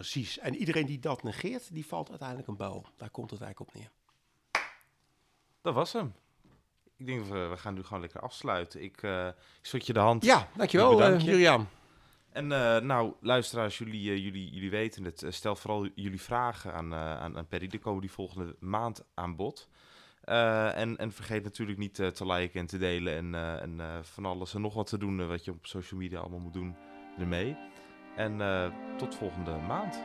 Precies. 0.00 0.38
En 0.38 0.54
iedereen 0.56 0.86
die 0.86 0.98
dat 0.98 1.22
negeert, 1.22 1.72
die 1.74 1.86
valt 1.86 2.08
uiteindelijk 2.08 2.48
een 2.48 2.56
bouw. 2.56 2.82
Daar 2.96 3.10
komt 3.10 3.30
het 3.30 3.40
eigenlijk 3.40 3.70
op 3.70 3.80
neer. 3.80 3.90
Dat 5.62 5.74
was 5.74 5.92
hem. 5.92 6.14
Ik 6.96 7.06
denk 7.06 7.24
we, 7.24 7.38
we 7.38 7.56
gaan 7.56 7.74
nu 7.74 7.82
gewoon 7.82 8.00
lekker 8.00 8.20
afsluiten. 8.20 8.82
Ik 8.82 9.02
uh, 9.02 9.28
zet 9.62 9.86
je 9.86 9.92
de 9.92 9.98
hand. 9.98 10.24
Ja, 10.24 10.48
dankjewel 10.56 11.12
uh, 11.12 11.20
Julian. 11.20 11.68
En 12.32 12.44
uh, 12.44 12.76
nou, 12.78 13.12
luisteraars, 13.20 13.78
jullie, 13.78 14.22
jullie, 14.22 14.50
jullie 14.50 14.70
weten 14.70 15.04
het. 15.04 15.24
stel 15.28 15.56
vooral 15.56 15.88
jullie 15.94 16.20
vragen 16.20 16.74
aan, 16.74 16.94
aan, 16.94 17.36
aan 17.36 17.46
Perry. 17.46 17.66
Dan 17.66 17.80
komen 17.80 18.00
die 18.00 18.12
volgende 18.12 18.56
maand 18.60 19.04
aan 19.14 19.36
bod. 19.36 19.68
en, 20.24 20.96
en 20.96 21.12
vergeet 21.12 21.42
natuurlijk 21.44 21.78
niet 21.78 21.94
te 21.94 22.26
liken 22.26 22.60
en 22.60 22.66
te 22.66 22.78
delen. 22.78 23.16
En, 23.16 23.34
en 23.60 24.04
van 24.04 24.24
alles 24.24 24.54
en 24.54 24.60
nog 24.60 24.74
wat 24.74 24.86
te 24.86 24.98
doen 24.98 25.26
wat 25.26 25.44
je 25.44 25.50
op 25.50 25.66
social 25.66 26.00
media 26.00 26.18
allemaal 26.18 26.38
moet 26.38 26.52
doen 26.52 26.76
ermee. 27.18 27.56
En 28.16 28.40
uh, 28.40 28.66
tot 28.96 29.14
volgende 29.14 29.56
maand. 29.66 30.02